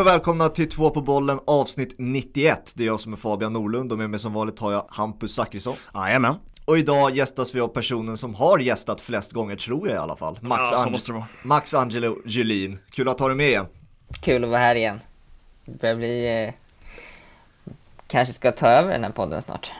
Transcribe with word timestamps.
Och 0.00 0.06
välkomna 0.06 0.48
till 0.48 0.68
två 0.68 0.90
på 0.90 1.00
bollen 1.02 1.40
avsnitt 1.46 1.94
91. 1.98 2.72
Det 2.76 2.82
är 2.82 2.86
jag 2.86 3.00
som 3.00 3.12
är 3.12 3.16
Fabian 3.16 3.52
Norlund 3.52 3.92
och 3.92 3.98
med 3.98 4.10
mig 4.10 4.20
som 4.20 4.32
vanligt 4.32 4.58
har 4.58 4.72
jag 4.72 4.86
Hampus 4.90 5.34
Zachrisson. 5.34 5.76
Jajamän. 5.94 6.34
Och 6.64 6.78
idag 6.78 7.10
gästas 7.16 7.54
vi 7.54 7.60
av 7.60 7.68
personen 7.68 8.16
som 8.16 8.34
har 8.34 8.58
gästat 8.58 9.00
flest 9.00 9.32
gånger 9.32 9.56
tror 9.56 9.88
jag 9.88 9.94
i 9.96 9.98
alla 9.98 10.16
fall. 10.16 10.38
Max, 10.42 10.68
Ja, 10.72 10.78
Ange- 10.86 10.90
måste 10.90 11.12
det 11.12 11.14
vara. 11.18 11.26
Max 11.42 11.74
Angelo 11.74 12.16
Julin. 12.26 12.78
Kul 12.90 13.08
att 13.08 13.20
ha 13.20 13.26
dig 13.28 13.36
med 13.36 13.48
igen. 13.48 13.66
Kul 14.20 14.44
att 14.44 14.50
vara 14.50 14.60
här 14.60 14.74
igen. 14.74 15.00
Det 15.64 15.80
börjar 15.80 15.96
bli... 15.96 16.44
Eh, 16.44 16.54
kanske 18.06 18.34
ska 18.34 18.52
ta 18.52 18.66
över 18.66 18.92
den 18.92 19.04
här 19.04 19.10
podden 19.10 19.42
snart. 19.42 19.72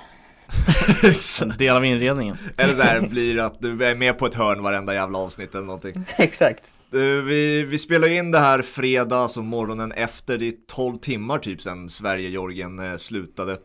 En 1.42 1.48
del 1.58 1.76
av 1.76 1.84
inredningen. 1.84 2.36
Eller 2.56 2.74
så 2.74 2.82
här 2.82 3.00
blir 3.00 3.38
att 3.38 3.60
du 3.60 3.84
är 3.84 3.94
med 3.94 4.18
på 4.18 4.26
ett 4.26 4.34
hörn 4.34 4.62
varenda 4.62 4.94
jävla 4.94 5.18
avsnitt 5.18 5.54
eller 5.54 5.66
någonting. 5.66 6.04
Exakt. 6.18 6.62
Eh, 6.92 7.24
vi, 7.24 7.64
vi 7.64 7.78
spelar 7.78 8.08
in 8.08 8.30
det 8.30 8.38
här 8.38 8.62
fredag, 8.62 9.16
alltså 9.16 9.42
morgonen 9.42 9.92
efter, 9.92 10.38
det 10.38 10.48
är 10.48 10.54
12 10.66 10.96
timmar 10.96 11.38
typ 11.38 11.62
sedan 11.62 11.88
Sverige-Georgien 11.88 12.78
eh, 12.78 12.96
slutade. 12.96 13.58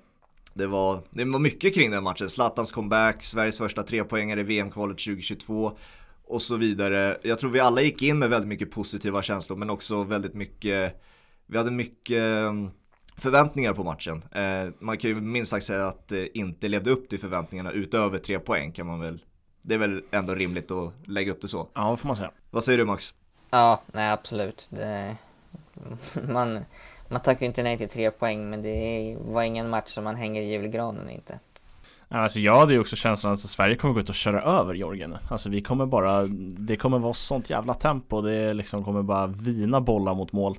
Det 0.54 0.68
var, 0.68 1.02
det 1.10 1.26
var 1.26 1.40
mycket 1.40 1.76
kring 1.76 1.92
den 1.92 2.04
matchen, 2.04 2.30
Zlatans 2.30 2.72
comeback, 2.72 3.24
Sveriges 3.24 3.58
första 3.58 3.84
trepoängare 3.84 4.40
i 4.40 4.44
VM-kvalet 4.44 4.98
2022 4.98 5.78
och 6.28 6.42
så 6.42 6.56
vidare. 6.56 7.18
Jag 7.24 7.40
tror 7.40 7.50
vi 7.50 7.60
alla 7.60 7.82
gick 7.82 8.02
in 8.02 8.20
med 8.20 8.30
väldigt 8.30 8.50
mycket 8.50 8.72
positiva 8.72 9.22
känslor 9.22 9.58
men 9.58 9.70
också 9.70 10.04
väldigt 10.04 10.34
mycket, 10.34 11.02
vi 11.48 11.58
hade 11.58 11.72
mycket 11.72 12.18
mm, 12.18 12.70
förväntningar 13.18 13.74
på 13.74 13.84
matchen. 13.84 14.24
Eh, 14.32 14.74
man 14.80 14.98
kan 14.98 15.10
ju 15.10 15.22
minst 15.22 15.52
sagt 15.52 15.66
säga 15.66 15.88
att 15.88 16.08
det 16.08 16.38
inte 16.38 16.68
levde 16.68 16.92
upp 16.92 17.10
till 17.10 17.20
förväntningarna 17.20 17.72
utöver 17.72 18.18
tre 18.18 18.40
poäng 18.40 18.72
kan 18.72 18.88
man 18.88 19.00
väl, 19.00 19.24
det 19.62 19.74
är 19.74 19.80
väl 19.80 20.04
ändå 20.12 20.36
rimligt 20.36 20.72
att 20.72 20.94
lägga 21.08 21.32
upp 21.32 21.42
det 21.42 21.48
så. 21.48 21.70
Ja, 21.74 21.92
det 21.92 21.98
får 21.98 22.08
man 22.08 22.18
säga. 22.18 22.32
Vad 22.56 22.64
säger 22.64 22.78
du 22.78 22.86
Max? 22.86 23.16
Ja, 23.52 23.82
nej 23.94 24.12
absolut. 24.12 24.68
Det, 24.70 25.16
man, 26.28 26.66
man 27.10 27.22
tackar 27.22 27.42
ju 27.42 27.46
inte 27.46 27.64
nej 27.64 27.78
till 27.78 27.90
tre 27.90 28.12
poäng, 28.12 28.50
men 28.50 28.62
det 28.62 29.18
var 29.20 29.44
ingen 29.44 29.70
match 29.70 29.94
som 29.94 30.04
man 30.04 30.16
hänger 30.16 30.42
i 30.42 30.52
julgranen 30.52 31.10
inte. 31.10 31.40
Alltså 32.10 32.40
jag 32.40 32.60
hade 32.60 32.74
ju 32.74 32.80
också 32.80 32.96
känslan 32.96 33.34
att 33.34 33.40
Sverige 33.40 33.76
kommer 33.76 33.94
gå 33.94 34.00
ut 34.00 34.10
och 34.10 34.16
köra 34.16 34.42
över 34.42 34.74
Georgien 34.74 35.10
nu. 35.10 35.18
Alltså 35.30 35.50
vi 35.50 35.62
kommer 35.62 35.86
bara, 35.86 36.26
det 36.58 36.76
kommer 36.76 37.00
vara 37.00 37.14
sånt 37.14 37.50
jävla 37.50 37.74
tempo. 37.74 38.22
Det 38.22 38.54
liksom 38.54 38.84
kommer 38.84 39.04
bara 39.04 39.28
vina 39.28 39.82
bollar 39.82 40.14
mot 40.14 40.32
mål. 40.32 40.58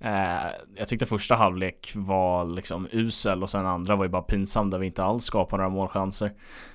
Eh, 0.00 0.50
jag 0.74 0.88
tyckte 0.88 1.06
första 1.06 1.34
halvlek 1.34 1.92
var 1.94 2.44
liksom 2.44 2.88
usel 2.92 3.42
och 3.42 3.50
sen 3.50 3.66
andra 3.66 3.96
var 3.96 4.04
ju 4.04 4.10
bara 4.10 4.22
pinsam 4.22 4.70
där 4.70 4.78
vi 4.78 4.86
inte 4.86 5.04
alls 5.04 5.24
skapade 5.24 5.62
några 5.62 5.74
målchanser. 5.74 6.32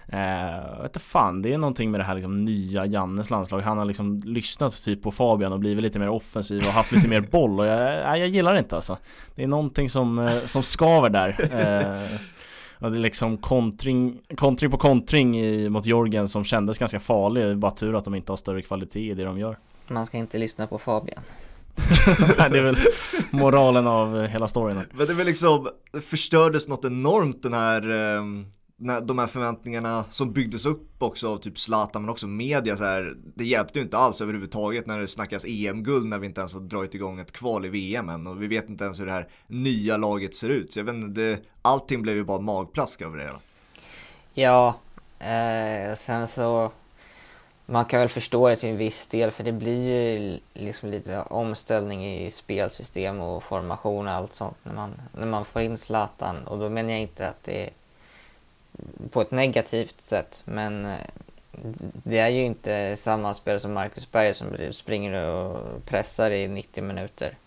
Eh, 0.08 0.82
vet 0.82 1.02
fan, 1.02 1.42
det 1.42 1.54
är 1.54 1.58
någonting 1.58 1.92
med 1.92 2.00
det 2.00 2.04
här 2.04 2.16
liksom 2.16 2.46
nya 2.46 2.86
Jannes 2.86 3.30
landslag. 3.30 3.62
Han 3.62 3.78
har 3.78 3.86
liksom 3.86 4.22
lyssnat 4.26 4.84
typ 4.84 5.02
på 5.02 5.12
Fabian 5.12 5.54
och 5.54 5.59
blivit 5.59 5.84
lite 5.84 6.00
mer 6.00 6.09
offensiv 6.09 6.58
och 6.68 6.73
haft 6.73 6.92
lite 6.92 7.08
mer 7.08 7.22
boll 7.22 7.59
och 7.59 7.66
jag, 7.66 7.80
nej, 7.80 8.20
jag 8.20 8.30
gillar 8.30 8.54
det 8.54 8.59
inte 8.59 8.76
alltså. 8.76 8.98
Det 9.36 9.44
är 9.44 9.48
någonting 9.48 9.90
som, 9.90 10.20
eh, 10.20 10.46
som 10.46 10.64
skaver 10.64 11.09
där. 11.09 11.36
Eh, 11.52 12.20
Ja, 12.84 12.90
det 12.90 12.98
är 12.98 13.00
liksom 13.00 13.38
kontring, 13.38 14.22
kontring 14.36 14.72
på 14.72 14.78
kontring 14.78 15.40
i, 15.40 15.70
mot 15.70 15.86
Georgien 15.86 16.28
som 16.28 16.44
kändes 16.44 16.78
ganska 16.78 17.00
farlig. 17.00 17.44
Det 17.44 17.50
är 17.50 17.56
bara 17.56 17.72
tur 17.72 17.96
att 17.96 18.04
de 18.06 18.16
inte 18.16 18.31
har 18.31 18.38
större 18.38 18.62
kvalitet 18.62 19.12
i 19.12 19.14
det 19.14 19.24
de 19.24 19.40
gör. 19.40 19.58
Man 19.88 20.06
ska 20.06 20.18
inte 20.18 20.38
lyssna 20.38 20.68
på 20.68 20.78
Fabian. 20.78 21.24
Nej, 22.38 22.50
det 22.50 22.59
är 22.59 22.64
väl 22.64 22.78
moralen 23.31 23.88
av 23.88 24.26
hela 24.26 24.48
storyn. 24.48 24.81
Men 24.92 25.08
det 25.08 25.13
var 25.13 25.24
liksom, 25.24 25.68
det 25.92 26.02
förstördes 26.02 26.68
något 26.68 26.86
enormt 26.86 27.44
den 27.44 27.53
här, 27.53 27.90
eh, 27.90 28.24
när, 28.83 29.01
de 29.01 29.19
här 29.19 29.27
förväntningarna 29.27 30.05
som 30.09 30.33
byggdes 30.33 30.66
upp 30.66 31.03
också 31.03 31.33
av 31.33 31.38
typ 31.38 31.59
Zlatan 31.59 32.01
men 32.01 32.09
också 32.09 32.27
media 32.27 32.77
så 32.77 32.83
här, 32.83 33.16
det 33.35 33.45
hjälpte 33.45 33.79
ju 33.79 33.83
inte 33.83 33.97
alls 33.97 34.21
överhuvudtaget 34.21 34.88
när 34.88 34.99
det 34.99 35.07
snackas 35.07 35.45
EM-guld 35.45 36.05
när 36.05 36.19
vi 36.19 36.25
inte 36.25 36.41
ens 36.41 36.53
har 36.53 36.61
dragit 36.61 36.95
igång 36.95 37.19
ett 37.19 37.31
kval 37.31 37.66
i 37.66 37.69
VM 37.69 38.09
än 38.09 38.27
och 38.27 38.41
vi 38.41 38.47
vet 38.47 38.69
inte 38.69 38.83
ens 38.83 38.99
hur 38.99 39.05
det 39.05 39.11
här 39.11 39.27
nya 39.47 39.97
laget 39.97 40.35
ser 40.35 40.49
ut. 40.49 40.73
Så 40.73 40.79
jag 40.79 40.83
vet 40.83 40.95
inte, 40.95 41.21
det, 41.21 41.39
allting 41.61 42.01
blev 42.01 42.16
ju 42.16 42.23
bara 42.23 42.39
magplask 42.39 43.01
över 43.01 43.17
det 43.17 43.23
hela. 43.23 43.39
Ja, 44.33 44.75
eh, 45.19 45.95
sen 45.95 46.27
så... 46.27 46.71
Man 47.65 47.85
kan 47.85 48.00
väl 48.00 48.09
förstå 48.09 48.50
det 48.50 48.55
till 48.55 48.69
en 48.69 48.77
viss 48.77 49.07
del, 49.07 49.31
för 49.31 49.44
det 49.44 49.51
blir 49.51 49.89
ju 49.89 50.39
liksom 50.53 50.89
lite 50.89 51.21
omställning 51.21 52.05
i 52.05 52.31
spelsystem 52.31 53.19
och 53.19 53.44
formation 53.44 54.07
och 54.07 54.13
allt 54.13 54.33
sånt 54.33 54.57
när 54.63 54.73
man, 54.73 55.01
när 55.17 55.27
man 55.27 55.45
får 55.45 55.61
in 55.61 55.77
Zlatan. 55.77 56.47
Och 56.47 56.59
då 56.59 56.69
menar 56.69 56.89
jag 56.89 57.00
inte 57.00 57.29
att 57.29 57.44
det 57.44 57.63
är 57.63 57.69
på 59.11 59.22
ett 59.22 59.31
negativt 59.31 60.01
sätt, 60.01 60.41
men 60.45 60.85
eh, 60.85 60.97
det 62.03 62.19
är 62.19 62.29
ju 62.29 62.44
inte 62.44 62.95
samma 62.95 63.34
spel 63.34 63.59
som 63.59 63.73
Marcus 63.73 64.11
Berg 64.11 64.34
som 64.34 64.57
springer 64.72 65.28
och 65.28 65.85
pressar 65.85 66.31
i 66.31 66.47
90 66.47 66.83
minuter. 66.83 67.38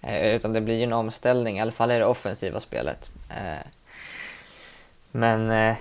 Eh, 0.00 0.34
utan 0.34 0.52
det 0.52 0.60
blir 0.60 0.76
ju 0.76 0.82
en 0.82 0.92
omställning, 0.92 1.58
i 1.58 1.60
alla 1.60 1.72
fall 1.72 1.90
i 1.90 1.98
det 1.98 2.06
offensiva 2.06 2.60
spelet. 2.60 3.10
Eh, 3.30 3.66
men 5.10 5.50
äh, 5.50 5.76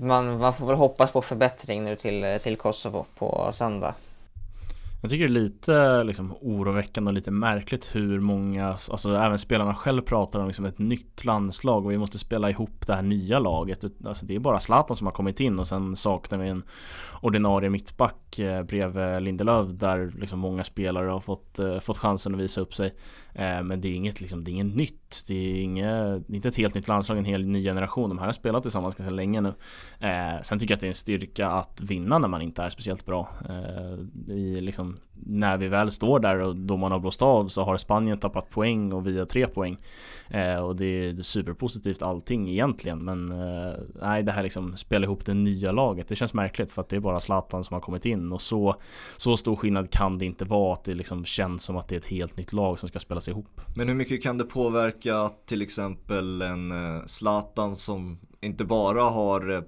man, 0.00 0.38
man 0.38 0.54
får 0.54 0.66
väl 0.66 0.76
hoppas 0.76 1.12
på 1.12 1.22
förbättring 1.22 1.84
nu 1.84 1.96
till, 1.96 2.38
till 2.42 2.56
Kosovo 2.56 3.06
på 3.14 3.50
söndag. 3.52 3.94
Jag 5.00 5.10
tycker 5.10 5.28
det 5.28 5.32
är 5.32 5.42
lite 5.42 6.04
liksom, 6.04 6.36
oroväckande 6.40 7.08
och 7.08 7.14
lite 7.14 7.30
märkligt 7.30 7.94
hur 7.94 8.20
många, 8.20 8.76
alltså 8.90 9.16
även 9.16 9.38
spelarna 9.38 9.74
själv 9.74 10.02
pratar 10.02 10.40
om 10.40 10.46
liksom, 10.46 10.64
ett 10.64 10.78
nytt 10.78 11.24
landslag 11.24 11.84
och 11.84 11.92
vi 11.92 11.98
måste 11.98 12.18
spela 12.18 12.50
ihop 12.50 12.86
det 12.86 12.94
här 12.94 13.02
nya 13.02 13.38
laget. 13.38 13.84
Alltså, 14.04 14.26
det 14.26 14.34
är 14.34 14.38
bara 14.38 14.60
Zlatan 14.60 14.96
som 14.96 15.06
har 15.06 15.14
kommit 15.14 15.40
in 15.40 15.58
och 15.58 15.66
sen 15.66 15.96
saknar 15.96 16.38
vi 16.38 16.48
en 16.48 16.62
ordinarie 17.20 17.70
mittback 17.70 18.38
eh, 18.38 18.62
bredvid 18.62 19.22
Lindelöf 19.22 19.68
där 19.72 20.12
liksom, 20.18 20.38
många 20.38 20.64
spelare 20.64 21.10
har 21.10 21.20
fått, 21.20 21.58
eh, 21.58 21.78
fått 21.78 21.98
chansen 21.98 22.34
att 22.34 22.40
visa 22.40 22.60
upp 22.60 22.74
sig. 22.74 22.94
Eh, 23.32 23.62
men 23.62 23.80
det 23.80 23.88
är 23.88 23.92
inget, 23.92 24.20
liksom, 24.20 24.44
det 24.44 24.50
är 24.50 24.52
inget 24.52 24.76
nytt. 24.76 25.07
Det 25.28 25.34
är, 25.34 25.62
inget, 25.62 26.30
inte 26.30 26.48
ett 26.48 26.56
helt 26.56 26.74
nytt 26.74 26.88
landslag, 26.88 27.18
en 27.18 27.24
hel 27.24 27.46
ny 27.46 27.62
generation. 27.62 28.08
De 28.08 28.18
här 28.18 28.26
har 28.26 28.32
spelat 28.32 28.62
tillsammans 28.62 28.94
ganska 28.94 29.14
länge 29.14 29.40
nu. 29.40 29.54
Eh, 30.00 30.42
sen 30.42 30.58
tycker 30.58 30.72
jag 30.72 30.76
att 30.76 30.80
det 30.80 30.86
är 30.86 30.88
en 30.88 30.94
styrka 30.94 31.48
att 31.48 31.80
vinna 31.80 32.18
när 32.18 32.28
man 32.28 32.42
inte 32.42 32.62
är 32.62 32.70
speciellt 32.70 33.06
bra. 33.06 33.28
Eh, 33.48 34.34
i, 34.34 34.60
liksom, 34.60 34.96
när 35.26 35.56
vi 35.56 35.68
väl 35.68 35.90
står 35.90 36.20
där 36.20 36.38
och 36.38 36.56
då 36.56 36.76
man 36.76 36.92
har 36.92 36.98
blåst 36.98 37.22
av 37.22 37.48
så 37.48 37.64
har 37.64 37.76
Spanien 37.76 38.18
tappat 38.18 38.50
poäng 38.50 38.92
och 38.92 39.06
vi 39.06 39.18
har 39.18 39.26
tre 39.26 39.46
poäng. 39.46 39.78
Eh, 40.30 40.56
och 40.56 40.76
det 40.76 40.84
är, 40.84 41.12
det 41.12 41.20
är 41.20 41.22
superpositivt 41.22 42.02
allting 42.02 42.48
egentligen. 42.48 43.04
Men 43.04 43.32
eh, 43.32 43.78
nej, 44.02 44.22
det 44.22 44.32
här 44.32 44.42
liksom 44.42 44.76
spela 44.76 45.04
ihop 45.04 45.26
det 45.26 45.34
nya 45.34 45.72
laget. 45.72 46.08
Det 46.08 46.16
känns 46.16 46.34
märkligt 46.34 46.72
för 46.72 46.82
att 46.82 46.88
det 46.88 46.96
är 46.96 47.00
bara 47.00 47.20
Zlatan 47.20 47.64
som 47.64 47.74
har 47.74 47.80
kommit 47.80 48.04
in 48.04 48.32
och 48.32 48.42
så, 48.42 48.76
så 49.16 49.36
stor 49.36 49.56
skillnad 49.56 49.90
kan 49.90 50.18
det 50.18 50.24
inte 50.24 50.44
vara 50.44 50.72
att 50.72 50.84
det 50.84 50.94
liksom 50.94 51.24
känns 51.24 51.62
som 51.62 51.76
att 51.76 51.88
det 51.88 51.94
är 51.94 51.98
ett 51.98 52.06
helt 52.06 52.36
nytt 52.36 52.52
lag 52.52 52.78
som 52.78 52.88
ska 52.88 52.98
spelas 52.98 53.28
ihop. 53.28 53.60
Men 53.76 53.88
hur 53.88 53.94
mycket 53.94 54.22
kan 54.22 54.38
det 54.38 54.44
påverka 54.44 54.97
till 55.46 55.62
exempel 55.62 56.42
en 56.42 56.72
eh, 56.72 57.04
Zlatan 57.06 57.76
som 57.76 58.18
inte 58.40 58.64
bara 58.64 59.02
har 59.02 59.50
eh, 59.50 59.60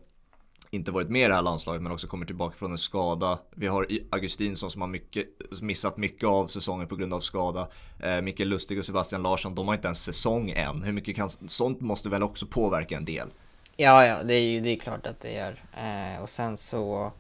inte 0.70 0.90
varit 0.90 1.10
med 1.10 1.24
i 1.24 1.28
det 1.28 1.34
här 1.34 1.42
landslaget 1.42 1.82
men 1.82 1.92
också 1.92 2.06
kommer 2.06 2.26
tillbaka 2.26 2.56
från 2.56 2.70
en 2.70 2.78
skada. 2.78 3.38
Vi 3.54 3.66
har 3.66 3.86
Augustinsson 4.10 4.70
som 4.70 4.80
har 4.80 4.88
mycket, 4.88 5.26
missat 5.62 5.96
mycket 5.96 6.28
av 6.28 6.46
säsongen 6.46 6.88
på 6.88 6.96
grund 6.96 7.14
av 7.14 7.20
skada. 7.20 7.68
Eh, 8.00 8.20
Mikael 8.20 8.48
Lustig 8.48 8.78
och 8.78 8.84
Sebastian 8.84 9.22
Larsson, 9.22 9.54
de 9.54 9.68
har 9.68 9.74
inte 9.74 9.88
ens 9.88 10.04
säsong 10.04 10.50
än. 10.50 10.82
Hur 10.82 10.92
mycket 10.92 11.16
kan, 11.16 11.30
sånt 11.46 11.80
måste 11.80 12.08
väl 12.08 12.22
också 12.22 12.46
påverka 12.46 12.96
en 12.96 13.04
del? 13.04 13.28
Ja, 13.76 14.06
ja, 14.06 14.22
det 14.22 14.34
är 14.34 14.42
ju 14.42 14.60
det 14.60 14.70
är 14.70 14.76
klart 14.76 15.06
att 15.06 15.20
det 15.20 15.32
gör. 15.32 15.64
Eh, 15.76 16.22
och 16.22 16.28
sen 16.28 16.56
så 16.56 17.12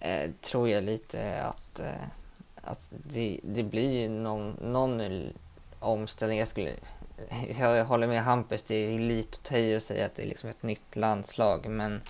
eh, 0.00 0.30
tror 0.40 0.68
jag 0.68 0.84
lite 0.84 1.42
att, 1.42 1.80
eh, 1.80 2.06
att 2.62 2.90
det, 2.90 3.40
det 3.42 3.62
blir 3.62 3.90
ju 3.90 4.08
någon, 4.08 4.50
någon 4.50 5.22
omställning. 5.78 6.38
Jag, 6.38 6.48
skulle, 6.48 6.74
jag 7.58 7.84
håller 7.84 8.06
med 8.06 8.22
Hampus, 8.22 8.62
det 8.62 8.74
är 8.74 8.98
lite 8.98 9.36
att 9.36 9.44
ta 9.44 9.56
i 9.56 9.76
att 9.76 9.82
säga 9.82 10.06
att 10.06 10.14
det 10.14 10.22
är 10.22 10.26
liksom 10.26 10.50
ett 10.50 10.62
nytt 10.62 10.96
landslag. 10.96 11.66
Men 11.66 12.00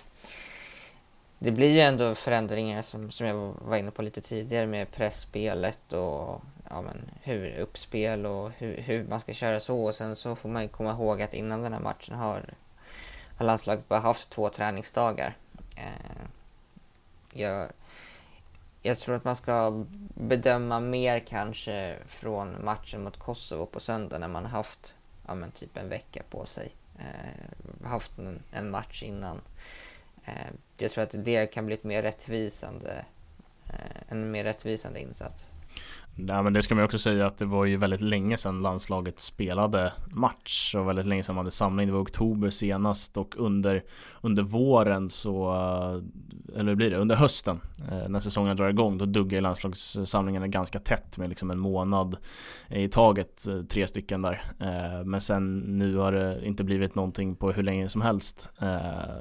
det 1.39 1.51
blir 1.51 1.71
ju 1.71 1.79
ändå 1.79 2.15
förändringar 2.15 2.81
som, 2.81 3.11
som 3.11 3.27
jag 3.27 3.53
var 3.61 3.77
inne 3.77 3.91
på 3.91 4.01
lite 4.01 4.21
tidigare 4.21 4.67
med 4.67 4.91
pressspelet 4.91 5.93
och 5.93 6.41
ja, 6.69 6.81
men 6.81 7.11
hur 7.21 7.57
uppspel 7.57 8.25
och 8.25 8.51
hur, 8.57 8.77
hur 8.77 9.03
man 9.03 9.19
ska 9.19 9.33
köra 9.33 9.59
så. 9.59 9.83
Och 9.83 9.95
sen 9.95 10.15
så 10.15 10.35
får 10.35 10.49
man 10.49 10.61
ju 10.61 10.67
komma 10.67 10.91
ihåg 10.91 11.21
att 11.21 11.33
innan 11.33 11.61
den 11.61 11.73
här 11.73 11.79
matchen 11.79 12.15
har, 12.15 12.53
har 13.37 13.45
landslaget 13.45 13.87
bara 13.87 13.99
haft 13.99 14.29
två 14.29 14.49
träningsdagar. 14.49 15.37
Eh, 15.77 16.21
jag, 17.33 17.67
jag 18.81 18.97
tror 18.97 19.15
att 19.15 19.23
man 19.23 19.35
ska 19.35 19.85
bedöma 20.15 20.79
mer 20.79 21.19
kanske 21.19 21.95
från 22.07 22.65
matchen 22.65 23.03
mot 23.03 23.19
Kosovo 23.19 23.65
på 23.65 23.79
söndag 23.79 24.17
när 24.17 24.27
man 24.27 24.43
har 24.43 24.51
haft 24.51 24.95
ja, 25.27 25.35
men 25.35 25.51
typ 25.51 25.77
en 25.77 25.89
vecka 25.89 26.23
på 26.29 26.45
sig. 26.45 26.71
Eh, 26.99 27.87
haft 27.87 28.17
en, 28.17 28.43
en 28.51 28.69
match 28.69 29.03
innan. 29.03 29.41
Eh, 30.25 30.51
jag 30.77 30.91
tror 30.91 31.03
att 31.03 31.15
det 31.25 31.45
kan 31.45 31.65
bli 31.65 31.75
ett 31.75 31.83
mer 31.83 32.01
rättvisande, 32.01 33.05
eh, 33.69 34.01
en 34.09 34.31
mer 34.31 34.43
rättvisande 34.43 34.99
insats. 34.99 35.47
Nej 36.19 36.43
men 36.43 36.53
det 36.53 36.61
ska 36.61 36.75
man 36.75 36.83
också 36.83 36.99
säga 36.99 37.27
att 37.27 37.37
det 37.37 37.45
var 37.45 37.65
ju 37.65 37.77
väldigt 37.77 38.01
länge 38.01 38.37
sedan 38.37 38.61
landslaget 38.61 39.19
spelade 39.19 39.93
match 40.11 40.75
och 40.75 40.87
väldigt 40.87 41.05
länge 41.05 41.23
sedan 41.23 41.35
man 41.35 41.45
hade 41.45 41.51
samling. 41.51 41.87
Det 41.87 41.93
var 41.93 42.01
oktober 42.01 42.49
senast 42.49 43.17
och 43.17 43.35
under, 43.37 43.83
under 44.21 44.43
våren 44.43 45.09
så 45.09 45.53
eh, 45.53 46.59
eller 46.59 46.69
hur 46.69 46.75
blir 46.75 46.89
det, 46.89 46.97
under 46.97 47.15
hösten 47.15 47.59
eh, 47.91 48.09
när 48.09 48.19
säsongen 48.19 48.57
drar 48.57 48.69
igång 48.69 48.97
då 48.97 49.05
duggar 49.05 49.41
landslagssamlingarna 49.41 50.47
ganska 50.47 50.79
tätt 50.79 51.17
med 51.17 51.29
liksom 51.29 51.51
en 51.51 51.59
månad 51.59 52.17
i 52.69 52.87
taget, 52.87 53.47
eh, 53.47 53.61
tre 53.61 53.87
stycken 53.87 54.21
där. 54.21 54.41
Men 55.03 55.21
sen 55.21 55.59
nu 55.59 55.97
har 55.97 56.11
det 56.11 56.45
inte 56.45 56.63
blivit 56.63 56.95
någonting 56.95 57.35
på 57.35 57.51
hur 57.51 57.63
länge 57.63 57.89
som 57.89 58.01
helst. 58.01 58.49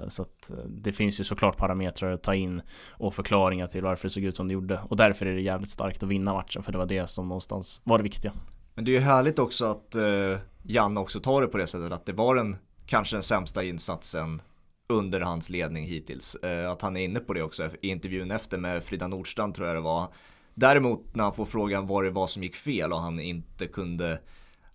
Så 0.08 0.22
att 0.22 0.50
det 0.66 0.92
finns 0.92 1.20
ju 1.20 1.24
såklart 1.24 1.56
parametrar 1.56 2.12
att 2.12 2.22
ta 2.22 2.34
in 2.34 2.62
och 2.90 3.14
förklaringar 3.14 3.66
till 3.66 3.82
varför 3.82 4.08
det 4.08 4.12
såg 4.12 4.24
ut 4.24 4.36
som 4.36 4.48
det 4.48 4.54
gjorde. 4.54 4.80
Och 4.88 4.96
därför 4.96 5.26
är 5.26 5.34
det 5.34 5.40
jävligt 5.40 5.70
starkt 5.70 6.02
att 6.02 6.08
vinna 6.08 6.32
matchen 6.32 6.62
för 6.62 6.72
det 6.72 6.78
var 6.78 6.85
det 6.86 7.06
som 7.06 7.28
någonstans 7.28 7.80
var 7.84 7.98
det 7.98 8.04
viktiga. 8.04 8.32
Men 8.74 8.84
det 8.84 8.90
är 8.90 8.92
ju 8.92 9.00
härligt 9.00 9.38
också 9.38 9.64
att 9.64 9.94
eh, 9.94 10.38
Janne 10.62 11.00
också 11.00 11.20
tar 11.20 11.42
det 11.42 11.48
på 11.48 11.58
det 11.58 11.66
sättet 11.66 11.92
att 11.92 12.06
det 12.06 12.12
var 12.12 12.34
den 12.34 12.56
kanske 12.86 13.16
den 13.16 13.22
sämsta 13.22 13.64
insatsen 13.64 14.42
under 14.88 15.20
hans 15.20 15.50
ledning 15.50 15.84
hittills. 15.84 16.34
Eh, 16.34 16.70
att 16.70 16.82
han 16.82 16.96
är 16.96 17.04
inne 17.04 17.20
på 17.20 17.32
det 17.34 17.42
också 17.42 17.70
i 17.82 17.88
intervjun 17.88 18.30
efter 18.30 18.58
med 18.58 18.84
Frida 18.84 19.08
Nordstrand 19.08 19.54
tror 19.54 19.66
jag 19.66 19.76
det 19.76 19.80
var. 19.80 20.06
Däremot 20.54 21.14
när 21.14 21.24
han 21.24 21.34
får 21.34 21.44
frågan 21.44 21.86
vad 21.86 22.04
det 22.04 22.10
var 22.10 22.26
som 22.26 22.42
gick 22.42 22.56
fel 22.56 22.92
och 22.92 23.00
han 23.00 23.20
inte 23.20 23.66
kunde 23.66 24.20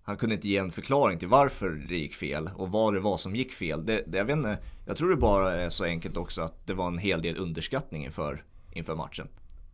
han 0.04 0.18
kunde 0.18 0.36
inte 0.36 0.48
ge 0.48 0.58
en 0.58 0.72
förklaring 0.72 1.20
till 1.20 1.28
varför 1.28 1.70
det 1.70 1.98
gick 1.98 2.14
fel 2.14 2.50
och 2.56 2.72
vad 2.72 2.94
det 2.94 3.00
var 3.00 3.18
som 3.18 3.36
gick 3.36 3.54
fel. 3.54 3.86
Det, 3.86 4.04
det, 4.08 4.18
jag, 4.18 4.26
vet 4.26 4.38
inte, 4.38 4.58
jag 4.86 4.98
tror 4.98 5.10
det 5.10 5.16
bara 5.16 5.54
är 5.54 5.70
så 5.70 5.84
enkelt 5.84 6.18
också 6.18 6.42
att 6.42 6.68
det 6.68 6.74
var 6.74 6.88
en 6.88 6.98
hel 6.98 7.22
del 7.22 7.38
underskattning 7.38 8.06
inför, 8.06 8.44
inför 8.72 8.96
matchen. 8.96 9.28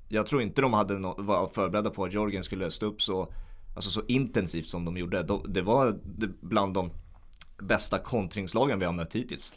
Jag 0.09 0.27
tror 0.27 0.41
inte 0.41 0.61
de 0.61 0.73
hade 0.73 0.93
no 0.99 1.15
var 1.17 1.47
förberedda 1.47 1.89
på 1.89 2.03
att 2.03 2.13
Georgien 2.13 2.43
skulle 2.43 2.71
stå 2.71 2.85
upp 2.85 3.01
så, 3.01 3.33
alltså 3.75 3.89
så 3.89 4.01
intensivt 4.07 4.65
som 4.65 4.85
de 4.85 4.97
gjorde. 4.97 5.23
De, 5.23 5.45
det 5.47 5.61
var 5.61 5.99
bland 6.41 6.73
de 6.73 6.91
bästa 7.57 7.99
kontringslagen 7.99 8.79
vi 8.79 8.85
har 8.85 8.93
mött 8.93 9.15
hittills. 9.15 9.53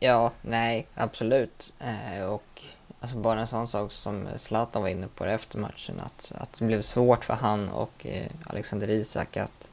Ja, 0.00 0.32
nej, 0.42 0.86
absolut. 0.94 1.72
Eh, 1.78 2.24
och 2.24 2.62
alltså 3.00 3.16
bara 3.16 3.40
en 3.40 3.46
sån 3.46 3.68
sak 3.68 3.92
som 3.92 4.28
Zlatan 4.36 4.82
var 4.82 4.88
inne 4.88 5.08
på 5.08 5.24
efter 5.24 5.58
matchen, 5.58 6.00
att, 6.00 6.32
att 6.34 6.52
det 6.58 6.64
blev 6.64 6.82
svårt 6.82 7.24
för 7.24 7.34
han 7.34 7.68
och 7.68 8.06
eh, 8.06 8.30
Alexander 8.46 8.90
Isak 8.90 9.36
att, 9.36 9.68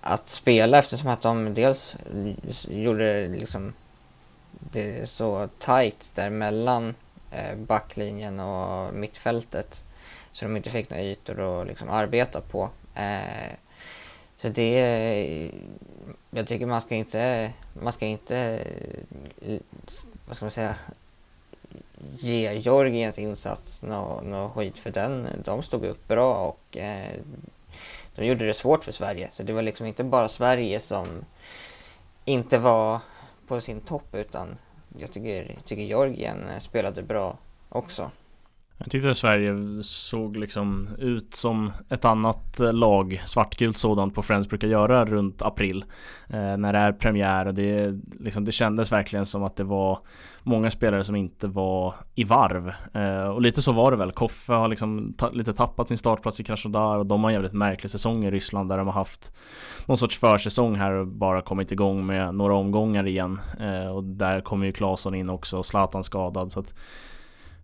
att 0.00 0.28
spela 0.28 0.78
eftersom 0.78 1.08
att 1.08 1.20
de 1.20 1.54
dels 1.54 1.96
gjorde 2.68 3.22
det 3.22 3.28
liksom 3.28 3.72
det 4.72 5.08
så 5.08 5.48
tight 5.58 6.12
däremellan. 6.14 6.94
Eh, 7.30 7.56
backlinjen 7.56 8.40
och 8.40 8.94
mittfältet 8.94 9.84
så 10.32 10.44
de 10.44 10.56
inte 10.56 10.70
fick 10.70 10.90
några 10.90 11.02
ytor 11.02 11.60
att 11.60 11.66
liksom 11.66 11.88
arbeta 11.88 12.40
på. 12.40 12.70
Eh, 12.94 13.52
så 14.36 14.48
det, 14.48 15.50
jag 16.30 16.46
tycker 16.46 16.66
man 16.66 16.80
ska 16.80 16.94
inte, 16.94 17.52
man 17.82 17.92
ska 17.92 18.06
inte, 18.06 18.64
vad 20.26 20.36
ska 20.36 20.44
man 20.44 20.50
säga, 20.50 20.74
ge 22.18 22.54
Georgiens 22.54 23.18
insats 23.18 23.82
något 23.82 24.24
nå 24.24 24.50
skit 24.50 24.78
för 24.78 24.90
den. 24.90 25.28
De 25.44 25.62
stod 25.62 25.84
upp 25.84 26.08
bra 26.08 26.34
och 26.34 26.76
eh, 26.76 27.20
de 28.14 28.26
gjorde 28.26 28.46
det 28.46 28.54
svårt 28.54 28.84
för 28.84 28.92
Sverige. 28.92 29.28
Så 29.32 29.42
det 29.42 29.52
var 29.52 29.62
liksom 29.62 29.86
inte 29.86 30.04
bara 30.04 30.28
Sverige 30.28 30.80
som 30.80 31.24
inte 32.24 32.58
var 32.58 33.00
på 33.46 33.60
sin 33.60 33.80
topp 33.80 34.14
utan 34.14 34.58
jag 35.00 35.12
tycker, 35.12 35.58
tycker 35.64 35.82
Georgien 35.82 36.48
eh, 36.48 36.58
spelade 36.58 37.02
bra 37.02 37.38
också. 37.68 38.10
Jag 38.80 38.90
tyckte 38.90 39.10
att 39.10 39.16
Sverige 39.16 39.82
såg 39.82 40.36
liksom 40.36 40.88
ut 40.98 41.34
som 41.34 41.72
ett 41.90 42.04
annat 42.04 42.60
lag, 42.72 43.20
svartgult 43.24 43.76
sådant 43.76 44.14
på 44.14 44.22
Friends 44.22 44.48
brukar 44.48 44.68
göra 44.68 45.04
runt 45.04 45.42
april 45.42 45.84
eh, 46.28 46.56
När 46.56 46.72
det 46.72 46.78
är 46.78 46.92
premiär. 46.92 47.46
Och 47.46 47.54
det, 47.54 48.00
liksom, 48.20 48.44
det 48.44 48.52
kändes 48.52 48.92
verkligen 48.92 49.26
som 49.26 49.42
att 49.44 49.56
det 49.56 49.64
var 49.64 49.98
många 50.42 50.70
spelare 50.70 51.04
som 51.04 51.16
inte 51.16 51.46
var 51.46 51.94
i 52.14 52.24
varv. 52.24 52.72
Eh, 52.94 53.28
Och 53.28 53.42
lite 53.42 53.62
så 53.62 53.72
var 53.72 53.90
det 53.90 53.96
väl, 53.96 54.12
Koffe 54.12 54.52
har 54.52 54.68
liksom 54.68 55.14
ta 55.18 55.30
lite 55.30 55.52
tappat 55.52 55.88
sin 55.88 55.98
startplats 55.98 56.40
i 56.40 56.44
Krasnodar 56.44 56.98
och 56.98 57.06
de 57.06 57.22
har 57.24 57.30
en 57.30 57.34
jävligt 57.34 57.52
märklig 57.52 57.90
säsong 57.90 58.24
i 58.24 58.30
Ryssland 58.30 58.68
där 58.68 58.76
de 58.78 58.86
har 58.86 58.94
haft 58.94 59.32
någon 59.86 59.98
sorts 59.98 60.18
försäsong 60.18 60.74
här 60.74 60.92
och 60.92 61.06
bara 61.06 61.42
kommit 61.42 61.72
igång 61.72 62.06
med 62.06 62.34
några 62.34 62.54
omgångar 62.54 63.06
igen. 63.06 63.40
Eh, 63.60 63.88
Och 63.88 64.04
där 64.04 64.40
kommer 64.40 64.66
ju 64.66 64.72
Claesson 64.72 65.14
in 65.14 65.30
också, 65.30 65.62
Zlatan 65.62 66.02
skadad. 66.02 66.52
Så 66.52 66.60
att 66.60 66.74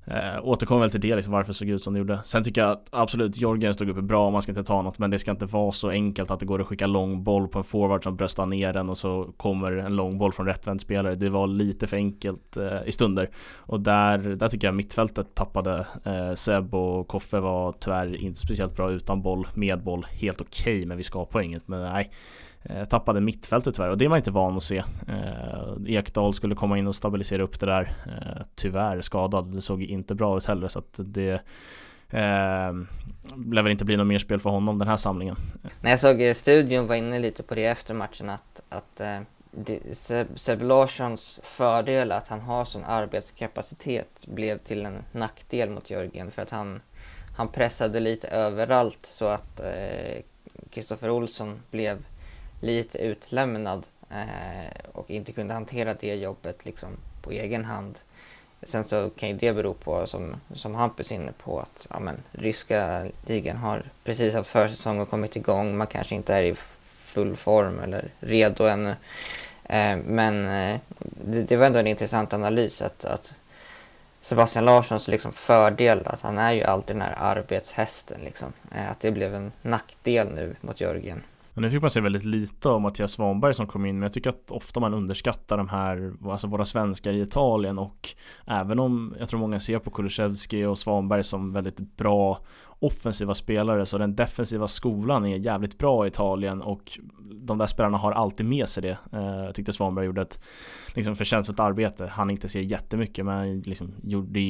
Eh, 0.07 0.41
återkommer 0.43 0.81
väl 0.81 0.91
till 0.91 1.01
det, 1.01 1.17
liksom, 1.17 1.33
varför 1.33 1.53
det 1.53 1.55
såg 1.55 1.69
ut 1.69 1.83
som 1.83 1.95
det 1.95 1.99
gjorde. 1.99 2.19
Sen 2.25 2.45
tycker 2.45 2.61
jag 2.61 2.71
att 2.71 2.89
absolut, 2.91 3.37
Jorgen 3.37 3.75
stod 3.75 3.89
uppe 3.89 4.03
bra, 4.03 4.31
man 4.31 4.43
ska 4.43 4.53
inte 4.53 4.65
ta 4.65 4.83
något, 4.83 4.99
men 4.99 5.11
det 5.11 5.19
ska 5.19 5.31
inte 5.31 5.47
vara 5.47 5.73
så 5.73 5.91
enkelt 5.91 6.31
att 6.31 6.41
det 6.41 6.47
går 6.47 6.61
att 6.61 6.67
skicka 6.67 6.87
lång 6.87 7.25
boll 7.25 7.49
på 7.49 7.59
en 7.59 7.65
forward 7.65 8.03
som 8.03 8.17
bröstar 8.17 8.47
ner 8.47 8.73
den 8.73 8.91
och 8.91 8.99
så 8.99 9.33
kommer 9.37 9.73
en 9.73 9.97
lång 9.97 10.19
boll 10.19 10.33
från 10.33 10.47
rättvänd 10.47 10.81
spelare. 10.81 11.15
Det 11.15 11.31
var 11.31 11.47
lite 11.47 11.87
för 11.87 11.97
enkelt 11.97 12.57
eh, 12.57 12.79
i 12.87 12.93
stunder. 12.93 13.31
Och 13.57 13.81
där, 13.81 14.19
där 14.19 14.49
tycker 14.49 14.67
jag 14.69 14.75
mittfältet 14.75 15.35
tappade. 15.35 15.87
Eh, 16.05 16.35
Seb 16.35 16.75
och 16.75 17.09
Koffe 17.09 17.41
var 17.41 17.73
tyvärr 17.73 18.17
inte 18.17 18.41
speciellt 18.41 18.77
bra 18.77 18.91
utan 18.91 19.23
boll, 19.23 19.47
med 19.55 19.85
boll, 19.85 20.07
helt 20.11 20.41
okej, 20.41 20.77
okay, 20.77 20.87
men 20.87 20.97
vi 20.97 21.03
skapade 21.03 21.45
inget. 21.45 21.69
Men 21.69 21.83
nej, 21.83 22.11
Eh, 22.54 22.54
Eh, 22.65 22.85
tappade 22.85 23.21
mittfältet 23.21 23.75
tyvärr 23.75 23.89
och 23.89 23.99
det 23.99 24.05
är 24.05 24.09
man 24.09 24.19
inte 24.19 24.31
van 24.31 24.57
att 24.57 24.63
se. 24.63 24.83
Eh, 25.09 25.97
Ekdal 25.97 26.35
skulle 26.35 26.55
komma 26.55 26.79
in 26.79 26.87
och 26.87 26.95
stabilisera 26.95 27.43
upp 27.43 27.61
det 27.61 27.67
där. 27.67 27.93
Eh, 28.07 28.43
tyvärr 28.55 29.01
skadad, 29.01 29.55
det 29.55 29.61
såg 29.61 29.83
inte 29.83 30.15
bra 30.15 30.37
ut 30.37 30.45
heller 30.45 30.69
så 30.69 30.79
att 30.79 30.95
det 30.99 31.33
eh, 32.11 32.73
lär 33.53 33.63
väl 33.63 33.73
inte 33.73 33.85
bli 33.85 33.97
något 33.97 34.07
mer 34.07 34.19
spel 34.19 34.41
för 34.41 34.51
honom 34.51 34.79
den 34.79 34.89
här 34.89 34.97
samlingen. 34.97 35.37
När 35.81 35.91
jag 35.91 36.01
såg 36.01 36.21
eh, 36.21 36.35
studion 36.35 36.87
var 36.87 36.95
inne 36.95 37.19
lite 37.19 37.43
på 37.43 37.55
det 37.55 37.67
efter 37.67 37.95
matchen 37.95 38.31
att, 38.31 38.61
att 38.69 39.01
eh, 39.01 39.21
Seb 40.35 40.63
Larssons 40.63 41.41
fördel 41.43 42.13
att 42.13 42.29
han 42.29 42.41
har 42.41 42.65
sån 42.65 42.85
arbetskapacitet 42.85 44.27
blev 44.27 44.59
till 44.59 44.87
en 44.87 45.03
nackdel 45.13 45.71
mot 45.71 45.91
Jörgen 45.91 46.31
för 46.31 46.43
att 46.43 46.51
han, 46.51 46.81
han 47.37 47.49
pressade 47.49 48.01
lite 48.01 48.29
överallt 48.29 49.07
så 49.07 49.25
att 49.25 49.61
eh, 49.61 50.23
Kristoffer 50.71 51.09
eh, 51.09 51.15
Olsson 51.15 51.63
blev 51.71 52.05
lite 52.65 52.99
utlämnad 52.99 53.87
eh, 54.11 54.91
och 54.93 55.11
inte 55.11 55.33
kunde 55.33 55.55
hantera 55.55 55.95
det 55.95 56.15
jobbet 56.15 56.65
liksom 56.65 56.89
på 57.23 57.31
egen 57.31 57.65
hand. 57.65 57.99
Sen 58.63 58.85
så 58.85 59.11
kan 59.11 59.29
ju 59.29 59.35
det 59.35 59.53
bero 59.53 59.75
på, 59.75 60.07
som, 60.07 60.37
som 60.55 60.75
Hampus 60.75 61.11
är 61.11 61.15
inne 61.15 61.33
på, 61.33 61.61
att 61.61 61.87
ja, 61.91 62.01
men, 62.01 62.23
ryska 62.33 63.07
ligan 63.27 63.57
har 63.57 63.83
precis 64.05 64.35
haft 64.35 64.51
försäsong 64.51 65.01
och 65.01 65.11
kommit 65.11 65.37
igång. 65.37 65.77
Man 65.77 65.87
kanske 65.87 66.15
inte 66.15 66.35
är 66.35 66.43
i 66.43 66.55
full 67.15 67.37
form 67.37 67.81
eller 67.81 68.11
redo 68.21 68.65
ännu. 68.65 68.95
Eh, 69.65 69.97
men 69.97 70.47
eh, 70.47 70.81
det, 70.99 71.43
det, 71.43 71.57
var 71.57 71.67
ändå 71.67 71.79
en 71.79 71.87
intressant 71.87 72.33
analys 72.33 72.83
att, 72.83 73.05
att 73.05 73.35
Sebastian 74.21 74.65
Larssons 74.65 75.09
liksom 75.09 75.33
fördel, 75.33 76.03
att 76.07 76.21
han 76.21 76.39
är 76.39 76.53
ju 76.53 76.63
alltid 76.63 76.97
den 76.97 77.03
här 77.03 77.15
arbetshästen. 77.19 78.21
Liksom. 78.25 78.53
Eh, 78.75 78.91
att 78.91 79.01
det 79.01 79.11
blev 79.11 79.35
en 79.35 79.53
nackdel 79.63 80.29
nu 80.35 80.57
mot 80.61 80.81
Jörgen. 80.81 81.23
Och 81.55 81.63
nu 81.63 81.71
fick 81.71 81.81
man 81.81 81.91
se 81.91 82.01
väldigt 82.01 82.25
lite 82.25 82.69
av 82.69 82.81
Mattias 82.81 83.13
Svanberg 83.13 83.55
som 83.55 83.67
kom 83.67 83.87
in 83.87 83.95
Men 83.95 84.03
jag 84.03 84.13
tycker 84.13 84.31
att 84.31 84.51
ofta 84.51 84.81
man 84.81 84.95
underskattar 84.95 85.57
de 85.57 85.69
här 85.69 86.13
Alltså 86.31 86.47
våra 86.47 86.65
svenskar 86.65 87.13
i 87.13 87.21
Italien 87.21 87.79
och 87.79 88.09
Även 88.47 88.79
om 88.79 89.15
jag 89.19 89.29
tror 89.29 89.41
många 89.41 89.61
ser 89.61 89.79
på 89.79 89.91
Kulusevski 89.91 90.65
och 90.65 90.79
Svanberg 90.79 91.25
som 91.25 91.53
väldigt 91.53 91.97
bra 91.97 92.39
offensiva 92.85 93.35
spelare 93.35 93.87
så 93.87 93.99
den 93.99 94.17
defensiva 94.17 94.69
skolan 94.69 95.27
är 95.27 95.37
jävligt 95.37 95.79
bra 95.79 96.05
i 96.05 96.09
Italien 96.09 96.63
och 96.63 96.99
de 97.47 97.59
där 97.59 97.67
spelarna 97.67 97.99
har 97.99 98.13
alltid 98.13 98.47
med 98.47 98.69
sig 98.69 98.83
det. 98.83 98.99
Eh, 99.13 99.45
jag 99.45 99.55
tyckte 99.55 99.73
Svanberg 99.73 100.07
gjorde 100.07 100.23
ett 100.23 100.41
liksom, 100.95 101.17
förtjänstfullt 101.17 101.61
arbete. 101.61 102.07
Han 102.07 102.31
inte 102.31 102.49
se 102.49 102.63
jättemycket 102.63 103.25
men 103.25 103.61
liksom, 103.61 103.95
gjorde, 104.03 104.41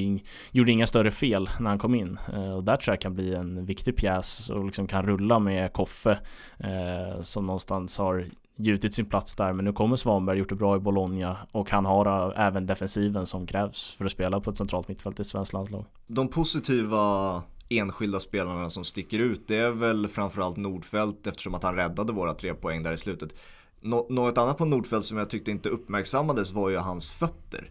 gjorde 0.53 0.73
inga 0.73 0.87
större 0.87 1.11
fel 1.11 1.49
när 1.61 1.71
han 1.71 1.79
kom 1.79 1.95
in. 1.95 2.19
Eh, 2.33 2.53
och 2.53 2.65
där 2.65 2.77
tror 2.77 2.93
jag 2.93 3.01
kan 3.01 3.15
bli 3.15 3.35
en 3.35 3.67
viktig 3.67 3.97
pjäs 3.97 4.51
och 4.51 4.65
liksom 4.65 4.87
kan 4.87 5.07
rulla 5.07 5.39
med 5.39 5.73
Koffe 5.73 6.19
eh, 6.59 7.21
som 7.21 7.47
någonstans 7.47 7.99
har 7.99 8.25
gjutit 8.57 8.95
sin 8.95 9.05
plats 9.05 9.35
där 9.35 9.53
men 9.53 9.65
nu 9.65 9.73
kommer 9.73 9.97
Svanberg, 9.97 10.39
gjort 10.39 10.49
det 10.49 10.55
bra 10.55 10.77
i 10.77 10.81
Bologna 10.81 11.37
och 11.53 11.71
han 11.71 11.85
har 11.85 12.31
eh, 12.31 12.47
även 12.47 12.67
defensiven 12.67 13.27
som 13.27 13.47
krävs 13.47 13.95
för 13.95 14.05
att 14.05 14.13
spela 14.13 14.41
på 14.41 14.51
ett 14.51 14.57
centralt 14.57 14.89
mittfält 14.89 15.21
i 15.21 15.25
svenskt 15.25 15.53
landslag. 15.53 15.85
De 16.07 16.29
positiva 16.29 17.43
enskilda 17.69 18.21
spelarna 18.21 18.71
som 18.71 18.85
sticker 18.85 19.19
ut 19.19 19.49
det 19.49 19.57
är 19.57 19.71
väl 19.71 20.09
framförallt 20.09 20.57
Nordfält 20.57 21.27
eftersom 21.27 21.55
att 21.55 21.63
han 21.63 21.75
räddade 21.75 22.13
våra 22.13 22.35
tre 22.35 22.55
poäng 22.55 22.83
där 22.83 22.93
i 22.93 22.99
slutet. 22.99 23.35
Nå 23.81 24.07
något 24.11 24.39
annat 24.39 24.59
på 24.59 24.65
Nordfält 24.65 25.05
som 25.05 25.19
jag 25.19 25.31
tyckte 25.31 25.51
inte 25.51 25.69
uppmärksammades 25.69 26.53
var 26.53 26.71
ju 26.71 26.77
hans 26.77 27.11
fötter. 27.11 27.71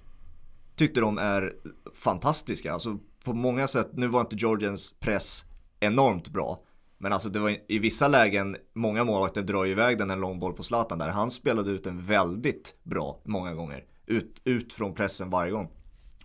Tyckte 0.75 0.99
de 0.99 1.17
är 1.17 1.53
fantastiska, 1.93 2.73
alltså 2.73 2.99
på 3.23 3.33
många 3.33 3.67
sätt, 3.67 3.89
nu 3.93 4.07
var 4.07 4.21
inte 4.21 4.35
Georgians 4.35 4.93
press 4.99 5.45
enormt 5.79 6.27
bra. 6.27 6.63
Men 6.97 7.13
alltså 7.13 7.29
det 7.29 7.39
var 7.39 7.57
i 7.67 7.79
vissa 7.79 8.07
lägen, 8.07 8.57
många 8.73 9.03
målvakter 9.03 9.41
drar 9.41 9.65
iväg 9.65 9.97
den 9.97 10.11
en 10.11 10.21
lång 10.21 10.39
boll 10.39 10.53
på 10.53 10.63
Zlatan 10.63 10.99
där. 10.99 11.09
Han 11.09 11.31
spelade 11.31 11.71
ut 11.71 11.83
den 11.83 12.05
väldigt 12.05 12.75
bra 12.83 13.21
många 13.23 13.53
gånger. 13.53 13.85
Ut, 14.05 14.41
ut 14.43 14.73
från 14.73 14.93
pressen 14.93 15.29
varje 15.29 15.51
gång. 15.51 15.71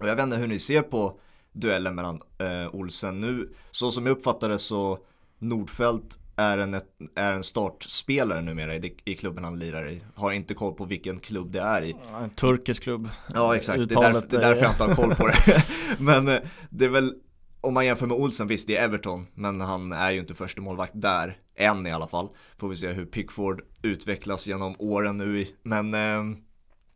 Och 0.00 0.08
jag 0.08 0.16
vet 0.16 0.24
inte 0.24 0.36
hur 0.36 0.46
ni 0.46 0.58
ser 0.58 0.82
på 0.82 1.20
duellen 1.60 1.94
mellan 1.94 2.20
eh, 2.38 2.74
Olsen 2.74 3.20
nu. 3.20 3.48
Så 3.70 3.90
som 3.90 4.06
jag 4.06 4.16
uppfattar 4.16 4.48
det 4.48 4.58
så 4.58 4.98
Nordfält 5.38 6.18
är 6.36 6.58
en, 6.58 6.74
är 7.14 7.32
en 7.32 7.42
startspelare 7.42 8.40
numera 8.40 8.74
i, 8.74 8.96
i 9.04 9.14
klubben 9.14 9.44
han 9.44 9.58
lirar 9.58 9.88
i. 9.88 10.02
Har 10.14 10.32
inte 10.32 10.54
koll 10.54 10.74
på 10.74 10.84
vilken 10.84 11.20
klubb 11.20 11.50
det 11.50 11.60
är 11.60 11.82
i. 11.82 11.96
En 12.22 12.30
turkisk 12.30 12.82
klubb. 12.82 13.08
Ja 13.34 13.56
exakt, 13.56 13.88
det 13.88 13.94
är, 13.94 14.00
därför, 14.00 14.28
det 14.28 14.36
är 14.36 14.40
därför 14.40 14.62
jag 14.62 14.72
inte 14.72 14.84
har 14.84 14.94
koll 14.94 15.14
på 15.14 15.26
det. 15.26 15.64
Men 15.98 16.28
eh, 16.28 16.40
det 16.70 16.84
är 16.84 16.88
väl, 16.88 17.14
om 17.60 17.74
man 17.74 17.86
jämför 17.86 18.06
med 18.06 18.16
Olsen, 18.16 18.46
visst 18.46 18.66
det 18.66 18.76
är 18.76 18.84
Everton, 18.84 19.26
men 19.34 19.60
han 19.60 19.92
är 19.92 20.10
ju 20.10 20.20
inte 20.20 20.34
första 20.34 20.62
målvakt 20.62 20.92
där, 20.94 21.38
än 21.56 21.86
i 21.86 21.90
alla 21.90 22.06
fall. 22.06 22.28
Får 22.58 22.68
vi 22.68 22.76
se 22.76 22.92
hur 22.92 23.06
Pickford 23.06 23.62
utvecklas 23.82 24.46
genom 24.46 24.74
åren 24.78 25.18
nu. 25.18 25.46
Men 25.62 25.94
eh, 25.94 26.38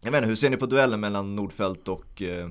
jag 0.03 0.13
menar, 0.13 0.27
hur 0.27 0.35
ser 0.35 0.51
ni 0.51 0.57
på 0.57 0.67
duellen 0.67 1.01
mellan 1.01 1.37
Nordfeldt 1.37 1.89
och 1.89 2.23
eh, 2.23 2.49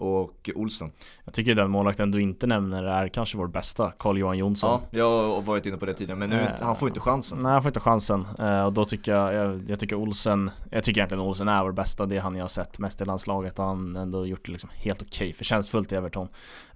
och 0.00 0.50
Olsen. 0.54 0.92
Jag 1.24 1.34
tycker 1.34 1.54
den 1.54 1.70
målvakten 1.70 2.10
du 2.10 2.22
inte 2.22 2.46
nämner 2.46 2.84
är 2.84 3.08
kanske 3.08 3.38
vår 3.38 3.46
bästa, 3.46 3.92
Carl-Johan 3.98 4.38
Jonsson. 4.38 4.80
Ja, 4.90 4.98
jag 4.98 5.34
har 5.34 5.42
varit 5.42 5.66
inne 5.66 5.76
på 5.76 5.86
det 5.86 5.94
tidigare, 5.94 6.18
men 6.18 6.30
nu, 6.30 6.48
han 6.60 6.76
får 6.76 6.88
inte 6.88 7.00
chansen. 7.00 7.38
Nej, 7.38 7.52
han 7.52 7.62
får 7.62 7.68
inte 7.68 7.80
chansen. 7.80 8.26
Uh, 8.40 8.64
och 8.64 8.72
då 8.72 8.84
tycker 8.84 9.12
jag, 9.12 9.34
jag, 9.34 9.62
jag, 9.68 9.78
tycker 9.78 9.96
Olsen, 9.96 10.50
jag 10.70 10.84
tycker 10.84 11.00
egentligen 11.00 11.24
Olsen 11.24 11.48
är 11.48 11.62
vår 11.62 11.72
bästa. 11.72 12.06
Det 12.06 12.16
är 12.16 12.20
han 12.20 12.34
jag 12.34 12.42
har 12.42 12.48
sett 12.48 12.78
mest 12.78 13.00
i 13.00 13.04
landslaget 13.04 13.58
och 13.58 13.64
han 13.64 13.96
ändå 13.96 14.26
gjort 14.26 14.46
det 14.46 14.52
liksom 14.52 14.70
helt 14.74 15.02
okej, 15.02 15.26
okay, 15.26 15.32
förtjänstfullt 15.32 15.92
i 15.92 15.94
Everton. 15.94 16.28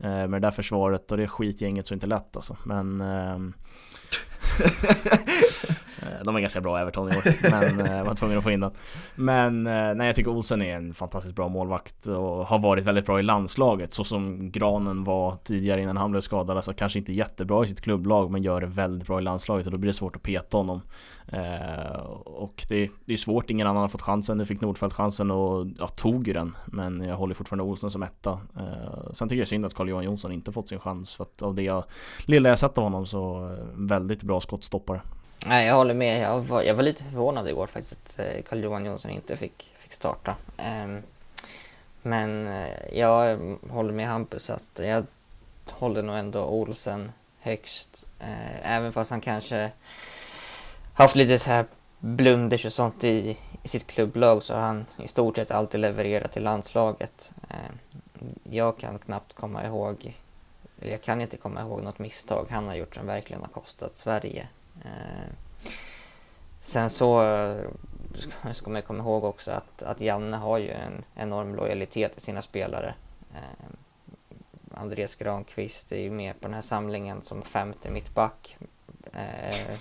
Uh, 0.05 0.09
med 0.09 0.31
det 0.31 0.39
där 0.39 0.51
försvaret 0.51 1.13
och 1.13 1.19
det 1.19 1.29
skitgänget 1.29 1.87
så 1.87 1.95
är 1.95 1.97
det 1.97 1.97
inte 1.97 2.07
lätt 2.07 2.37
alltså. 2.37 2.57
Men 2.65 3.01
uh, 3.01 3.51
Eh, 4.61 4.71
Eh, 6.15 6.23
de 6.25 6.37
är 6.37 6.41
ganska 6.41 6.61
bra 6.61 6.79
Everton 6.79 7.13
i 7.13 7.17
år, 7.17 7.51
men 7.51 7.87
eh, 7.87 7.97
jag 7.97 8.05
var 8.05 8.15
tvungen 8.15 8.39
att 8.39 8.45
få 8.45 8.51
in 8.51 8.61
den. 8.61 8.71
Men 9.15 9.67
eh, 9.67 9.95
nej, 9.95 10.07
jag 10.07 10.17
tycker 10.17 10.31
Olsen 10.31 10.63
är 10.63 10.77
en 10.77 10.95
fantastiskt 10.95 11.37
bra 11.37 11.49
målvakt 11.49 12.07
och 12.07 12.47
har 12.47 12.59
varit 12.59 12.85
väldigt 12.85 13.07
bra 13.07 13.21
i 13.21 13.23
landslaget 13.23 13.93
så 13.93 14.05
som 14.05 14.51
Granen 14.51 15.05
var 15.05 15.37
tidigare 15.45 15.83
innan 15.83 15.97
han 15.97 16.11
blev 16.11 16.21
skadad. 16.21 16.57
Alltså 16.57 16.73
kanske 16.73 16.99
inte 16.99 17.13
jättebra 17.13 17.65
i 17.65 17.69
sitt 17.69 17.81
klubblag 17.81 18.31
men 18.31 18.43
gör 18.43 18.61
det 18.61 18.67
väldigt 18.67 19.07
bra 19.07 19.19
i 19.19 19.23
landslaget 19.23 19.67
och 19.67 19.73
då 19.73 19.79
blir 19.79 19.89
det 19.89 19.95
svårt 19.95 20.17
att 20.17 20.23
peta 20.23 20.57
honom. 20.57 20.81
och 22.25 22.65
det, 22.69 22.91
det 23.05 23.13
är 23.13 23.17
svårt, 23.17 23.51
ingen 23.51 23.67
annan 23.67 23.83
har 23.83 23.89
fått 23.89 24.03
chansen. 24.03 24.39
Nu 24.39 24.47
fick 24.47 24.61
Nordfeldt 24.61 24.95
chansen 24.95 25.31
och 25.31 25.67
ja, 25.79 25.87
tog 25.87 26.29
ju 26.29 26.33
den. 26.33 26.57
Men 26.67 27.01
jag 27.01 27.17
håller 27.17 27.35
fortfarande 27.35 27.65
Olsen 27.65 27.91
som 27.91 28.03
etta. 28.03 28.39
sen 29.13 29.29
tycker 29.29 29.39
jag 29.39 29.45
det 29.45 29.45
är 29.45 29.45
synd 29.45 29.67
att 29.67 29.75
Carl-Johan 29.75 30.05
Jonsson 30.05 30.33
inte 30.33 30.53
fått 30.53 30.69
sin 30.69 30.81
chans 30.81 31.15
för 31.15 31.25
att 31.25 31.43
av 31.43 31.55
det 31.55 31.63
jag, 31.63 31.85
lilla 32.25 32.49
jag 32.49 32.59
sett 32.59 32.79
av 32.79 32.85
honom 32.85 33.07
så 33.07 33.57
väldigt 33.75 34.23
bra 34.23 34.41
skottstoppare. 34.41 35.01
Nej, 35.47 35.67
jag 35.67 35.75
håller 35.75 35.95
med. 35.95 36.23
Jag 36.23 36.41
var, 36.41 36.63
jag 36.63 36.75
var 36.75 36.83
lite 36.83 37.05
förvånad 37.05 37.49
igår 37.49 37.67
faktiskt 37.67 37.93
att 37.93 38.19
eh, 38.19 38.43
Carl-Johan 38.43 38.85
Jonsson 38.85 39.11
inte 39.11 39.37
fick, 39.37 39.73
fick 39.79 39.93
starta. 39.93 40.37
Ehm, 40.57 41.03
men 42.03 42.47
eh, 42.47 42.99
jag 42.99 43.39
håller 43.71 43.93
med 43.93 44.07
Hampus 44.07 44.51
att 44.51 44.81
jag 44.83 45.07
håller 45.71 46.03
nog 46.03 46.17
ändå 46.17 46.45
Olsen 46.45 47.13
högst. 47.41 48.07
Eh, 48.21 48.75
även 48.75 48.93
fast 48.93 49.11
han 49.11 49.21
kanske 49.21 49.71
haft 50.95 51.17
lite 51.17 51.39
så 51.39 51.51
här 51.51 51.67
blunders 51.99 52.65
och 52.65 52.73
sånt 52.73 53.05
i, 53.05 53.39
i 53.63 53.69
sitt 53.69 53.87
klubblag 53.87 54.43
så 54.43 54.55
har 54.55 54.61
han 54.61 54.87
i 55.03 55.09
stort 55.09 55.37
sett 55.37 55.51
alltid 55.51 55.81
levererat 55.81 56.33
till 56.33 56.43
landslaget. 56.43 57.33
Ehm, 57.51 57.79
jag 58.43 58.79
kan 58.79 58.99
knappt 58.99 59.35
komma 59.35 59.65
ihåg, 59.65 60.15
eller 60.81 60.91
jag 60.93 61.03
kan 61.03 61.21
inte 61.21 61.37
komma 61.37 61.61
ihåg 61.61 61.83
något 61.83 61.99
misstag 61.99 62.47
han 62.51 62.67
har 62.67 62.75
gjort 62.75 62.95
som 62.95 63.07
verkligen 63.07 63.43
har 63.43 63.49
kostat 63.49 63.97
Sverige 63.97 64.49
Eh, 64.85 65.31
sen 66.63 66.91
så 66.91 67.23
eh, 67.23 68.53
ska 68.53 68.71
man 68.71 68.83
komma 68.83 69.03
ihåg 69.03 69.25
också 69.25 69.51
att, 69.51 69.83
att 69.83 70.01
Janne 70.01 70.37
har 70.37 70.59
ju 70.59 70.71
en 70.71 71.05
enorm 71.15 71.55
lojalitet 71.55 72.13
till 72.13 72.23
sina 72.23 72.43
spelare. 72.43 72.95
Eh, 73.35 73.67
Andreas 74.77 75.15
Granqvist 75.15 75.93
är 75.93 76.01
ju 76.01 76.11
med 76.11 76.41
på 76.41 76.47
den 76.49 76.55
här 76.55 76.63
samlingen 76.63 77.23
som 77.23 77.43
femte 77.43 77.91
mittback. 77.91 78.57
Eh, 79.13 79.77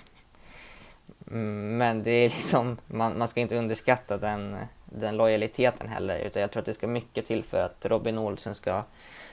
mm, 1.30 1.76
men 1.76 2.02
det 2.02 2.10
är 2.10 2.28
liksom, 2.28 2.78
man, 2.86 3.18
man 3.18 3.28
ska 3.28 3.40
inte 3.40 3.56
underskatta 3.56 4.16
den, 4.16 4.56
den 4.84 5.16
lojaliteten 5.16 5.88
heller. 5.88 6.18
Utan 6.18 6.42
jag 6.42 6.50
tror 6.50 6.60
att 6.60 6.66
det 6.66 6.74
ska 6.74 6.86
mycket 6.86 7.26
till 7.26 7.44
för 7.44 7.60
att 7.60 7.86
Robin 7.86 8.18
Olsen 8.18 8.54
ska, 8.54 8.82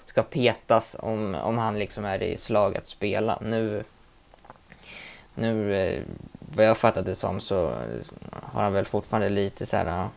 ska 0.05 0.23
petas 0.23 0.95
om, 0.99 1.35
om 1.35 1.57
han 1.57 1.79
liksom 1.79 2.05
är 2.05 2.23
i 2.23 2.37
slag 2.37 2.77
att 2.77 2.87
spela. 2.87 3.39
Nu 3.41 3.83
nu, 5.35 5.75
eh, 5.75 6.03
vad 6.39 6.65
jag 6.65 6.77
fattat 6.77 7.05
det 7.05 7.15
som, 7.15 7.39
så 7.39 7.69
eh, 7.69 8.05
har 8.31 8.63
han 8.63 8.73
väl 8.73 8.85
fortfarande 8.85 9.29
lite 9.29 9.65
så 9.65 9.77
här 9.77 9.85
eh, 9.85 10.07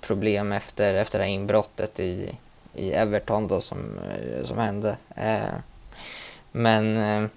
problem 0.00 0.52
efter, 0.52 0.94
efter 0.94 1.18
det 1.18 1.24
här 1.24 1.32
inbrottet 1.32 2.00
i, 2.00 2.38
i 2.74 2.92
Everton 2.92 3.48
då 3.48 3.60
som, 3.60 3.98
eh, 3.98 4.44
som 4.44 4.58
hände. 4.58 4.96
Eh, 5.16 5.54
men 6.52 7.30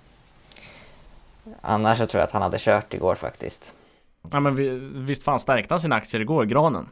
annars 1.62 1.98
så 1.98 2.08
tror 2.08 2.20
jag 2.20 2.26
att 2.28 2.32
han 2.32 2.42
hade 2.42 2.58
kört 2.60 2.94
igår 2.94 3.16
faktiskt. 3.16 3.74
Ja 4.32 4.40
men 4.40 5.06
visst 5.06 5.24
fan 5.24 5.40
stärkte 5.40 5.74
han 5.74 5.82
sina 5.82 5.96
aktier 5.96 6.22
igår, 6.22 6.46
Granen? 6.46 6.90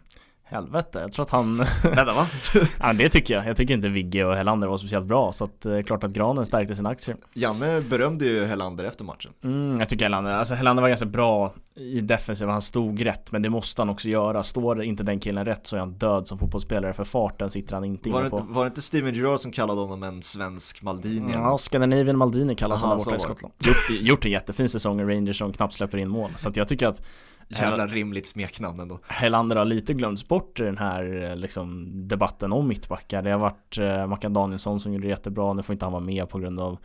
Helvete, 0.47 0.99
jag 0.99 1.11
tror 1.11 1.25
att 1.25 1.29
han... 1.29 1.57
Vänta 1.83 2.13
va? 2.13 2.27
ja 2.79 2.93
det 2.93 3.09
tycker 3.09 3.33
jag. 3.33 3.47
Jag 3.47 3.57
tycker 3.57 3.73
inte 3.73 3.89
Vigge 3.89 4.25
och 4.25 4.35
Helander 4.35 4.67
var 4.67 4.77
speciellt 4.77 5.05
bra 5.05 5.31
så 5.31 5.43
att 5.43 5.65
är 5.65 5.81
klart 5.81 6.03
att 6.03 6.11
Granen 6.11 6.45
stärkte 6.45 6.75
sina 6.75 6.89
aktier. 6.89 7.17
Janne 7.33 7.81
berömde 7.81 8.25
ju 8.25 8.45
Helander 8.45 8.83
efter 8.83 9.03
matchen. 9.03 9.31
Mm, 9.43 9.79
jag 9.79 9.89
tycker 9.89 10.05
Helander, 10.05 10.31
alltså 10.31 10.53
Helander 10.53 10.81
var 10.81 10.89
ganska 10.89 11.05
bra 11.05 11.53
i 11.75 12.01
defensiv, 12.01 12.47
han 12.47 12.61
stod 12.61 13.05
rätt 13.05 13.31
men 13.31 13.41
det 13.41 13.49
måste 13.49 13.81
han 13.81 13.89
också 13.89 14.09
göra. 14.09 14.43
Står 14.43 14.83
inte 14.83 15.03
den 15.03 15.19
killen 15.19 15.45
rätt 15.45 15.67
så 15.67 15.75
är 15.75 15.79
han 15.79 15.93
död 15.93 16.27
som 16.27 16.37
fotbollsspelare 16.37 16.93
för 16.93 17.03
farten 17.03 17.49
sitter 17.49 17.73
han 17.73 17.83
inte 17.83 18.09
var 18.09 18.21
inne 18.21 18.29
på. 18.29 18.39
Det, 18.39 18.45
var 18.47 18.63
det 18.63 18.67
inte 18.67 18.81
Steven 18.81 19.13
Gerrard 19.13 19.39
som 19.39 19.51
kallade 19.51 19.81
honom 19.81 20.03
en 20.03 20.21
svensk 20.21 20.81
Maldini? 20.81 21.33
Ja, 21.33 21.57
Scandinavian 21.57 22.17
Maldini 22.17 22.55
kallas 22.55 22.83
han 22.83 22.97
borta 22.97 23.15
i 23.15 23.19
Skottland. 23.19 23.53
Gjort, 23.59 24.01
gjort 24.01 24.25
en 24.25 24.31
jättefin 24.31 24.69
säsong 24.69 25.01
i 25.01 25.03
Rangers 25.03 25.37
som 25.37 25.53
knappt 25.53 25.73
släpper 25.73 25.97
in 25.97 26.09
mål. 26.09 26.31
Så 26.35 26.49
att 26.49 26.57
jag 26.57 26.67
tycker 26.67 26.87
att 26.87 27.01
Jävla 27.47 27.87
rimligt 27.87 28.27
smeknamn 28.27 28.79
ändå. 28.79 28.99
Helander 29.07 29.55
har 29.55 29.65
lite 29.65 29.93
glömts 29.93 30.27
bort 30.27 30.59
i 30.59 30.63
den 30.63 30.77
här 30.77 31.35
liksom, 31.35 31.91
debatten 32.07 32.53
om 32.53 32.67
mittbackar. 32.67 33.21
Det 33.21 33.31
har 33.31 33.39
varit 33.39 33.77
eh, 33.77 34.07
Mackan 34.07 34.33
Danielsson 34.33 34.79
som 34.79 34.93
gjorde 34.93 35.05
det 35.05 35.09
jättebra. 35.09 35.53
Nu 35.53 35.63
får 35.63 35.73
inte 35.73 35.85
han 35.85 35.93
vara 35.93 36.03
med 36.03 36.29
på 36.29 36.39
grund 36.39 36.61
av 36.61 36.77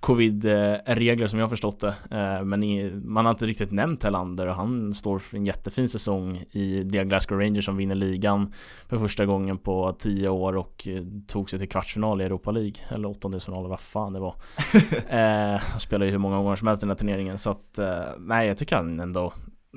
covid-regler 0.00 1.26
som 1.26 1.38
jag 1.38 1.44
har 1.46 1.50
förstått 1.50 1.80
det. 1.80 1.94
Eh, 2.10 2.44
men 2.44 2.62
i, 2.62 2.90
man 3.04 3.24
har 3.26 3.30
inte 3.30 3.46
riktigt 3.46 3.72
nämnt 3.72 4.04
Helander 4.04 4.46
och 4.46 4.54
han 4.54 4.94
står 4.94 5.18
för 5.18 5.36
en 5.36 5.46
jättefin 5.46 5.88
säsong 5.88 6.44
i 6.50 6.90
The 6.90 7.04
Glasgow 7.04 7.40
Rangers 7.40 7.64
som 7.64 7.76
vinner 7.76 7.94
ligan 7.94 8.52
för 8.88 8.98
första 8.98 9.26
gången 9.26 9.56
på 9.56 9.96
tio 9.98 10.28
år 10.28 10.56
och 10.56 10.88
eh, 10.88 11.02
tog 11.26 11.50
sig 11.50 11.58
till 11.58 11.68
kvartsfinal 11.68 12.20
i 12.20 12.24
Europa 12.24 12.50
League. 12.50 12.74
Eller 12.88 13.08
åttondelsfinal, 13.08 13.68
vad 13.68 13.80
fan 13.80 14.12
det 14.12 14.20
var. 14.20 14.34
eh, 15.08 15.60
han 15.60 15.80
spelar 15.80 16.06
ju 16.06 16.12
hur 16.12 16.18
många 16.18 16.36
gånger 16.36 16.56
som 16.56 16.68
helst 16.68 16.82
i 16.82 16.86
den 16.86 16.90
här 16.90 16.96
turneringen. 16.96 17.38
Så 17.38 17.50
att, 17.50 17.78
eh, 17.78 18.04
nej 18.18 18.48
jag 18.48 18.58
tycker 18.58 18.76
han 18.76 19.00
ändå 19.00 19.32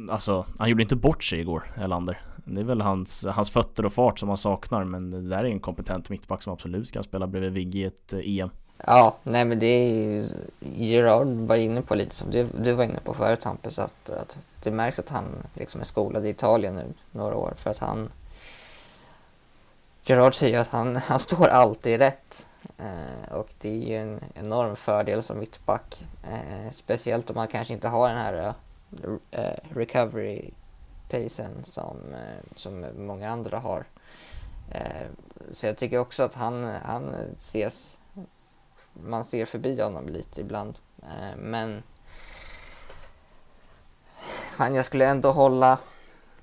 Alltså, 0.10 0.46
han 0.60 0.70
gjorde 0.70 0.84
inte 0.84 0.96
bort 0.96 1.24
sig 1.24 1.40
igår, 1.40 1.72
Elander. 1.78 2.18
Det 2.36 2.62
är 2.62 2.66
väl 2.66 2.82
hans, 2.82 3.26
hans 3.26 3.52
fötter 3.52 3.86
och 3.86 3.94
fart 3.94 4.20
som 4.20 4.30
han 4.30 4.38
saknar, 4.38 4.84
men 4.84 5.12
det 5.12 5.30
där 5.30 5.38
är 5.38 5.46
en 5.46 5.60
kompetent 5.60 6.10
mittback 6.10 6.42
som 6.42 6.54
absolut 6.54 6.92
kan 6.92 7.04
spela 7.04 7.28
bredvid 7.28 7.52
Vigge 7.52 7.80
i 7.80 7.84
ett 7.84 8.14
eh, 8.14 8.40
EM. 8.40 8.50
Ja, 8.86 9.18
nej 9.24 9.46
men 9.46 9.60
det 9.60 9.66
är 9.66 9.94
ju, 9.94 10.26
Gerard 10.60 11.28
var 11.28 11.56
inne 11.56 11.82
på 11.82 11.96
lite 11.96 12.16
som 12.16 12.32
du, 12.32 12.48
du 12.64 12.72
var 12.72 12.84
inne 12.84 13.00
på 13.04 13.14
förut 13.14 13.44
Hampus, 13.44 13.80
att, 13.80 14.10
att 14.10 14.38
det 14.64 14.72
märks 14.72 15.00
att 15.00 15.10
han 15.10 15.26
liksom 15.54 15.82
är 15.82 15.86
skolad 15.86 16.26
i 16.26 16.30
Italien 16.30 16.76
nu 16.76 16.94
några 17.12 17.36
år, 17.36 17.54
för 17.58 17.70
att 17.70 17.78
han 17.78 18.10
Gerard 20.04 20.36
säger 20.36 20.60
att 20.60 20.68
han, 20.68 20.96
han 21.08 21.20
står 21.20 21.48
alltid 21.48 22.00
rätt. 22.00 22.48
Eh, 22.78 23.34
och 23.34 23.54
det 23.60 23.70
är 23.70 23.90
ju 23.90 23.98
en 23.98 24.20
enorm 24.34 24.76
fördel 24.76 25.24
som 25.24 25.40
mittback. 25.40 26.04
Eh, 26.24 26.72
speciellt 26.72 27.30
om 27.30 27.36
man 27.36 27.48
kanske 27.48 27.74
inte 27.74 27.88
har 27.88 28.10
den 28.10 28.18
här 28.18 28.48
eh, 28.48 28.54
uh, 29.04 29.76
recovery 29.76 30.52
pacen 31.10 31.64
som, 31.64 31.98
uh, 31.98 32.56
som 32.56 32.86
många 32.98 33.30
andra 33.30 33.60
har. 33.60 33.86
Uh, 34.76 35.08
så 35.52 35.66
jag 35.66 35.78
tycker 35.78 35.98
också 35.98 36.24
att 36.24 36.34
han, 36.34 36.64
han 36.64 37.16
ses, 37.40 38.00
man 38.94 39.24
ser 39.24 39.46
förbi 39.46 39.82
honom 39.82 40.10
lite 40.10 40.42
ibland. 40.42 40.80
men 41.38 41.84
fan, 44.58 44.76
jag 44.76 44.86
skulle 44.86 45.06
ändå 45.06 45.32
hålla 45.32 45.80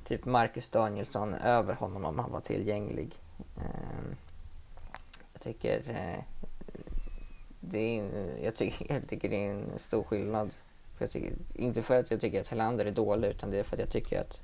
typ 0.04 0.24
Marcus 0.24 0.68
Danielsson 0.68 1.34
över 1.34 1.74
honom 1.74 2.04
om 2.04 2.18
han 2.18 2.32
var 2.32 2.40
tillgänglig. 2.40 3.14
jag 5.32 5.40
tycker 5.40 5.82
det 7.60 7.98
är, 7.98 8.44
jag, 8.44 8.54
tycker, 8.54 8.92
jag 8.92 9.08
tycker 9.08 9.28
det 9.28 9.46
är 9.46 9.50
en 9.50 9.78
stor 9.78 10.02
skillnad 10.02 10.50
tycker, 11.06 11.32
inte 11.54 11.82
för 11.82 11.98
att 11.98 12.10
jag 12.10 12.20
tycker 12.20 12.40
att 12.40 12.48
Helander 12.48 12.86
är 12.86 12.90
dålig 12.90 13.28
utan 13.28 13.50
det 13.50 13.58
är 13.58 13.64
för 13.64 13.76
att 13.76 13.80
jag 13.80 13.90
tycker 13.90 14.20
att 14.20 14.40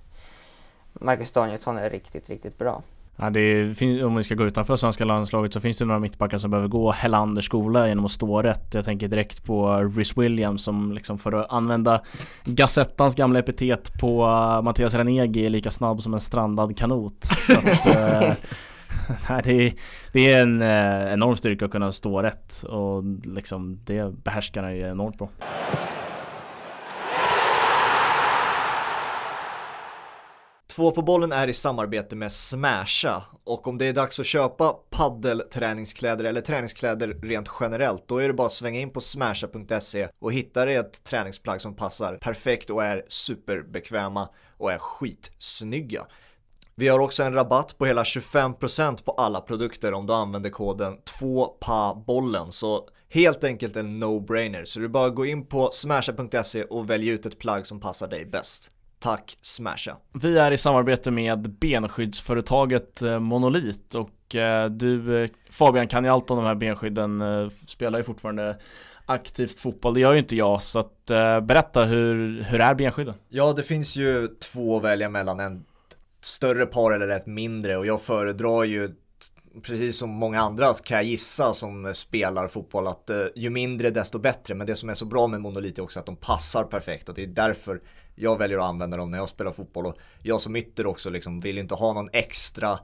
Marcus 0.92 1.32
Danielsson 1.32 1.76
är 1.76 1.90
riktigt, 1.90 2.30
riktigt 2.30 2.58
bra. 2.58 2.82
Ja, 3.16 3.26
är, 3.26 4.04
om 4.04 4.16
vi 4.16 4.25
ska 4.25 4.34
gå 4.34 4.44
utanför 4.44 4.76
svenska 4.76 5.04
landslaget 5.04 5.52
så 5.52 5.61
finns 5.61 5.78
det 5.78 5.84
några 5.84 6.00
mittbackar 6.00 6.38
som 6.38 6.50
behöver 6.50 6.68
gå 6.68 6.92
Helanders 6.92 7.44
skola 7.44 7.88
genom 7.88 8.04
att 8.04 8.11
stå 8.11 8.42
rätt. 8.42 8.75
Jag 8.75 8.84
tänker 8.84 9.08
direkt 9.08 9.44
på 9.44 9.76
Rhys 9.96 10.16
Williams 10.16 10.62
som 10.62 10.92
liksom 10.92 11.18
för 11.18 11.32
att 11.32 11.52
använda 11.52 12.00
Gazettans 12.44 13.14
gamla 13.14 13.38
epitet 13.38 13.99
på 14.00 14.25
uh, 14.25 14.62
Mattias 14.62 14.94
Renegi 14.94 15.46
är 15.46 15.50
lika 15.50 15.70
snabb 15.70 16.02
som 16.02 16.14
en 16.14 16.20
strandad 16.20 16.76
kanot. 16.78 17.28
Att, 17.56 17.87
uh, 19.30 19.38
det, 19.44 19.66
är, 19.66 19.73
det 20.12 20.32
är 20.32 20.42
en 20.42 20.62
uh, 20.62 21.12
enorm 21.12 21.37
styrka 21.37 21.64
att 21.64 21.70
kunna 21.70 21.92
stå 21.92 22.23
rätt 22.23 22.62
och 22.62 23.04
liksom 23.25 23.78
det 23.84 24.25
behärskar 24.25 24.62
han 24.62 24.76
ju 24.76 24.82
enormt 24.82 25.18
bra. 25.18 25.28
Två 30.76 30.90
på 30.90 31.02
bollen 31.02 31.33
är 31.33 31.49
i 31.49 31.52
samarbete 31.52 32.16
med 32.16 32.33
Smasha 32.33 33.23
och 33.45 33.69
om 33.69 33.78
det 33.78 33.87
är 33.87 33.93
dags 33.93 34.21
att 34.21 34.26
köpa 34.26 34.73
paddelträningskläder 34.90 36.25
eller 36.25 36.40
träningskläder 36.40 37.09
rent 37.23 37.49
generellt 37.61 38.09
då 38.09 38.19
är 38.19 38.28
det 38.28 38.35
bara 38.35 38.47
att 38.47 38.52
svänga 38.52 38.81
in 38.81 38.90
på 38.90 39.00
smasha.se 39.00 40.09
och 40.19 40.33
hitta 40.33 40.64
dig 40.64 40.75
ett 40.75 41.04
träningsplagg 41.04 41.61
som 41.61 41.76
passar 41.76 42.16
perfekt 42.16 42.71
och 42.71 42.85
är 42.85 43.04
superbekväma 43.09 44.28
och 44.59 44.73
är 44.73 44.78
skitsnygga. 44.78 46.07
Vi 46.75 46.88
har 46.88 46.99
också 46.99 47.23
en 47.23 47.35
rabatt 47.35 47.78
på 47.78 47.87
hela 47.87 48.02
25% 48.02 49.04
på 49.04 49.12
alla 49.12 49.40
produkter 49.40 49.93
om 49.93 50.07
du 50.07 50.12
använder 50.12 50.50
koden 50.50 50.99
2PABOLLEN 51.21 52.50
så 52.50 52.88
helt 53.09 53.45
enkelt 53.45 53.76
en 53.76 54.02
no-brainer 54.02 54.64
så 54.64 54.81
du 54.81 54.88
bara 54.88 55.11
gå 55.11 55.26
in 55.26 55.47
på 55.47 55.71
smasha.se 55.73 56.64
och 56.64 56.90
välj 56.90 57.09
ut 57.09 57.26
ett 57.26 57.38
plagg 57.38 57.66
som 57.66 57.81
passar 57.81 58.09
dig 58.09 58.26
bäst. 58.26 58.71
Tack 59.04 59.38
Smasha! 59.40 59.96
Vi 60.12 60.38
är 60.38 60.52
i 60.52 60.58
samarbete 60.58 61.11
med 61.11 61.50
benskyddsföretaget 61.50 63.02
eh, 63.02 63.18
Monolit 63.18 63.94
och 63.94 64.34
eh, 64.34 64.70
du 64.70 65.23
eh, 65.23 65.30
Fabian 65.50 65.88
kan 65.88 66.04
ju 66.04 66.11
allt 66.11 66.30
om 66.30 66.37
de 66.37 66.46
här 66.46 66.54
benskydden, 66.54 67.23
spelar 67.50 67.99
ju 67.99 68.02
fortfarande 68.02 68.56
aktivt 69.06 69.58
fotboll, 69.58 69.94
det 69.94 70.00
gör 70.00 70.12
ju 70.12 70.18
inte 70.18 70.37
jag 70.37 70.62
så 70.62 70.78
att 70.78 71.04
berätta 71.42 71.84
hur, 71.84 72.42
hur 72.42 72.61
är 72.61 72.75
benskydden? 72.75 73.14
Ja 73.28 73.52
det 73.52 73.62
finns 73.62 73.96
ju 73.96 74.28
två 74.28 74.76
att 74.76 74.82
välja 74.82 75.08
mellan, 75.08 75.40
en 75.40 75.64
större 76.20 76.66
par 76.66 76.92
eller 76.92 77.08
ett 77.08 77.26
mindre 77.26 77.76
och 77.76 77.87
jag 77.87 78.02
föredrar 78.02 78.64
ju 78.64 78.88
precis 79.62 79.99
som 79.99 80.11
många 80.11 80.40
andra 80.40 80.75
kan 80.75 80.96
jag 80.96 81.04
gissa 81.04 81.52
som 81.52 81.94
spelar 81.94 82.49
fotboll 82.49 82.87
att 82.87 83.11
eh, 83.11 83.26
ju 83.34 83.50
mindre 83.50 83.90
desto 83.90 84.18
bättre. 84.18 84.54
Men 84.54 84.66
det 84.66 84.76
som 84.76 84.88
är 84.88 84.94
så 84.94 85.04
bra 85.04 85.26
med 85.26 85.40
Monolit 85.40 85.78
är 85.78 85.82
också 85.82 86.00
att 86.00 86.06
de 86.06 86.16
passar 86.16 86.64
perfekt 86.64 87.08
och 87.08 87.14
det 87.14 87.23
är 87.23 87.26
därför 87.26 87.80
jag 88.14 88.38
väljer 88.38 88.58
att 88.58 88.64
använda 88.64 88.96
dem 88.96 89.11
när 89.11 89.18
jag 89.18 89.28
spelar 89.28 89.52
fotboll. 89.52 89.87
Och 89.87 89.99
jag 90.23 90.40
som 90.40 90.56
ytter 90.56 90.87
också 90.87 91.11
liksom 91.11 91.40
vill 91.40 91.58
inte 91.58 91.75
ha 91.75 91.92
någon 91.92 92.08
extra, 92.12 92.78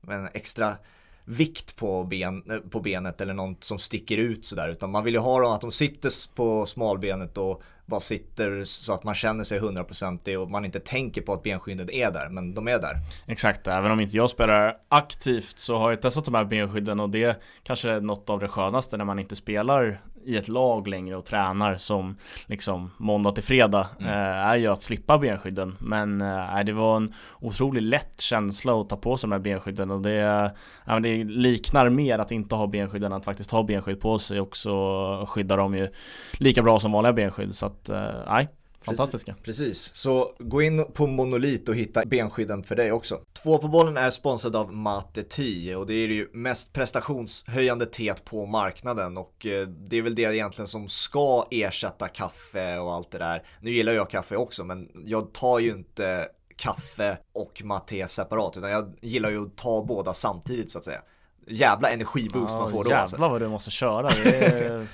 men 0.00 0.28
extra 0.34 0.76
vikt 1.24 1.76
på, 1.76 2.04
ben, 2.04 2.50
eh, 2.50 2.58
på 2.58 2.80
benet 2.80 3.20
eller 3.20 3.34
något 3.34 3.64
som 3.64 3.78
sticker 3.78 4.18
ut 4.18 4.44
sådär 4.44 4.68
utan 4.68 4.90
man 4.90 5.04
vill 5.04 5.14
ju 5.14 5.20
ha 5.20 5.40
dem 5.40 5.52
att 5.52 5.60
de 5.60 5.72
sitter 5.72 6.34
på 6.34 6.66
smalbenet 6.66 7.38
och 7.38 7.62
bara 7.86 8.00
sitter 8.00 8.64
så 8.64 8.94
att 8.94 9.04
man 9.04 9.14
känner 9.14 9.44
sig 9.44 9.58
hundraprocentig 9.58 10.40
och 10.40 10.50
man 10.50 10.64
inte 10.64 10.80
tänker 10.80 11.22
på 11.22 11.32
att 11.32 11.42
benskyddet 11.42 11.90
är 11.90 12.10
där, 12.10 12.28
men 12.28 12.54
de 12.54 12.68
är 12.68 12.78
där. 12.78 12.96
Exakt, 13.26 13.66
även 13.66 13.92
om 13.92 14.00
inte 14.00 14.16
jag 14.16 14.30
spelar 14.30 14.76
aktivt 14.88 15.58
så 15.58 15.76
har 15.76 15.90
jag 15.90 16.02
testat 16.02 16.24
de 16.24 16.34
här 16.34 16.44
benskydden 16.44 17.00
och 17.00 17.10
det 17.10 17.42
kanske 17.62 17.90
är 17.90 18.00
något 18.00 18.30
av 18.30 18.40
det 18.40 18.48
skönaste 18.48 18.96
när 18.96 19.04
man 19.04 19.18
inte 19.18 19.36
spelar 19.36 20.00
i 20.26 20.36
ett 20.36 20.48
lag 20.48 20.88
längre 20.88 21.16
och 21.16 21.24
tränar 21.24 21.76
som 21.76 22.16
liksom 22.46 22.90
måndag 22.96 23.32
till 23.32 23.42
fredag 23.42 23.88
mm. 24.00 24.10
eh, 24.10 24.46
är 24.48 24.56
ju 24.56 24.66
att 24.66 24.82
slippa 24.82 25.18
benskydden. 25.18 25.76
Men 25.80 26.20
eh, 26.20 26.64
det 26.64 26.72
var 26.72 26.96
en 26.96 27.14
otroligt 27.40 27.82
lätt 27.82 28.20
känsla 28.20 28.80
att 28.80 28.88
ta 28.88 28.96
på 28.96 29.16
sig 29.16 29.28
de 29.28 29.32
här 29.32 29.40
benskydden 29.40 29.90
och 29.90 30.00
det, 30.00 30.52
eh, 30.86 31.00
det 31.00 31.24
liknar 31.24 31.88
mer 31.88 32.18
att 32.18 32.32
inte 32.32 32.54
ha 32.54 32.66
benskydden 32.66 33.12
än 33.12 33.18
att 33.18 33.24
faktiskt 33.24 33.50
ha 33.50 33.62
benskydd 33.62 34.00
på 34.00 34.18
sig 34.18 34.40
och 34.40 34.56
så 34.56 35.24
skyddar 35.28 35.56
de 35.56 35.74
ju 35.74 35.88
lika 36.32 36.62
bra 36.62 36.80
som 36.80 36.92
vanliga 36.92 37.12
benskydd. 37.12 37.54
Så 37.54 37.66
att 37.66 37.88
eh, 37.88 38.10
nej 38.28 38.48
Fantastiska. 38.86 39.34
Precis, 39.42 39.94
så 39.94 40.34
gå 40.38 40.62
in 40.62 40.84
på 40.92 41.06
Monolit 41.06 41.68
och 41.68 41.74
hitta 41.76 42.02
benskydden 42.06 42.62
för 42.62 42.76
dig 42.76 42.92
också. 42.92 43.20
Två 43.42 43.58
på 43.58 43.68
bollen 43.68 43.96
är 43.96 44.10
sponsrad 44.10 44.56
av 44.56 44.72
Mate 44.72 45.22
10 45.22 45.76
och 45.76 45.86
det 45.86 45.94
är 45.94 46.08
ju 46.08 46.28
mest 46.32 46.72
prestationshöjande 46.72 47.86
teet 47.86 48.24
på 48.24 48.46
marknaden 48.46 49.16
och 49.16 49.46
eh, 49.46 49.68
det 49.68 49.96
är 49.96 50.02
väl 50.02 50.14
det 50.14 50.22
egentligen 50.22 50.66
som 50.66 50.88
ska 50.88 51.46
ersätta 51.50 52.08
kaffe 52.08 52.78
och 52.78 52.92
allt 52.92 53.10
det 53.10 53.18
där. 53.18 53.42
Nu 53.60 53.70
gillar 53.70 53.92
jag 53.92 54.10
kaffe 54.10 54.36
också 54.36 54.64
men 54.64 54.88
jag 55.04 55.32
tar 55.32 55.58
ju 55.58 55.70
inte 55.70 56.28
kaffe 56.56 57.18
och 57.32 57.62
mate 57.64 58.08
separat 58.08 58.56
utan 58.56 58.70
jag 58.70 58.96
gillar 59.00 59.30
ju 59.30 59.46
att 59.46 59.56
ta 59.56 59.84
båda 59.84 60.14
samtidigt 60.14 60.70
så 60.70 60.78
att 60.78 60.84
säga. 60.84 61.00
Jävla 61.48 61.90
energiboost 61.90 62.54
ja, 62.54 62.60
man 62.60 62.70
får 62.70 62.84
då 62.84 62.90
jävlar 62.90 63.02
alltså. 63.02 63.16
Vad 63.16 63.40
du 63.40 63.48
måste 63.48 63.70
köra. 63.70 64.08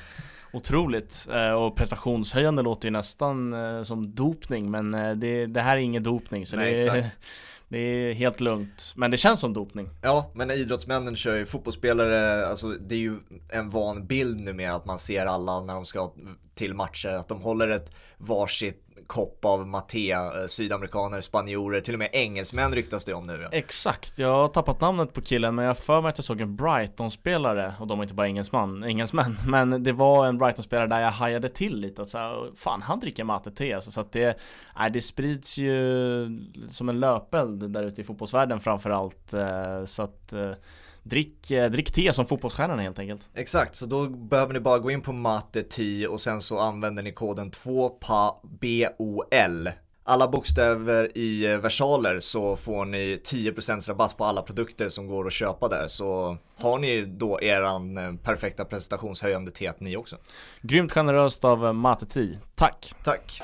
Otroligt. 0.52 1.28
Eh, 1.32 1.52
och 1.52 1.76
prestationshöjande 1.76 2.62
låter 2.62 2.86
ju 2.86 2.92
nästan 2.92 3.52
eh, 3.52 3.82
som 3.82 4.14
dopning 4.14 4.70
men 4.70 4.94
eh, 4.94 5.12
det, 5.12 5.46
det 5.46 5.60
här 5.60 5.76
är 5.76 5.80
ingen 5.80 6.02
dopning 6.02 6.46
så 6.46 6.56
Nej, 6.56 6.74
det, 6.74 6.82
är, 6.82 7.10
det 7.68 7.78
är 7.78 8.12
helt 8.12 8.40
lugnt. 8.40 8.92
Men 8.96 9.10
det 9.10 9.16
känns 9.16 9.40
som 9.40 9.52
dopning. 9.52 9.88
Ja 10.02 10.30
men 10.34 10.50
idrottsmännen 10.50 11.16
kör 11.16 11.36
ju 11.36 11.46
fotbollsspelare, 11.46 12.46
alltså 12.46 12.68
det 12.68 12.94
är 12.94 12.98
ju 12.98 13.18
en 13.48 13.70
van 13.70 14.06
bild 14.06 14.40
numera 14.40 14.74
att 14.74 14.84
man 14.84 14.98
ser 14.98 15.26
alla 15.26 15.60
när 15.60 15.74
de 15.74 15.84
ska 15.84 16.12
till 16.54 16.74
matcher 16.74 17.08
att 17.08 17.28
de 17.28 17.42
håller 17.42 17.68
ett 17.68 17.90
varsitt 18.18 18.91
kopp 19.12 19.44
av 19.44 19.68
Matea, 19.68 20.40
eh, 20.40 20.46
sydamerikaner, 20.46 21.20
spanjorer, 21.20 21.80
till 21.80 21.94
och 21.94 21.98
med 21.98 22.08
engelsmän 22.12 22.74
ryktas 22.74 23.04
det 23.04 23.14
om 23.14 23.26
nu. 23.26 23.40
Ja. 23.42 23.48
Exakt, 23.52 24.18
jag 24.18 24.32
har 24.32 24.48
tappat 24.48 24.80
namnet 24.80 25.12
på 25.12 25.20
killen 25.20 25.54
men 25.54 25.64
jag 25.64 25.78
för 25.78 26.00
mig 26.00 26.08
att 26.08 26.18
jag 26.18 26.24
såg 26.24 26.40
en 26.40 26.56
Brighton-spelare 26.56 27.74
och 27.80 27.86
de 27.86 27.98
är 27.98 28.02
inte 28.02 28.14
bara 28.14 28.26
engelsman, 28.26 28.84
engelsmän 28.84 29.36
men 29.46 29.82
det 29.82 29.92
var 29.92 30.26
en 30.26 30.38
Brighton-spelare 30.38 30.86
där 30.86 31.00
jag 31.00 31.10
hajade 31.10 31.48
till 31.48 31.76
lite 31.76 32.02
att 32.02 32.08
så 32.08 32.48
fan 32.56 32.82
han 32.82 33.00
dricker 33.00 33.24
mate-te 33.24 33.74
alltså, 33.74 33.90
så 33.90 34.00
att 34.00 34.12
det, 34.12 34.38
nej, 34.78 34.90
det 34.90 35.00
sprids 35.00 35.58
ju 35.58 36.50
som 36.68 36.88
en 36.88 37.00
löpeld 37.00 37.70
där 37.70 37.84
ute 37.84 38.00
i 38.00 38.04
fotbollsvärlden 38.04 38.60
framförallt 38.60 39.32
eh, 39.32 39.84
så 39.84 40.02
att 40.02 40.32
eh, 40.32 40.52
Drick, 41.02 41.50
eh, 41.50 41.70
drick 41.70 41.92
te 41.92 42.12
som 42.12 42.26
fotbollsstjärnorna 42.26 42.82
helt 42.82 42.98
enkelt. 42.98 43.20
Exakt, 43.34 43.76
så 43.76 43.86
då 43.86 44.08
behöver 44.08 44.52
ni 44.52 44.60
bara 44.60 44.78
gå 44.78 44.90
in 44.90 45.00
på 45.00 45.12
matte 45.12 45.62
10 45.62 46.08
och 46.08 46.20
sen 46.20 46.40
så 46.40 46.58
använder 46.58 47.02
ni 47.02 47.12
koden 47.12 47.50
2PABOL. 47.50 49.70
Alla 50.04 50.28
bokstäver 50.28 51.18
i 51.18 51.44
eh, 51.44 51.58
versaler 51.58 52.20
så 52.20 52.56
får 52.56 52.84
ni 52.84 53.20
10% 53.24 53.88
rabatt 53.88 54.16
på 54.16 54.24
alla 54.24 54.42
produkter 54.42 54.88
som 54.88 55.06
går 55.06 55.26
att 55.26 55.32
köpa 55.32 55.68
där. 55.68 55.86
Så 55.86 56.36
har 56.56 56.78
ni 56.78 57.04
då 57.04 57.42
eran 57.42 57.98
eh, 57.98 58.14
perfekta 58.14 58.64
prestationshöjande 58.64 59.50
te 59.50 59.72
ni 59.78 59.96
också. 59.96 60.16
Grymt 60.60 60.92
generöst 60.92 61.44
av 61.44 61.74
Mate 61.74 62.06
10. 62.06 62.38
Tack! 62.54 62.94
Tack! 63.04 63.42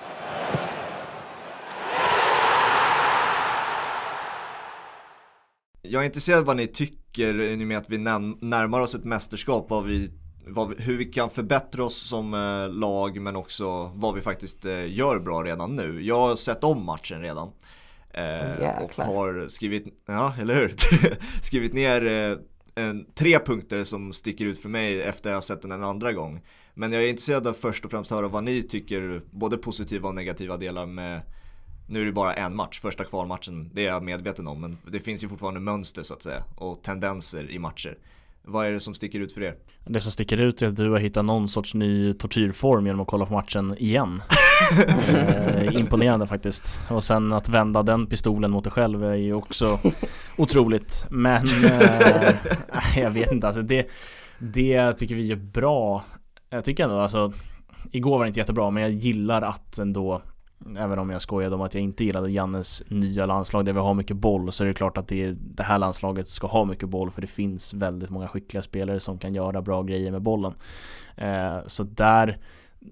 Jag 5.89 6.03
är 6.03 6.07
intresserad 6.07 6.39
av 6.39 6.45
vad 6.45 6.57
ni 6.57 6.67
tycker 6.67 7.41
i 7.41 7.55
och 7.55 7.59
med 7.59 7.79
att 7.79 7.91
vi 7.91 7.99
närmar 7.99 8.81
oss 8.81 8.95
ett 8.95 9.05
mästerskap, 9.05 9.71
vad 9.71 9.85
vi, 9.85 10.11
vad 10.47 10.69
vi, 10.69 10.83
hur 10.83 10.99
vi 10.99 11.05
kan 11.05 11.31
förbättra 11.31 11.85
oss 11.85 12.09
som 12.09 12.35
eh, 12.35 12.69
lag 12.69 13.21
men 13.21 13.37
också 13.37 13.91
vad 13.95 14.15
vi 14.15 14.21
faktiskt 14.21 14.65
eh, 14.65 14.93
gör 14.93 15.19
bra 15.19 15.45
redan 15.45 15.77
nu. 15.77 16.03
Jag 16.03 16.19
har 16.21 16.37
sett 16.37 16.65
om 16.65 16.85
matchen 16.85 17.23
redan. 17.23 17.53
Eh, 18.11 18.83
och 18.83 19.05
har 19.05 19.49
skrivit, 19.49 19.87
ja 20.07 20.35
eller 20.41 20.55
hur? 20.55 20.75
skrivit 21.43 21.73
ner 21.73 22.07
eh, 22.75 22.95
tre 23.15 23.39
punkter 23.39 23.85
som 23.85 24.13
sticker 24.13 24.47
ut 24.47 24.59
för 24.59 24.69
mig 24.69 25.03
efter 25.03 25.31
att 25.31 25.35
jag 25.35 25.45
sett 25.45 25.63
den 25.63 25.73
en 25.73 25.85
andra 25.85 26.13
gång. 26.13 26.41
Men 26.75 26.93
jag 26.93 27.05
är 27.05 27.09
intresserad 27.09 27.47
av 27.47 27.53
först 27.53 27.85
och 27.85 27.91
främst 27.91 28.11
höra 28.11 28.29
vad 28.29 28.45
ni 28.45 28.63
tycker, 28.63 29.23
både 29.31 29.57
positiva 29.57 30.09
och 30.09 30.15
negativa 30.15 30.57
delar 30.57 30.87
med 30.87 31.21
nu 31.89 32.01
är 32.01 32.07
det 32.07 32.13
bara 32.13 32.35
en 32.35 32.57
match, 32.57 32.81
första 32.81 33.05
kvalmatchen, 33.05 33.71
det 33.75 33.87
är 33.87 33.87
jag 33.87 34.03
medveten 34.03 34.49
om. 34.49 34.61
Men 34.61 34.79
det 34.91 35.01
finns 35.01 35.25
ju 35.25 35.29
fortfarande 35.29 35.61
mönster 35.61 36.03
så 36.03 36.15
att 36.15 36.23
säga 36.23 36.43
och 36.57 36.83
tendenser 36.83 37.51
i 37.51 37.59
matcher. 37.59 37.99
Vad 38.43 38.67
är 38.67 38.73
det 38.73 38.81
som 38.81 38.95
sticker 38.95 39.21
ut 39.21 39.33
för 39.33 39.43
er? 39.43 39.55
Det 39.85 40.01
som 40.01 40.13
sticker 40.13 40.39
ut 40.39 40.63
är 40.63 40.67
att 40.67 40.77
du 40.77 40.91
har 40.91 40.99
hittat 40.99 41.25
någon 41.25 41.49
sorts 41.49 41.75
ny 41.75 42.15
tortyrform 42.15 42.87
genom 42.87 43.01
att 43.01 43.09
kolla 43.09 43.27
på 43.27 43.33
matchen 43.33 43.75
igen. 43.79 44.23
eh, 45.09 45.77
imponerande 45.77 46.27
faktiskt. 46.27 46.81
Och 46.91 47.05
sen 47.05 47.33
att 47.33 47.49
vända 47.49 47.83
den 47.83 48.07
pistolen 48.07 48.51
mot 48.51 48.65
dig 48.65 48.73
själv 48.73 49.05
är 49.05 49.15
ju 49.15 49.35
också 49.35 49.79
otroligt. 50.37 51.07
Men 51.11 51.47
eh, 51.65 52.35
jag 52.97 53.11
vet 53.11 53.33
inte, 53.33 53.47
alltså 53.47 53.63
det, 53.63 53.91
det 54.39 54.93
tycker 54.93 55.15
vi 55.15 55.33
är 55.33 55.37
bra. 55.37 56.05
Jag 56.51 56.65
tycker 56.65 56.85
ändå 56.85 56.97
alltså 56.97 57.33
Igår 57.93 58.19
var 58.19 58.25
det 58.25 58.29
inte 58.29 58.41
jättebra 58.41 58.71
men 58.71 58.83
jag 58.83 58.93
gillar 58.93 59.43
att 59.43 59.79
ändå 59.79 60.23
Även 60.79 60.99
om 60.99 61.11
jag 61.11 61.23
skojade 61.23 61.55
om 61.55 61.61
att 61.61 61.75
jag 61.75 61.83
inte 61.83 62.05
gillade 62.05 62.31
Jannes 62.31 62.83
nya 62.89 63.27
landslag 63.27 63.65
där 63.65 63.73
vi 63.73 63.79
har 63.79 63.95
mycket 63.95 64.17
boll 64.17 64.53
så 64.53 64.65
är 64.65 64.69
det 64.69 64.75
klart 64.75 64.99
att 64.99 65.09
det, 65.09 65.33
det 65.33 65.63
här 65.63 65.79
landslaget 65.79 66.29
ska 66.29 66.47
ha 66.47 66.65
mycket 66.65 66.89
boll 66.89 67.11
för 67.11 67.21
det 67.21 67.27
finns 67.27 67.75
väldigt 67.75 68.11
många 68.11 68.29
skickliga 68.29 68.63
spelare 68.63 69.01
som 69.01 69.19
kan 69.19 69.35
göra 69.35 69.63
bra 69.63 69.83
grejer 69.83 70.11
med 70.11 70.23
bollen. 70.23 70.55
Eh, 71.17 71.57
så 71.67 71.83
där 71.83 72.39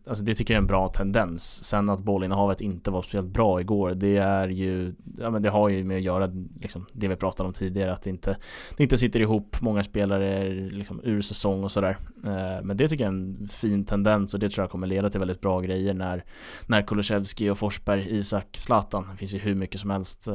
Alltså 0.06 0.24
det 0.24 0.34
tycker 0.34 0.54
jag 0.54 0.58
är 0.58 0.62
en 0.62 0.66
bra 0.66 0.88
tendens. 0.88 1.64
Sen 1.64 1.88
att 1.88 2.00
bollinnehavet 2.00 2.60
inte 2.60 2.90
var 2.90 3.02
speciellt 3.02 3.28
bra 3.28 3.60
igår, 3.60 3.94
det 3.94 4.16
är 4.16 4.48
ju, 4.48 4.94
ja 5.18 5.30
men 5.30 5.42
det 5.42 5.50
har 5.50 5.68
ju 5.68 5.84
med 5.84 5.96
att 5.96 6.02
göra 6.02 6.30
liksom, 6.60 6.86
det 6.92 7.08
vi 7.08 7.16
pratade 7.16 7.46
om 7.46 7.52
tidigare, 7.52 7.92
att 7.92 8.02
det 8.02 8.10
inte, 8.10 8.36
det 8.76 8.82
inte 8.82 8.98
sitter 8.98 9.20
ihop, 9.20 9.56
många 9.60 9.82
spelare 9.82 10.28
är 10.28 10.70
liksom 10.70 11.00
ur 11.04 11.20
säsong 11.20 11.64
och 11.64 11.72
sådär. 11.72 11.96
Eh, 12.24 12.64
men 12.64 12.76
det 12.76 12.88
tycker 12.88 13.04
jag 13.04 13.14
är 13.14 13.18
en 13.18 13.48
fin 13.48 13.84
tendens 13.84 14.34
och 14.34 14.40
det 14.40 14.50
tror 14.50 14.62
jag 14.62 14.70
kommer 14.70 14.86
leda 14.86 15.10
till 15.10 15.20
väldigt 15.20 15.40
bra 15.40 15.60
grejer 15.60 15.94
när, 15.94 16.24
när 16.66 16.82
Kulusevski 16.82 17.50
och 17.50 17.58
Forsberg, 17.58 18.18
Isak, 18.18 18.56
Zlatan, 18.56 19.06
det 19.12 19.16
finns 19.16 19.34
ju 19.34 19.38
hur 19.38 19.54
mycket 19.54 19.80
som 19.80 19.90
helst, 19.90 20.28
eh, 20.28 20.34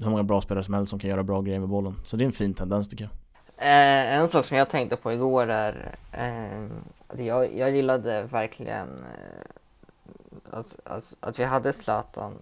hur 0.00 0.10
många 0.10 0.24
bra 0.24 0.40
spelare 0.40 0.64
som 0.64 0.74
helst 0.74 0.90
som 0.90 0.98
kan 0.98 1.10
göra 1.10 1.22
bra 1.22 1.42
grejer 1.42 1.60
med 1.60 1.68
bollen. 1.68 1.94
Så 2.04 2.16
det 2.16 2.24
är 2.24 2.26
en 2.26 2.32
fin 2.32 2.54
tendens 2.54 2.88
tycker 2.88 3.04
jag. 3.04 3.25
Eh, 3.58 4.14
en 4.18 4.28
sak 4.28 4.46
som 4.46 4.56
jag 4.56 4.68
tänkte 4.68 4.96
på 4.96 5.12
igår 5.12 5.50
är 5.50 5.94
eh, 6.12 6.66
att 7.08 7.20
jag, 7.20 7.56
jag 7.56 7.70
gillade 7.70 8.22
verkligen 8.22 8.88
eh, 8.88 10.58
att, 10.58 10.76
att, 10.84 11.04
att 11.20 11.38
vi 11.38 11.44
hade 11.44 11.72
Zlatan 11.72 12.34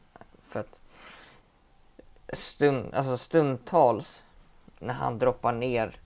för 0.48 0.60
att 0.60 0.80
stund, 2.32 2.94
alltså 2.94 3.18
stundtals 3.18 4.22
när 4.78 4.94
han 4.94 5.18
droppar 5.18 5.52
ner 5.52 5.98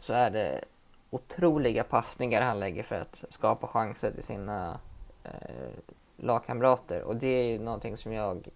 så 0.00 0.12
är 0.12 0.30
det 0.30 0.64
otroliga 1.10 1.84
passningar 1.84 2.42
han 2.42 2.60
lägger 2.60 2.82
för 2.82 3.00
att 3.00 3.24
skapa 3.30 3.66
chanser 3.66 4.10
till 4.10 4.22
sina 4.22 4.78
eh, 5.24 5.70
lagkamrater. 6.16 7.02
Och 7.02 7.16
det 7.16 7.26
är 7.26 7.52
ju 7.52 7.58
någonting 7.58 7.96
som 7.96 8.12
jag 8.12 8.48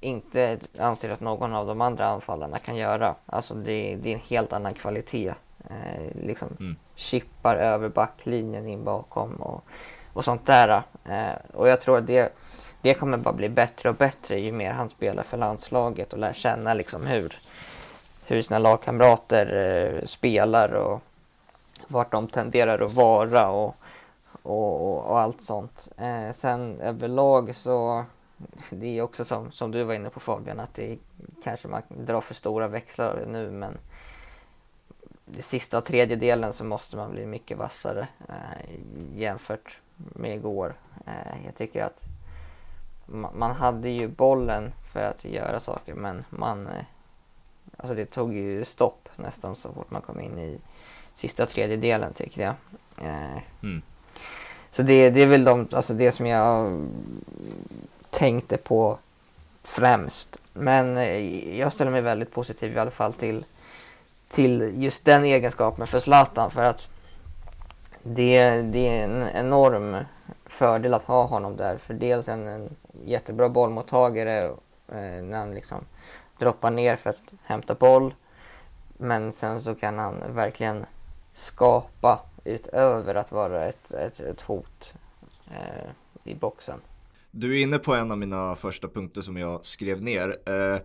inte 0.00 0.58
anser 0.78 1.10
att 1.10 1.20
någon 1.20 1.54
av 1.54 1.66
de 1.66 1.80
andra 1.80 2.06
anfallarna 2.06 2.58
kan 2.58 2.76
göra. 2.76 3.14
Alltså 3.26 3.54
det, 3.54 3.96
det 3.96 4.10
är 4.10 4.14
en 4.14 4.22
helt 4.28 4.52
annan 4.52 4.74
kvalitet. 4.74 5.34
Eh, 5.70 6.22
liksom 6.22 6.48
mm. 6.60 6.76
chippar 6.94 7.56
över 7.56 7.88
backlinjen 7.88 8.66
in 8.66 8.84
bakom 8.84 9.34
och, 9.34 9.64
och 10.12 10.24
sånt 10.24 10.46
där. 10.46 10.82
Eh, 11.04 11.54
och 11.54 11.68
jag 11.68 11.80
tror 11.80 11.98
att 11.98 12.06
det, 12.06 12.32
det 12.82 12.94
kommer 12.94 13.18
bara 13.18 13.34
bli 13.34 13.48
bättre 13.48 13.88
och 13.88 13.94
bättre 13.94 14.40
ju 14.40 14.52
mer 14.52 14.70
han 14.70 14.88
spelar 14.88 15.22
för 15.22 15.36
landslaget 15.38 16.12
och 16.12 16.18
lär 16.18 16.32
känna 16.32 16.74
liksom 16.74 17.06
hur, 17.06 17.36
hur 18.26 18.42
sina 18.42 18.58
lagkamrater 18.58 19.54
eh, 19.54 20.04
spelar 20.04 20.72
och 20.72 21.00
vart 21.86 22.12
de 22.12 22.28
tenderar 22.28 22.80
att 22.80 22.92
vara 22.92 23.50
och, 23.50 23.76
och, 24.42 25.10
och 25.10 25.18
allt 25.20 25.40
sånt. 25.40 25.88
Eh, 25.96 26.32
sen 26.32 26.80
överlag 26.80 27.56
så 27.56 28.04
det 28.70 28.98
är 28.98 29.02
också 29.02 29.24
som, 29.24 29.52
som 29.52 29.70
du 29.70 29.84
var 29.84 29.94
inne 29.94 30.10
på 30.10 30.20
Fabian 30.20 30.60
att 30.60 30.74
det 30.74 30.98
kanske 31.44 31.68
man 31.68 31.82
drar 31.88 32.20
för 32.20 32.34
stora 32.34 32.68
växlar 32.68 33.24
nu 33.26 33.50
men 33.50 33.78
det 35.24 35.42
sista 35.42 35.80
tredjedelen 35.80 36.52
så 36.52 36.64
måste 36.64 36.96
man 36.96 37.10
bli 37.10 37.26
mycket 37.26 37.58
vassare 37.58 38.08
eh, 38.28 38.74
jämfört 39.14 39.78
med 39.96 40.36
igår. 40.36 40.74
Eh, 41.06 41.46
jag 41.46 41.54
tycker 41.54 41.84
att 41.84 42.04
ma 43.06 43.30
man 43.34 43.50
hade 43.50 43.88
ju 43.88 44.08
bollen 44.08 44.72
för 44.92 45.02
att 45.02 45.24
göra 45.24 45.60
saker 45.60 45.94
men 45.94 46.24
man 46.30 46.66
eh, 46.66 46.84
alltså 47.76 47.94
det 47.94 48.06
tog 48.06 48.34
ju 48.34 48.64
stopp 48.64 49.08
nästan 49.16 49.54
så 49.54 49.72
fort 49.72 49.90
man 49.90 50.02
kom 50.02 50.20
in 50.20 50.38
i 50.38 50.58
sista 51.14 51.46
tredjedelen 51.46 52.12
tycker 52.12 52.42
jag. 52.42 52.54
Eh, 53.06 53.42
mm. 53.62 53.82
Så 54.70 54.82
det, 54.82 55.10
det 55.10 55.20
är 55.22 55.26
väl 55.26 55.44
de, 55.44 55.68
alltså 55.72 55.94
det 55.94 56.12
som 56.12 56.26
jag 56.26 56.86
tänkte 58.10 58.56
på 58.56 58.98
främst. 59.62 60.36
Men 60.52 60.96
eh, 60.96 61.58
jag 61.58 61.72
ställer 61.72 61.90
mig 61.90 62.00
väldigt 62.00 62.32
positiv 62.32 62.76
i 62.76 62.78
alla 62.78 62.90
fall 62.90 63.12
till, 63.12 63.44
till 64.28 64.82
just 64.82 65.04
den 65.04 65.24
egenskapen 65.24 65.86
för 65.86 66.00
Zlatan 66.00 66.50
för 66.50 66.62
att 66.62 66.88
det, 68.02 68.62
det 68.62 68.88
är 68.88 69.04
en 69.04 69.28
enorm 69.34 69.96
fördel 70.46 70.94
att 70.94 71.04
ha 71.04 71.24
honom 71.24 71.56
där. 71.56 71.76
För 71.76 71.94
dels 71.94 72.28
en, 72.28 72.48
en 72.48 72.76
jättebra 73.04 73.48
bollmottagare 73.48 74.44
eh, 74.88 75.22
när 75.22 75.38
han 75.38 75.54
liksom 75.54 75.84
droppar 76.38 76.70
ner 76.70 76.96
för 76.96 77.10
att 77.10 77.22
hämta 77.44 77.74
boll. 77.74 78.14
Men 78.96 79.32
sen 79.32 79.60
så 79.60 79.74
kan 79.74 79.98
han 79.98 80.34
verkligen 80.34 80.86
skapa 81.32 82.20
utöver 82.44 83.14
att 83.14 83.32
vara 83.32 83.64
ett, 83.64 83.92
ett, 83.92 84.20
ett 84.20 84.40
hot 84.40 84.94
eh, 85.50 85.90
i 86.24 86.34
boxen. 86.34 86.80
Du 87.30 87.58
är 87.58 87.62
inne 87.62 87.78
på 87.78 87.94
en 87.94 88.10
av 88.10 88.18
mina 88.18 88.56
första 88.56 88.88
punkter 88.88 89.20
som 89.20 89.36
jag 89.36 89.66
skrev 89.66 90.02
ner. 90.02 90.38
Eh, 90.46 90.80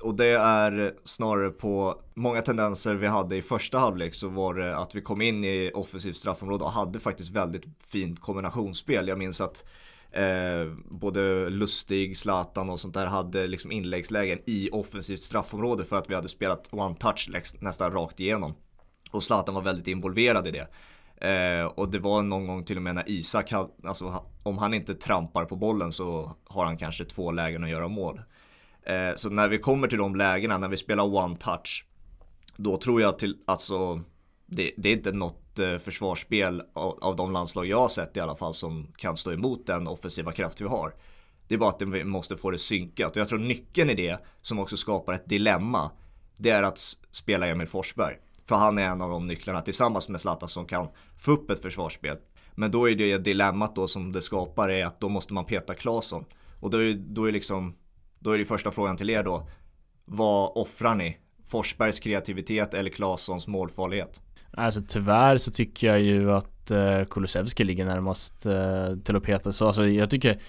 och 0.00 0.14
det 0.14 0.26
är 0.36 0.94
snarare 1.04 1.50
på 1.50 2.00
många 2.14 2.42
tendenser 2.42 2.94
vi 2.94 3.06
hade 3.06 3.36
i 3.36 3.42
första 3.42 3.78
halvlek 3.78 4.14
så 4.14 4.28
var 4.28 4.54
det 4.54 4.76
att 4.76 4.94
vi 4.94 5.00
kom 5.00 5.20
in 5.20 5.44
i 5.44 5.70
offensivt 5.74 6.16
straffområde 6.16 6.64
och 6.64 6.70
hade 6.70 7.00
faktiskt 7.00 7.30
väldigt 7.30 7.64
fint 7.84 8.20
kombinationsspel. 8.20 9.08
Jag 9.08 9.18
minns 9.18 9.40
att 9.40 9.64
eh, 10.10 10.72
både 10.90 11.50
Lustig, 11.50 12.16
Zlatan 12.16 12.70
och 12.70 12.80
sånt 12.80 12.94
där 12.94 13.06
hade 13.06 13.46
liksom 13.46 13.72
inläggslägen 13.72 14.38
i 14.46 14.70
offensivt 14.72 15.20
straffområde 15.20 15.84
för 15.84 15.96
att 15.96 16.10
vi 16.10 16.14
hade 16.14 16.28
spelat 16.28 16.68
one 16.70 16.94
touch 16.94 17.30
nästan 17.60 17.92
rakt 17.92 18.20
igenom. 18.20 18.54
Och 19.10 19.22
Zlatan 19.22 19.54
var 19.54 19.62
väldigt 19.62 19.86
involverad 19.86 20.46
i 20.46 20.50
det. 20.50 20.68
Eh, 21.20 21.66
och 21.66 21.90
det 21.90 21.98
var 21.98 22.22
någon 22.22 22.46
gång 22.46 22.64
till 22.64 22.76
och 22.76 22.82
med 22.82 22.94
när 22.94 23.10
Isak, 23.10 23.52
alltså 23.84 24.24
om 24.42 24.58
han 24.58 24.74
inte 24.74 24.94
trampar 24.94 25.44
på 25.44 25.56
bollen 25.56 25.92
så 25.92 26.32
har 26.44 26.64
han 26.64 26.76
kanske 26.76 27.04
två 27.04 27.32
lägen 27.32 27.64
att 27.64 27.70
göra 27.70 27.88
mål. 27.88 28.20
Eh, 28.82 29.14
så 29.16 29.30
när 29.30 29.48
vi 29.48 29.58
kommer 29.58 29.88
till 29.88 29.98
de 29.98 30.16
lägena, 30.16 30.58
när 30.58 30.68
vi 30.68 30.76
spelar 30.76 31.04
one 31.04 31.36
touch, 31.36 31.86
då 32.56 32.76
tror 32.76 33.00
jag 33.00 33.18
till, 33.18 33.36
alltså 33.46 34.00
det, 34.46 34.72
det 34.76 34.88
är 34.88 34.92
inte 34.92 35.12
något 35.12 35.58
eh, 35.58 35.78
försvarsspel 35.78 36.62
av, 36.74 36.98
av, 37.00 37.16
de 37.16 37.32
landslag 37.32 37.66
jag 37.66 37.78
har 37.78 37.88
sett 37.88 38.16
i 38.16 38.20
alla 38.20 38.36
fall 38.36 38.54
som 38.54 38.86
kan 38.96 39.16
stå 39.16 39.32
emot 39.32 39.66
den 39.66 39.88
offensiva 39.88 40.32
kraft 40.32 40.60
vi 40.60 40.64
har. 40.64 40.94
Det 41.48 41.54
är 41.54 41.58
bara 41.58 41.70
att 41.70 41.82
vi 41.82 42.04
måste 42.04 42.36
få 42.36 42.50
det 42.50 42.58
synkat 42.58 43.10
och 43.10 43.16
jag 43.16 43.28
tror 43.28 43.38
nyckeln 43.38 43.90
i 43.90 43.94
det 43.94 44.18
som 44.42 44.58
också 44.58 44.76
skapar 44.76 45.12
ett 45.12 45.28
dilemma 45.28 45.90
det 46.36 46.50
är 46.50 46.62
att 46.62 46.78
spela 47.10 47.46
Emil 47.46 47.66
Forsberg. 47.66 48.16
För 48.48 48.56
han 48.56 48.78
är 48.78 48.88
en 48.88 49.02
av 49.02 49.10
de 49.10 49.26
nycklarna 49.26 49.60
tillsammans 49.60 50.08
med 50.08 50.20
Zlatan 50.20 50.48
som 50.48 50.66
kan 50.66 50.88
få 51.16 51.32
upp 51.32 51.50
ett 51.50 51.62
försvarsspel. 51.62 52.16
Men 52.54 52.70
då 52.70 52.90
är 52.90 52.94
det 52.94 53.18
dilemmat 53.18 53.74
då 53.76 53.86
som 53.86 54.12
det 54.12 54.22
skapar 54.22 54.68
är 54.68 54.86
att 54.86 55.00
då 55.00 55.08
måste 55.08 55.34
man 55.34 55.44
peta 55.44 55.74
Claesson. 55.74 56.24
Och 56.60 56.70
då 56.70 56.82
är, 56.82 56.94
då 56.94 57.28
är 57.28 57.32
liksom, 57.32 57.74
då 58.18 58.30
är 58.30 58.38
det 58.38 58.44
första 58.44 58.70
frågan 58.70 58.96
till 58.96 59.10
er 59.10 59.22
då. 59.22 59.48
Vad 60.04 60.52
offrar 60.54 60.94
ni? 60.94 61.16
Forsbergs 61.46 62.00
kreativitet 62.00 62.74
eller 62.74 62.90
Claessons 62.90 63.48
målfarlighet? 63.48 64.22
Alltså 64.52 64.82
tyvärr 64.88 65.36
så 65.36 65.50
tycker 65.50 65.86
jag 65.86 66.00
ju 66.00 66.32
att 66.32 66.70
eh, 66.70 67.04
Kulusevski 67.04 67.64
ligger 67.64 67.84
närmast 67.84 68.46
eh, 68.46 68.96
till 69.04 69.16
att 69.16 69.22
peta. 69.22 69.52
Så 69.52 69.66
alltså 69.66 69.86
jag 69.86 70.10
tycker 70.10 70.40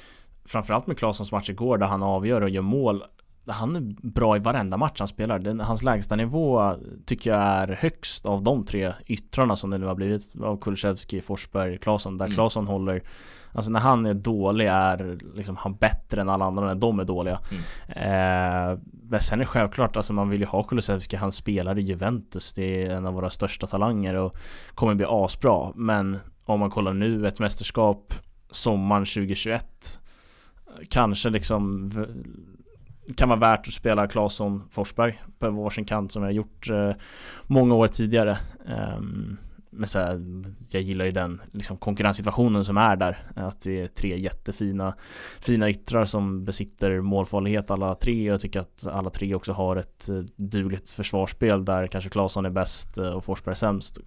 framförallt 0.45 0.87
med 0.87 0.97
Claessons 0.97 1.31
match 1.31 1.49
igår 1.49 1.77
där 1.77 1.87
han 1.87 2.03
avgör 2.03 2.41
och 2.41 2.49
gör 2.49 2.61
mål 2.61 3.03
han 3.49 3.75
är 3.75 4.07
bra 4.07 4.35
i 4.35 4.39
varenda 4.39 4.77
match 4.77 4.99
han 4.99 5.07
spelar. 5.07 5.39
Den, 5.39 5.59
hans 5.59 5.83
lägsta 5.83 6.15
nivå 6.15 6.75
tycker 7.05 7.29
jag 7.29 7.39
är 7.39 7.67
högst 7.67 8.25
av 8.25 8.43
de 8.43 8.65
tre 8.65 8.93
yttrarna 9.05 9.55
som 9.55 9.69
det 9.69 9.77
nu 9.77 9.85
har 9.85 9.95
blivit 9.95 10.35
av 10.41 10.57
Kulusevski, 10.57 11.21
Forsberg, 11.21 11.77
Claesson. 11.77 12.17
Där 12.17 12.25
mm. 12.25 12.35
Claesson 12.35 12.67
håller 12.67 13.03
Alltså 13.51 13.71
när 13.71 13.79
han 13.79 14.05
är 14.05 14.13
dålig 14.13 14.67
är 14.67 15.17
liksom 15.35 15.55
han 15.55 15.75
bättre 15.75 16.21
än 16.21 16.29
alla 16.29 16.45
andra 16.45 16.65
när 16.65 16.75
de 16.75 16.99
är 16.99 17.05
dåliga. 17.05 17.39
Mm. 17.51 17.61
Eh, 17.89 18.79
men 18.91 19.21
sen 19.21 19.39
är 19.39 19.43
det 19.43 19.45
självklart, 19.45 19.97
alltså 19.97 20.13
man 20.13 20.29
vill 20.29 20.39
ju 20.39 20.45
ha 20.45 20.63
Kulusevski, 20.63 21.15
han 21.15 21.31
spelar 21.31 21.79
i 21.79 21.81
Juventus. 21.81 22.53
Det 22.53 22.83
är 22.83 22.95
en 22.95 23.05
av 23.05 23.13
våra 23.13 23.29
största 23.29 23.67
talanger 23.67 24.15
och 24.15 24.35
kommer 24.75 24.95
bli 24.95 25.05
asbra. 25.09 25.71
Men 25.75 26.17
om 26.45 26.59
man 26.59 26.69
kollar 26.69 26.93
nu, 26.93 27.27
ett 27.27 27.39
mästerskap 27.39 28.13
sommaren 28.51 29.05
2021 29.05 29.99
Kanske 30.89 31.29
liksom 31.29 31.91
kan 33.15 33.29
vara 33.29 33.39
värt 33.39 33.67
att 33.67 33.73
spela 33.73 34.07
Claesson 34.07 34.63
Forsberg 34.71 35.21
på 35.39 35.49
varsin 35.49 35.85
kant 35.85 36.11
som 36.11 36.23
jag 36.23 36.33
gjort 36.33 36.69
eh, 36.69 36.91
många 37.47 37.75
år 37.75 37.87
tidigare. 37.87 38.37
Um, 38.97 39.37
men 39.71 39.87
så 39.87 39.99
här, 39.99 40.21
jag 40.69 40.81
gillar 40.81 41.05
ju 41.05 41.11
den 41.11 41.41
liksom, 41.51 41.77
konkurrenssituationen 41.77 42.65
som 42.65 42.77
är 42.77 42.95
där. 42.95 43.17
Att 43.35 43.61
det 43.61 43.81
är 43.81 43.87
tre 43.87 44.17
jättefina 44.17 44.95
fina 45.39 45.69
yttrar 45.69 46.05
som 46.05 46.45
besitter 46.45 47.01
målfarlighet 47.01 47.71
alla 47.71 47.95
tre. 47.95 48.23
Jag 48.23 48.41
tycker 48.41 48.59
att 48.59 48.87
alla 48.87 49.09
tre 49.09 49.35
också 49.35 49.53
har 49.53 49.75
ett 49.75 50.09
eh, 50.09 50.15
dugligt 50.35 50.89
försvarsspel 50.89 51.65
där 51.65 51.87
kanske 51.87 52.09
Claesson 52.09 52.45
är 52.45 52.49
bäst 52.49 52.97
eh, 52.97 53.09
och 53.09 53.23
Forsberg 53.23 53.55
sämst. 53.55 53.99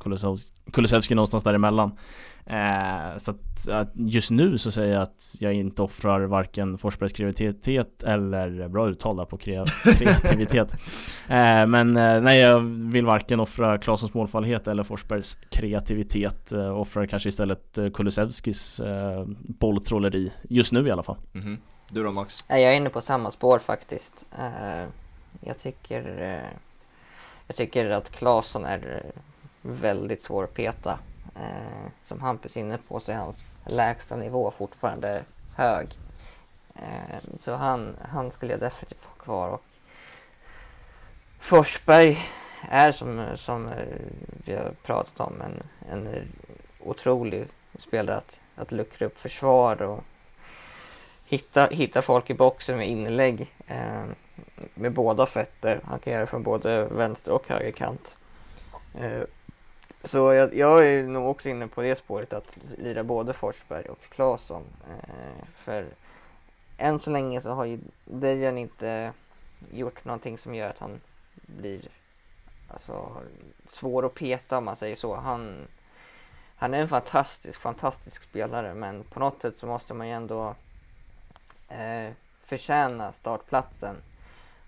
Kulusevski 0.72 1.14
någonstans 1.14 1.44
däremellan. 1.44 1.92
Eh, 2.46 3.16
så 3.16 3.30
att, 3.30 3.88
just 3.94 4.30
nu 4.30 4.58
så 4.58 4.70
säger 4.70 4.92
jag 4.92 5.02
att 5.02 5.36
jag 5.40 5.54
inte 5.54 5.82
offrar 5.82 6.20
varken 6.20 6.78
Forsbergs 6.78 7.12
kreativitet 7.12 8.02
eller 8.02 8.68
bra 8.68 8.88
uttal 8.88 9.26
på 9.26 9.36
kreativitet. 9.36 10.72
eh, 11.28 11.66
men 11.66 11.96
eh, 11.96 12.20
nej, 12.20 12.40
jag 12.40 12.60
vill 12.92 13.06
varken 13.06 13.40
offra 13.40 13.78
Klasens 13.78 14.14
målfallighet 14.14 14.68
eller 14.68 14.82
Forsbergs 14.82 15.38
kreativitet. 15.50 16.52
Eh, 16.52 16.78
offrar 16.78 17.06
kanske 17.06 17.28
istället 17.28 17.78
eh, 17.78 17.90
Kulusevskis 17.90 18.80
eh, 18.80 19.24
bolltrolleri, 19.38 20.32
just 20.42 20.72
nu 20.72 20.86
i 20.88 20.90
alla 20.90 21.02
fall. 21.02 21.16
Mm 21.34 21.46
-hmm. 21.46 21.58
Du 21.90 22.02
då 22.02 22.12
Max? 22.12 22.44
Jag 22.48 22.62
är 22.62 22.72
inne 22.72 22.90
på 22.90 23.00
samma 23.00 23.30
spår 23.30 23.58
faktiskt. 23.58 24.24
Eh, 24.38 24.88
jag 25.40 25.58
tycker 25.58 26.22
eh, 26.22 26.58
jag 27.46 27.56
tycker 27.56 27.90
att 27.90 28.10
Claesson 28.10 28.64
är 28.64 29.02
väldigt 29.62 30.22
svår 30.22 30.44
att 30.44 30.54
peta. 30.54 30.98
Eh, 31.34 31.90
som 32.04 32.20
Hampus 32.20 32.56
är 32.56 32.60
inne 32.60 32.78
på 32.78 33.00
så 33.00 33.12
är 33.12 33.16
hans 33.16 33.52
lägsta 33.66 34.16
nivå 34.16 34.50
fortfarande 34.50 35.24
hög. 35.56 35.88
Eh, 36.74 37.18
så 37.40 37.54
han, 37.54 37.96
han 38.08 38.30
skulle 38.30 38.52
jag 38.52 38.60
definitivt 38.60 39.04
ha 39.04 39.24
kvar. 39.24 39.48
Och 39.48 39.62
Forsberg 41.40 42.18
är 42.68 42.92
som, 42.92 43.26
som 43.36 43.70
vi 44.44 44.54
har 44.54 44.72
pratat 44.82 45.20
om 45.20 45.40
en, 45.40 45.62
en 45.90 46.32
otrolig 46.80 47.48
spelare 47.78 48.16
att, 48.16 48.40
att 48.56 48.72
luckra 48.72 49.06
upp 49.06 49.18
försvar 49.18 49.82
och 49.82 50.04
hitta, 51.24 51.66
hitta 51.66 52.02
folk 52.02 52.30
i 52.30 52.34
boxen 52.34 52.76
med 52.76 52.88
inlägg 52.88 53.52
eh, 53.66 54.04
med 54.74 54.92
båda 54.92 55.26
fötter. 55.26 55.80
Han 55.84 55.98
kan 55.98 56.12
göra 56.12 56.20
det 56.20 56.26
från 56.26 56.42
både 56.42 56.84
vänster 56.84 57.32
och 57.32 57.48
högerkant. 57.48 58.16
Eh, 58.94 59.22
så 60.04 60.32
jag, 60.32 60.54
jag, 60.54 60.88
är 60.88 61.02
nog 61.02 61.26
också 61.26 61.48
inne 61.48 61.68
på 61.68 61.82
det 61.82 61.96
spåret 61.96 62.32
att 62.32 62.56
lira 62.78 63.04
både 63.04 63.32
Forsberg 63.32 63.84
och 63.88 64.00
Claesson. 64.10 64.62
Eh, 64.90 65.46
för 65.56 65.86
än 66.78 66.98
så 66.98 67.10
länge 67.10 67.40
så 67.40 67.50
har 67.50 67.64
ju 67.64 67.78
Dejan 68.04 68.58
inte 68.58 69.12
gjort 69.70 70.04
någonting 70.04 70.38
som 70.38 70.54
gör 70.54 70.68
att 70.68 70.78
han 70.78 71.00
blir 71.34 71.88
alltså, 72.68 73.16
svår 73.68 74.06
att 74.06 74.14
peta 74.14 74.58
om 74.58 74.64
man 74.64 74.76
säger 74.76 74.96
så. 74.96 75.16
Han, 75.16 75.66
han 76.56 76.74
är 76.74 76.78
en 76.78 76.88
fantastisk, 76.88 77.60
fantastisk 77.60 78.22
spelare 78.22 78.74
men 78.74 79.04
på 79.04 79.20
något 79.20 79.42
sätt 79.42 79.58
så 79.58 79.66
måste 79.66 79.94
man 79.94 80.08
ju 80.08 80.12
ändå 80.12 80.54
eh, 81.68 82.12
förtjäna 82.44 83.12
startplatsen. 83.12 83.96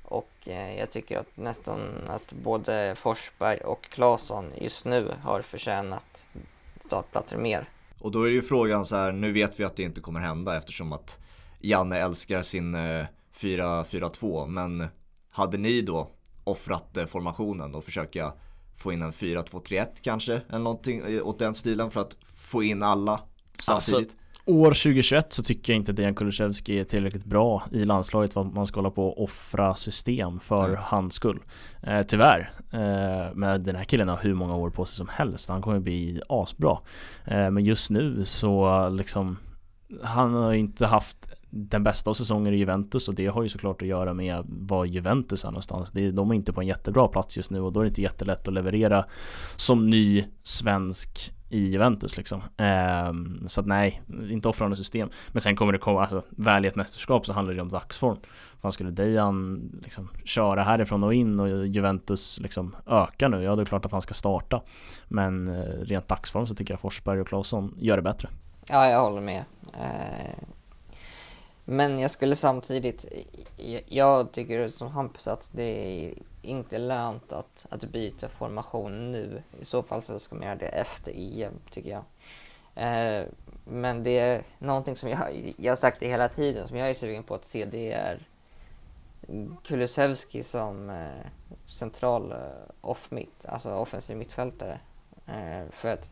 Och 0.05 0.31
eh, 0.45 0.79
jag 0.79 0.90
tycker 0.90 1.19
att 1.19 1.37
nästan 1.37 1.81
att 2.09 2.33
både 2.33 2.95
Forsberg 2.97 3.59
och 3.59 3.85
Claesson 3.85 4.51
just 4.61 4.85
nu 4.85 5.12
har 5.23 5.43
förtjänat 5.43 6.25
startplatser 6.87 7.37
mer. 7.37 7.69
Och 7.99 8.11
då 8.11 8.23
är 8.23 8.27
det 8.27 8.35
ju 8.35 8.43
frågan 8.43 8.87
så 8.87 8.97
här, 8.97 9.12
nu 9.12 9.33
vet 9.33 9.61
vi 9.61 9.64
att 9.64 9.77
det 9.77 9.83
inte 9.83 10.01
kommer 10.01 10.21
hända 10.21 10.57
eftersom 10.57 10.93
att 10.93 11.19
Janne 11.61 12.01
älskar 12.01 12.43
sin 12.43 12.75
eh, 12.75 13.07
4-4-2 13.37 14.47
men 14.47 14.87
hade 15.31 15.57
ni 15.57 15.81
då 15.81 16.11
offrat 16.45 16.97
eh, 16.97 17.07
formationen 17.07 17.75
och 17.75 17.85
försöka 17.85 18.33
få 18.77 18.93
in 18.93 19.03
en 19.03 19.12
4-2-3-1 19.12 19.87
kanske 20.03 20.40
eller 20.49 20.59
någonting 20.59 21.01
eh, 21.01 21.27
åt 21.27 21.38
den 21.38 21.55
stilen 21.55 21.90
för 21.90 22.01
att 22.01 22.17
få 22.35 22.62
in 22.62 22.83
alla 22.83 23.21
samtidigt? 23.59 24.01
Alltså, 24.01 24.23
år 24.46 24.70
2021 24.70 25.33
så 25.33 25.42
tycker 25.42 25.72
jag 25.72 25.80
inte 25.80 25.90
att 25.90 25.96
Dejan 25.96 26.14
Kulusevski 26.14 26.80
är 26.80 26.85
tillräckligt 26.85 27.24
bra 27.24 27.62
i 27.72 27.85
landslaget 27.85 28.33
för 28.33 28.40
att 28.40 28.54
man 28.54 28.66
ska 28.66 28.80
hålla 28.80 28.90
på 28.90 29.09
och 29.09 29.22
offra 29.22 29.74
system 29.74 30.40
för 30.40 30.68
mm. 30.68 30.80
hans 30.83 31.14
skull. 31.14 31.42
Eh, 31.83 32.02
tyvärr. 32.02 32.50
Eh, 32.72 33.35
men 33.35 33.64
den 33.64 33.76
här 33.76 33.85
killen 33.85 34.09
har 34.09 34.18
hur 34.22 34.35
många 34.35 34.57
år 34.57 34.70
på 34.70 34.85
sig 34.85 34.96
som 34.96 35.09
helst. 35.09 35.48
Han 35.48 35.62
kommer 35.62 35.80
bli 35.80 36.20
asbra. 36.28 36.78
Eh, 37.24 37.50
men 37.50 37.64
just 37.64 37.90
nu 37.90 38.24
så 38.24 38.88
liksom 38.88 39.37
han 40.02 40.35
har 40.35 40.52
inte 40.52 40.87
haft 40.87 41.28
den 41.57 41.83
bästa 41.83 42.11
av 42.11 42.14
säsonger 42.14 42.53
i 42.53 42.57
Juventus 42.57 43.09
och 43.09 43.14
det 43.14 43.27
har 43.27 43.43
ju 43.43 43.49
såklart 43.49 43.83
att 43.83 43.88
göra 43.88 44.14
med 44.14 44.45
var 44.47 44.85
Juventus 44.85 45.45
är 45.45 45.49
någonstans. 45.49 45.90
de 45.90 46.31
är 46.31 46.35
inte 46.35 46.53
på 46.53 46.61
en 46.61 46.67
jättebra 46.67 47.09
plats 47.09 47.37
just 47.37 47.51
nu 47.51 47.61
och 47.61 47.73
då 47.73 47.81
är 47.81 47.85
det 47.85 47.88
inte 47.88 48.03
jättelätt 48.03 48.49
att 48.49 48.55
leverera 48.55 49.05
som 49.57 49.90
ny 49.90 50.25
svensk 50.43 51.35
i 51.49 51.59
Juventus 51.59 52.17
liksom. 52.17 52.43
Um, 53.09 53.49
så 53.49 53.61
att 53.61 53.67
nej, 53.67 54.03
inte 54.31 54.49
offra 54.49 54.69
något 54.69 54.79
system. 54.79 55.09
Men 55.33 55.40
sen 55.40 55.57
kommer 55.57 55.73
det 55.73 55.79
komma, 55.79 56.01
alltså 56.01 56.23
väl 56.31 56.64
i 56.64 56.69
ett 56.69 56.77
mästerskap 56.77 57.27
så 57.27 57.33
handlar 57.33 57.55
det 57.55 57.61
om 57.61 57.69
dagsform. 57.69 58.17
Fan 58.59 58.73
skulle 58.73 58.90
Dejan 58.90 59.71
liksom 59.83 60.09
köra 60.25 60.62
härifrån 60.62 61.05
och 61.05 61.14
in 61.14 61.40
och 61.40 61.67
Juventus 61.67 62.40
liksom 62.40 62.77
öka 62.87 63.29
nu, 63.29 63.43
ja 63.43 63.57
det 63.57 63.62
är 63.62 63.67
klart 63.67 63.85
att 63.85 63.93
han 63.93 64.03
ska 64.03 64.14
starta. 64.14 64.62
Men 65.09 65.49
eh, 65.49 65.64
rent 65.64 66.09
dagsform 66.09 66.47
så 66.47 66.55
tycker 66.55 66.73
jag 66.73 66.81
Forsberg 66.81 67.21
och 67.21 67.29
Claesson 67.29 67.75
gör 67.79 67.97
det 67.97 68.03
bättre. 68.03 68.29
Ja, 68.69 68.90
jag 68.90 69.01
håller 69.01 69.21
med. 69.21 69.45
Eh 69.75 70.45
men 71.64 71.98
jag 71.98 72.11
skulle 72.11 72.37
samtidigt, 72.37 73.07
jag 73.87 74.33
tycker 74.33 74.68
som 74.68 74.88
Hampus 74.88 75.29
att 75.29 75.50
det 75.53 75.62
är 75.62 76.14
inte 76.42 76.79
lönt 76.79 77.33
att, 77.33 77.66
att 77.70 77.85
byta 77.85 78.29
formation 78.29 79.11
nu. 79.11 79.42
I 79.61 79.64
så 79.64 79.83
fall 79.83 80.03
så 80.03 80.18
ska 80.18 80.35
man 80.35 80.44
göra 80.44 80.57
det 80.57 80.66
efter 80.66 81.12
EM, 81.16 81.53
tycker 81.70 81.90
jag. 81.90 82.05
Eh, 82.74 83.27
men 83.64 84.03
det 84.03 84.18
är 84.18 84.42
någonting 84.59 84.96
som 84.96 85.09
jag, 85.09 85.55
jag 85.57 85.72
har 85.72 85.77
sagt 85.77 86.00
det 86.00 86.09
hela 86.09 86.29
tiden, 86.29 86.68
som 86.68 86.77
jag 86.77 86.90
är 86.90 86.94
sugen 86.94 87.22
på 87.22 87.35
att 87.35 87.44
se, 87.44 87.64
det 87.64 87.92
är 87.92 88.29
Kulusevski 89.64 90.42
som 90.42 90.90
eh, 90.90 91.27
central 91.66 92.33
eh, 92.33 92.38
off-mitt, 92.81 93.46
alltså 93.48 93.74
offensiv 93.74 94.16
mittfältare. 94.16 94.81
Eh, 95.27 95.70
för 95.70 95.92
att 95.92 96.11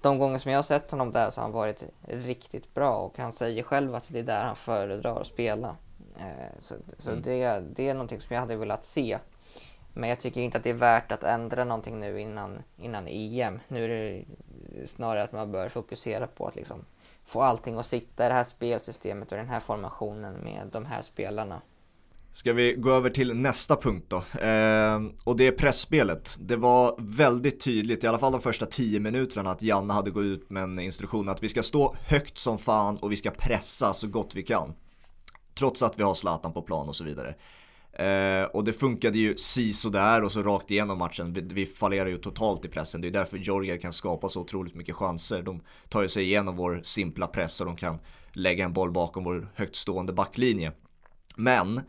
de 0.00 0.18
gånger 0.18 0.38
som 0.38 0.50
jag 0.52 0.58
har 0.58 0.62
sett 0.62 0.90
honom 0.90 1.12
där 1.12 1.30
så 1.30 1.40
har 1.40 1.42
han 1.42 1.52
varit 1.52 1.84
riktigt 2.02 2.74
bra 2.74 2.96
och 2.96 3.18
han 3.18 3.32
säger 3.32 3.62
själv 3.62 3.94
att 3.94 4.08
det 4.08 4.18
är 4.18 4.22
där 4.22 4.44
han 4.44 4.56
föredrar 4.56 5.20
att 5.20 5.26
spela. 5.26 5.76
Eh, 6.18 6.58
så, 6.58 6.74
så 6.98 7.10
mm. 7.10 7.22
det, 7.22 7.60
det 7.60 7.88
är 7.88 7.94
någonting 7.94 8.20
som 8.20 8.34
jag 8.34 8.40
hade 8.40 8.56
velat 8.56 8.84
se. 8.84 9.18
Men 9.94 10.08
jag 10.08 10.20
tycker 10.20 10.40
inte 10.40 10.58
att 10.58 10.64
det 10.64 10.70
är 10.70 10.74
värt 10.74 11.12
att 11.12 11.24
ändra 11.24 11.64
någonting 11.64 12.00
nu 12.00 12.20
innan, 12.20 12.62
innan 12.76 13.08
EM. 13.08 13.60
Nu 13.68 13.84
är 13.84 13.88
det 13.88 14.86
snarare 14.86 15.22
att 15.22 15.32
man 15.32 15.52
bör 15.52 15.68
fokusera 15.68 16.26
på 16.26 16.46
att 16.46 16.54
liksom 16.54 16.84
få 17.24 17.42
allting 17.42 17.78
att 17.78 17.86
sitta 17.86 18.24
i 18.24 18.28
det 18.28 18.34
här 18.34 18.44
spelsystemet 18.44 19.32
och 19.32 19.38
den 19.38 19.48
här 19.48 19.60
formationen 19.60 20.34
med 20.34 20.68
de 20.72 20.84
här 20.84 21.02
spelarna. 21.02 21.60
Ska 22.32 22.52
vi 22.52 22.74
gå 22.74 22.90
över 22.90 23.10
till 23.10 23.34
nästa 23.34 23.76
punkt 23.76 24.06
då? 24.08 24.16
Eh, 24.40 25.00
och 25.24 25.36
det 25.36 25.46
är 25.46 25.52
pressspelet. 25.52 26.36
Det 26.40 26.56
var 26.56 26.94
väldigt 26.98 27.60
tydligt, 27.60 28.04
i 28.04 28.06
alla 28.06 28.18
fall 28.18 28.32
de 28.32 28.40
första 28.40 28.66
tio 28.66 29.00
minuterna, 29.00 29.50
att 29.50 29.62
Janne 29.62 29.92
hade 29.92 30.10
gått 30.10 30.24
ut 30.24 30.50
med 30.50 30.62
en 30.62 30.78
instruktion 30.78 31.28
att 31.28 31.42
vi 31.42 31.48
ska 31.48 31.62
stå 31.62 31.96
högt 32.06 32.38
som 32.38 32.58
fan 32.58 32.96
och 32.96 33.12
vi 33.12 33.16
ska 33.16 33.30
pressa 33.30 33.92
så 33.92 34.08
gott 34.08 34.34
vi 34.34 34.42
kan. 34.42 34.74
Trots 35.58 35.82
att 35.82 35.98
vi 35.98 36.02
har 36.02 36.14
Zlatan 36.14 36.52
på 36.52 36.62
plan 36.62 36.88
och 36.88 36.96
så 36.96 37.04
vidare. 37.04 37.34
Eh, 37.92 38.44
och 38.44 38.64
det 38.64 38.72
funkade 38.72 39.18
ju 39.18 39.36
si 39.36 39.72
där 39.92 40.24
och 40.24 40.32
så 40.32 40.42
rakt 40.42 40.70
igenom 40.70 40.98
matchen. 40.98 41.32
Vi, 41.32 41.40
vi 41.40 41.66
fallerar 41.66 42.06
ju 42.06 42.16
totalt 42.16 42.64
i 42.64 42.68
pressen. 42.68 43.00
Det 43.00 43.08
är 43.08 43.12
därför 43.12 43.38
Georgia 43.38 43.78
kan 43.78 43.92
skapa 43.92 44.28
så 44.28 44.40
otroligt 44.40 44.74
mycket 44.74 44.94
chanser. 44.94 45.42
De 45.42 45.62
tar 45.88 46.02
ju 46.02 46.08
sig 46.08 46.24
igenom 46.24 46.56
vår 46.56 46.80
simpla 46.82 47.26
press 47.26 47.60
och 47.60 47.66
de 47.66 47.76
kan 47.76 47.98
lägga 48.32 48.64
en 48.64 48.72
boll 48.72 48.92
bakom 48.92 49.24
vår 49.24 49.52
högt 49.54 49.76
stående 49.76 50.12
backlinje. 50.12 50.72
Men 51.36 51.80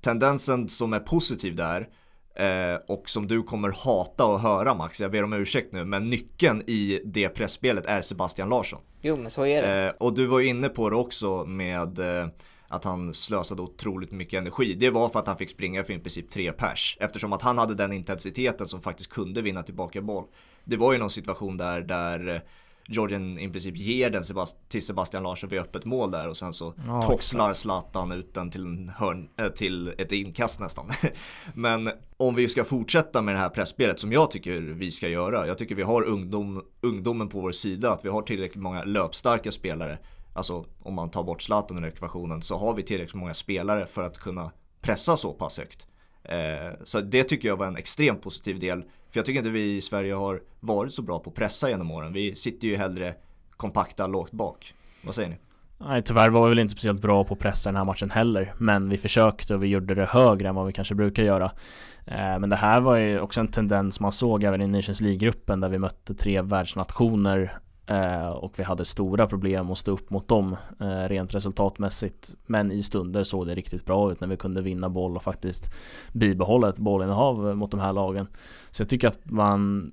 tendensen 0.00 0.68
som 0.68 0.92
är 0.92 1.00
positiv 1.00 1.54
där 1.54 1.88
eh, 2.36 2.80
och 2.88 3.08
som 3.08 3.26
du 3.26 3.42
kommer 3.42 3.70
hata 3.70 4.24
att 4.24 4.42
höra 4.42 4.74
Max, 4.74 5.00
jag 5.00 5.10
ber 5.10 5.22
om 5.22 5.32
ursäkt 5.32 5.72
nu, 5.72 5.84
men 5.84 6.10
nyckeln 6.10 6.62
i 6.66 7.02
det 7.04 7.28
pressspelet 7.28 7.86
är 7.86 8.00
Sebastian 8.00 8.48
Larsson. 8.48 8.80
Jo, 9.02 9.16
men 9.16 9.30
så 9.30 9.46
är 9.46 9.62
det. 9.62 9.86
Eh, 9.86 9.92
och 9.98 10.14
du 10.14 10.26
var 10.26 10.40
ju 10.40 10.46
inne 10.46 10.68
på 10.68 10.90
det 10.90 10.96
också 10.96 11.44
med 11.44 11.98
eh, 11.98 12.28
att 12.68 12.84
han 12.84 13.14
slösade 13.14 13.62
otroligt 13.62 14.12
mycket 14.12 14.38
energi. 14.38 14.74
Det 14.74 14.90
var 14.90 15.08
för 15.08 15.18
att 15.18 15.26
han 15.26 15.36
fick 15.36 15.50
springa 15.50 15.84
för 15.84 15.92
i 15.92 15.98
princip 15.98 16.30
tre 16.30 16.52
pers. 16.52 16.96
Eftersom 17.00 17.32
att 17.32 17.42
han 17.42 17.58
hade 17.58 17.74
den 17.74 17.92
intensiteten 17.92 18.66
som 18.66 18.80
faktiskt 18.80 19.10
kunde 19.10 19.42
vinna 19.42 19.62
tillbaka 19.62 20.02
boll. 20.02 20.24
Det 20.64 20.76
var 20.76 20.92
ju 20.92 20.98
någon 20.98 21.10
situation 21.10 21.56
där, 21.56 21.80
där 21.80 22.42
Georgien 22.88 23.38
i 23.38 23.48
princip 23.48 23.76
ger 23.76 24.10
den 24.10 24.22
till 24.68 24.86
Sebastian 24.86 25.22
Larsson 25.22 25.48
vid 25.48 25.60
öppet 25.60 25.84
mål 25.84 26.10
där 26.10 26.28
och 26.28 26.36
sen 26.36 26.52
så 26.52 26.74
ja, 26.86 27.02
tofflar 27.02 27.52
Zlatan 27.52 28.12
ut 28.12 28.34
den 28.34 28.50
till, 28.50 28.64
en 28.64 28.88
hörn, 28.88 29.28
äh, 29.38 29.48
till 29.48 29.88
ett 29.98 30.12
inkast 30.12 30.60
nästan. 30.60 30.90
Men 31.54 31.90
om 32.16 32.34
vi 32.34 32.48
ska 32.48 32.64
fortsätta 32.64 33.22
med 33.22 33.34
det 33.34 33.38
här 33.38 33.48
pressspelet 33.48 34.00
som 34.00 34.12
jag 34.12 34.30
tycker 34.30 34.60
vi 34.60 34.90
ska 34.90 35.08
göra. 35.08 35.46
Jag 35.46 35.58
tycker 35.58 35.74
vi 35.74 35.82
har 35.82 36.02
ungdom, 36.02 36.62
ungdomen 36.80 37.28
på 37.28 37.40
vår 37.40 37.52
sida, 37.52 37.90
att 37.90 38.04
vi 38.04 38.08
har 38.08 38.22
tillräckligt 38.22 38.62
många 38.62 38.84
löpstarka 38.84 39.52
spelare. 39.52 39.98
Alltså 40.34 40.64
om 40.82 40.94
man 40.94 41.10
tar 41.10 41.22
bort 41.22 41.42
Zlatan 41.42 41.84
ur 41.84 41.88
ekvationen 41.88 42.42
så 42.42 42.56
har 42.56 42.74
vi 42.74 42.82
tillräckligt 42.82 43.14
många 43.14 43.34
spelare 43.34 43.86
för 43.86 44.02
att 44.02 44.18
kunna 44.18 44.50
pressa 44.80 45.16
så 45.16 45.32
pass 45.32 45.58
högt. 45.58 45.86
Eh, 46.28 46.72
så 46.84 47.00
det 47.00 47.24
tycker 47.24 47.48
jag 47.48 47.56
var 47.56 47.66
en 47.66 47.76
extremt 47.76 48.22
positiv 48.22 48.58
del. 48.58 48.82
För 48.82 49.18
jag 49.18 49.24
tycker 49.24 49.38
inte 49.38 49.50
vi 49.50 49.76
i 49.76 49.80
Sverige 49.80 50.14
har 50.14 50.40
varit 50.60 50.94
så 50.94 51.02
bra 51.02 51.18
på 51.18 51.30
att 51.30 51.36
pressa 51.36 51.70
genom 51.70 51.90
åren. 51.90 52.12
Vi 52.12 52.34
sitter 52.34 52.68
ju 52.68 52.76
hellre 52.76 53.14
kompakta 53.56 54.06
lågt 54.06 54.32
bak. 54.32 54.74
Vad 55.02 55.14
säger 55.14 55.28
ni? 55.28 55.36
Nej 55.78 56.02
tyvärr 56.02 56.30
var 56.30 56.42
vi 56.42 56.48
väl 56.48 56.58
inte 56.58 56.72
speciellt 56.72 57.02
bra 57.02 57.24
på 57.24 57.34
att 57.34 57.40
pressa 57.40 57.68
den 57.70 57.76
här 57.76 57.84
matchen 57.84 58.10
heller 58.10 58.54
Men 58.58 58.88
vi 58.88 58.98
försökte 58.98 59.54
och 59.54 59.62
vi 59.62 59.66
gjorde 59.66 59.94
det 59.94 60.04
högre 60.04 60.48
än 60.48 60.54
vad 60.54 60.66
vi 60.66 60.72
kanske 60.72 60.94
brukar 60.94 61.22
göra 61.22 61.44
eh, 62.06 62.38
Men 62.38 62.50
det 62.50 62.56
här 62.56 62.80
var 62.80 62.96
ju 62.96 63.20
också 63.20 63.40
en 63.40 63.48
tendens 63.48 64.00
man 64.00 64.12
såg 64.12 64.44
även 64.44 64.62
i 64.62 64.66
Nations 64.66 65.00
League-gruppen 65.00 65.60
där 65.60 65.68
vi 65.68 65.78
mötte 65.78 66.14
tre 66.14 66.42
världsnationer 66.42 67.52
Eh, 67.88 68.28
och 68.28 68.58
vi 68.58 68.62
hade 68.62 68.84
stora 68.84 69.26
problem 69.26 69.70
att 69.70 69.78
stå 69.78 69.92
upp 69.92 70.10
mot 70.10 70.28
dem 70.28 70.56
eh, 70.80 71.08
rent 71.08 71.34
resultatmässigt. 71.34 72.34
Men 72.46 72.72
i 72.72 72.82
stunder 72.82 73.22
såg 73.22 73.46
det 73.46 73.54
riktigt 73.54 73.84
bra 73.84 74.12
ut 74.12 74.20
när 74.20 74.28
vi 74.28 74.36
kunde 74.36 74.62
vinna 74.62 74.88
boll 74.88 75.16
och 75.16 75.22
faktiskt 75.22 75.74
bibehålla 76.12 76.68
ett 76.68 76.78
bollinnehav 76.78 77.48
eh, 77.48 77.54
mot 77.54 77.70
de 77.70 77.80
här 77.80 77.92
lagen. 77.92 78.26
Så 78.70 78.82
jag 78.82 78.88
tycker 78.88 79.08
att 79.08 79.30
man, 79.30 79.92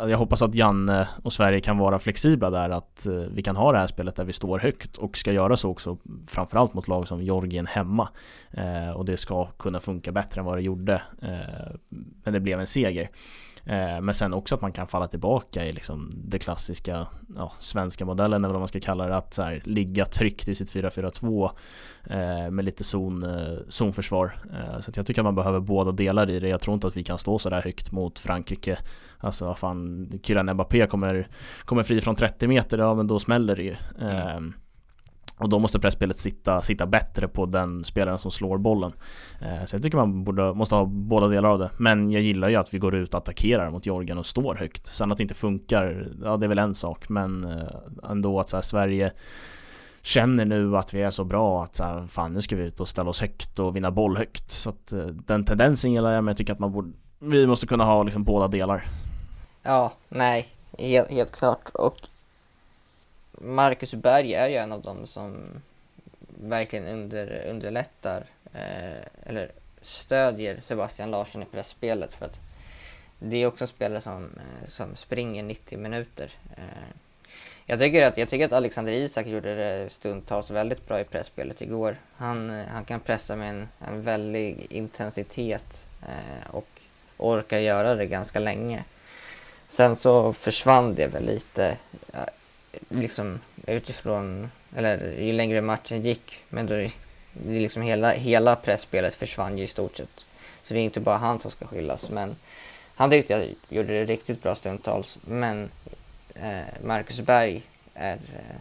jag 0.00 0.18
hoppas 0.18 0.42
att 0.42 0.54
Janne 0.54 1.08
och 1.22 1.32
Sverige 1.32 1.60
kan 1.60 1.78
vara 1.78 1.98
flexibla 1.98 2.50
där, 2.50 2.70
att 2.70 3.06
vi 3.30 3.42
kan 3.42 3.56
ha 3.56 3.72
det 3.72 3.78
här 3.78 3.86
spelet 3.86 4.16
där 4.16 4.24
vi 4.24 4.32
står 4.32 4.58
högt 4.58 4.96
och 4.96 5.16
ska 5.16 5.32
göra 5.32 5.56
så 5.56 5.70
också 5.70 5.98
framförallt 6.26 6.74
mot 6.74 6.88
lag 6.88 7.08
som 7.08 7.22
Georgien 7.22 7.66
hemma. 7.66 8.08
och 8.96 9.04
det 9.04 9.16
ska 9.16 9.46
kunna 9.46 9.80
funka 9.80 10.12
bättre 10.12 10.40
än 10.40 10.44
vad 10.44 10.58
det 10.58 10.62
gjorde. 10.62 11.02
men 12.24 12.32
det 12.32 12.40
blev 12.40 12.60
en 12.60 12.66
seger. 12.66 13.10
Eh, 13.66 14.00
men 14.00 14.14
sen 14.14 14.34
också 14.34 14.54
att 14.54 14.60
man 14.60 14.72
kan 14.72 14.86
falla 14.86 15.08
tillbaka 15.08 15.64
i 15.64 15.72
liksom 15.72 16.10
det 16.14 16.38
klassiska 16.38 17.06
ja, 17.36 17.52
svenska 17.58 18.04
modellen 18.04 18.44
eller 18.44 18.52
vad 18.52 18.60
man 18.60 18.68
ska 18.68 18.80
kalla 18.80 19.06
det. 19.06 19.16
Att 19.16 19.34
så 19.34 19.42
här, 19.42 19.62
ligga 19.64 20.04
tryggt 20.04 20.48
i 20.48 20.54
sitt 20.54 20.72
4-4-2 20.74 21.50
eh, 22.04 22.50
med 22.50 22.64
lite 22.64 22.84
zon, 22.84 23.22
eh, 23.22 23.58
zonförsvar. 23.68 24.36
Eh, 24.52 24.80
så 24.80 24.92
jag 24.94 25.06
tycker 25.06 25.20
att 25.20 25.24
man 25.24 25.34
behöver 25.34 25.60
båda 25.60 25.92
delar 25.92 26.30
i 26.30 26.40
det. 26.40 26.48
Jag 26.48 26.60
tror 26.60 26.74
inte 26.74 26.86
att 26.86 26.96
vi 26.96 27.04
kan 27.04 27.18
stå 27.18 27.38
så 27.38 27.50
där 27.50 27.62
högt 27.62 27.92
mot 27.92 28.18
Frankrike. 28.18 28.78
Alltså 29.18 29.46
vad 29.46 29.58
fan, 29.58 30.10
Kylian 30.22 30.54
Mbappé 30.54 30.86
kommer, 30.86 31.28
kommer 31.64 31.82
fri 31.82 32.00
från 32.00 32.16
30 32.16 32.48
meter, 32.48 32.78
ja 32.78 32.94
men 32.94 33.06
då 33.06 33.18
smäller 33.18 33.56
det 33.56 33.62
ju. 33.62 33.74
Mm. 34.00 34.54
Och 35.36 35.48
då 35.48 35.58
måste 35.58 35.80
pressspelet 35.80 36.18
sitta, 36.18 36.62
sitta 36.62 36.86
bättre 36.86 37.28
på 37.28 37.46
den 37.46 37.84
spelaren 37.84 38.18
som 38.18 38.30
slår 38.30 38.58
bollen. 38.58 38.92
Eh, 39.40 39.64
så 39.64 39.76
jag 39.76 39.82
tycker 39.82 39.96
man 39.96 40.24
borde, 40.24 40.54
måste 40.54 40.74
ha 40.74 40.84
båda 40.84 41.28
delar 41.28 41.48
av 41.48 41.58
det. 41.58 41.70
Men 41.78 42.10
jag 42.10 42.22
gillar 42.22 42.48
ju 42.48 42.56
att 42.56 42.74
vi 42.74 42.78
går 42.78 42.94
ut 42.94 43.14
och 43.14 43.18
attackerar 43.18 43.70
mot 43.70 43.86
Georgien 43.86 44.18
och 44.18 44.26
står 44.26 44.54
högt. 44.54 44.86
Sen 44.86 45.12
att 45.12 45.18
det 45.18 45.22
inte 45.22 45.34
funkar, 45.34 46.08
ja 46.22 46.36
det 46.36 46.46
är 46.46 46.48
väl 46.48 46.58
en 46.58 46.74
sak. 46.74 47.08
Men 47.08 47.44
eh, 47.44 48.10
ändå 48.10 48.40
att 48.40 48.48
så 48.48 48.56
här, 48.56 48.62
Sverige 48.62 49.12
känner 50.02 50.44
nu 50.44 50.76
att 50.76 50.94
vi 50.94 51.02
är 51.02 51.10
så 51.10 51.24
bra 51.24 51.64
att 51.64 51.74
så 51.74 51.84
här, 51.84 52.06
fan 52.06 52.32
nu 52.34 52.42
ska 52.42 52.56
vi 52.56 52.62
ut 52.62 52.80
och 52.80 52.88
ställa 52.88 53.10
oss 53.10 53.20
högt 53.20 53.58
och 53.58 53.76
vinna 53.76 53.90
boll 53.90 54.16
högt. 54.16 54.50
Så 54.50 54.70
att 54.70 54.92
eh, 54.92 55.06
den 55.06 55.44
tendensen 55.44 55.92
gillar 55.92 56.12
jag 56.12 56.24
men 56.24 56.32
jag 56.32 56.36
tycker 56.36 56.52
att 56.52 56.58
man 56.58 56.72
borde, 56.72 56.92
vi 57.18 57.46
måste 57.46 57.66
kunna 57.66 57.84
ha 57.84 58.02
liksom 58.02 58.24
båda 58.24 58.48
delar. 58.48 58.84
Ja, 59.62 59.92
nej, 60.08 60.48
helt, 60.78 61.10
helt 61.10 61.32
klart. 61.32 61.70
Och 61.74 61.96
Marcus 63.44 63.94
Berg 63.94 64.34
är 64.34 64.48
ju 64.48 64.56
en 64.56 64.72
av 64.72 64.82
dem 64.82 65.06
som 65.06 65.62
verkligen 66.40 66.86
under, 66.86 67.46
underlättar 67.48 68.24
eh, 68.52 69.06
eller 69.26 69.52
stödjer 69.80 70.60
Sebastian 70.60 71.10
Larsson 71.10 71.42
i 71.42 71.46
pressspelet 71.46 72.14
för 72.14 72.26
att 72.26 72.40
det 73.18 73.36
är 73.36 73.46
också 73.46 73.64
en 73.64 73.68
spelare 73.68 74.00
som, 74.00 74.24
eh, 74.24 74.68
som 74.68 74.96
springer 74.96 75.42
90 75.42 75.78
minuter. 75.78 76.30
Eh, 76.56 76.96
jag 77.66 77.78
tycker, 77.78 78.06
att, 78.06 78.18
jag 78.18 78.28
tycker 78.28 78.44
att 78.44 78.52
Alexander 78.52 78.92
Isak 78.92 79.26
gjorde 79.26 79.54
det 79.54 79.90
stundtals 79.90 80.50
väldigt 80.50 80.88
bra 80.88 81.00
i 81.00 81.04
pressspelet 81.04 81.62
igår. 81.62 81.96
Han, 82.16 82.50
eh, 82.50 82.66
han 82.66 82.84
kan 82.84 83.00
pressa 83.00 83.36
med 83.36 83.50
en, 83.50 83.68
en 83.88 84.02
väldig 84.02 84.66
intensitet 84.70 85.86
eh, 86.02 86.54
och 86.54 86.68
orkar 87.16 87.58
göra 87.58 87.94
det 87.94 88.06
ganska 88.06 88.38
länge. 88.38 88.84
Sen 89.68 89.96
så 89.96 90.32
försvann 90.32 90.94
det 90.94 91.06
väl 91.06 91.26
lite 91.26 91.76
liksom 92.88 93.40
utifrån, 93.66 94.50
eller 94.76 95.12
ju 95.20 95.32
längre 95.32 95.60
matchen 95.60 96.02
gick, 96.02 96.40
men 96.48 96.66
då 96.66 96.74
det 96.74 97.60
liksom 97.60 97.82
hela, 97.82 98.12
hela 98.12 98.56
pressspelet 98.56 99.14
försvann 99.14 99.58
ju 99.58 99.64
i 99.64 99.66
stort 99.66 99.96
sett. 99.96 100.26
Så 100.62 100.74
det 100.74 100.80
är 100.80 100.84
inte 100.84 101.00
bara 101.00 101.16
han 101.16 101.40
som 101.40 101.50
ska 101.50 101.66
skyllas, 101.66 102.10
men 102.10 102.36
han 102.94 103.10
tyckte 103.10 103.32
jag 103.32 103.54
gjorde 103.68 103.92
det 103.92 104.04
riktigt 104.04 104.42
bra 104.42 104.54
stundtals. 104.54 105.18
Men 105.24 105.70
eh, 106.34 106.84
Marcus 106.84 107.20
Berg 107.20 107.62
är, 107.94 108.12
eh, 108.14 108.56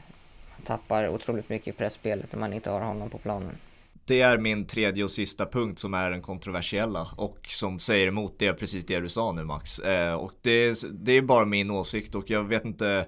tappar 0.64 1.08
otroligt 1.08 1.50
mycket 1.50 1.68
i 1.68 1.72
pressspelet 1.72 2.32
när 2.32 2.40
man 2.40 2.54
inte 2.54 2.70
har 2.70 2.80
honom 2.80 3.10
på 3.10 3.18
planen. 3.18 3.58
Det 4.06 4.22
är 4.22 4.38
min 4.38 4.66
tredje 4.66 5.04
och 5.04 5.12
sista 5.12 5.46
punkt 5.46 5.80
som 5.80 5.94
är 5.94 6.12
den 6.12 6.22
kontroversiella 6.22 7.08
och 7.18 7.38
som 7.48 7.80
säger 7.80 8.08
emot 8.08 8.36
det, 8.40 8.54
precis 8.54 8.86
det 8.86 9.00
du 9.00 9.10
sa 9.10 9.32
nu 9.32 9.44
Max. 9.44 9.80
Eh, 9.80 10.14
och 10.14 10.32
det, 10.42 10.84
det 10.92 11.12
är 11.12 11.22
bara 11.22 11.46
min 11.46 11.72
åsikt 11.72 12.16
och 12.16 12.30
jag 12.30 12.44
vet 12.44 12.66
inte 12.66 13.06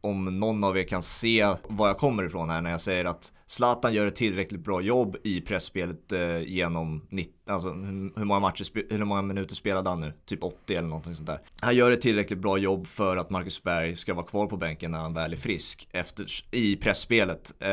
om 0.00 0.38
någon 0.38 0.64
av 0.64 0.78
er 0.78 0.82
kan 0.82 1.02
se 1.02 1.54
var 1.68 1.86
jag 1.86 1.98
kommer 1.98 2.24
ifrån 2.24 2.50
här 2.50 2.60
när 2.60 2.70
jag 2.70 2.80
säger 2.80 3.04
att 3.04 3.32
Zlatan 3.46 3.94
gör 3.94 4.06
ett 4.06 4.14
tillräckligt 4.14 4.64
bra 4.64 4.80
jobb 4.80 5.16
i 5.24 5.40
pressspelet 5.40 6.12
eh, 6.12 6.40
genom 6.42 7.06
90, 7.10 7.32
alltså, 7.48 7.68
hur, 8.16 8.24
många 8.24 8.40
matcher, 8.40 8.94
hur 8.94 9.04
många 9.04 9.22
minuter 9.22 9.54
spelade 9.54 9.90
han 9.90 10.00
nu? 10.00 10.12
Typ 10.26 10.44
80 10.44 10.74
eller 10.74 10.88
någonting 10.88 11.14
sånt 11.14 11.26
där. 11.26 11.40
Han 11.60 11.76
gör 11.76 11.90
ett 11.90 12.00
tillräckligt 12.00 12.38
bra 12.38 12.58
jobb 12.58 12.86
för 12.86 13.16
att 13.16 13.30
Marcus 13.30 13.62
Berg 13.62 13.96
ska 13.96 14.14
vara 14.14 14.26
kvar 14.26 14.46
på 14.46 14.56
bänken 14.56 14.90
när 14.90 14.98
han 14.98 15.14
väl 15.14 15.32
är 15.32 15.36
frisk 15.36 15.88
efter, 15.92 16.26
i 16.50 16.76
pressspelet. 16.76 17.54
Eh, 17.60 17.70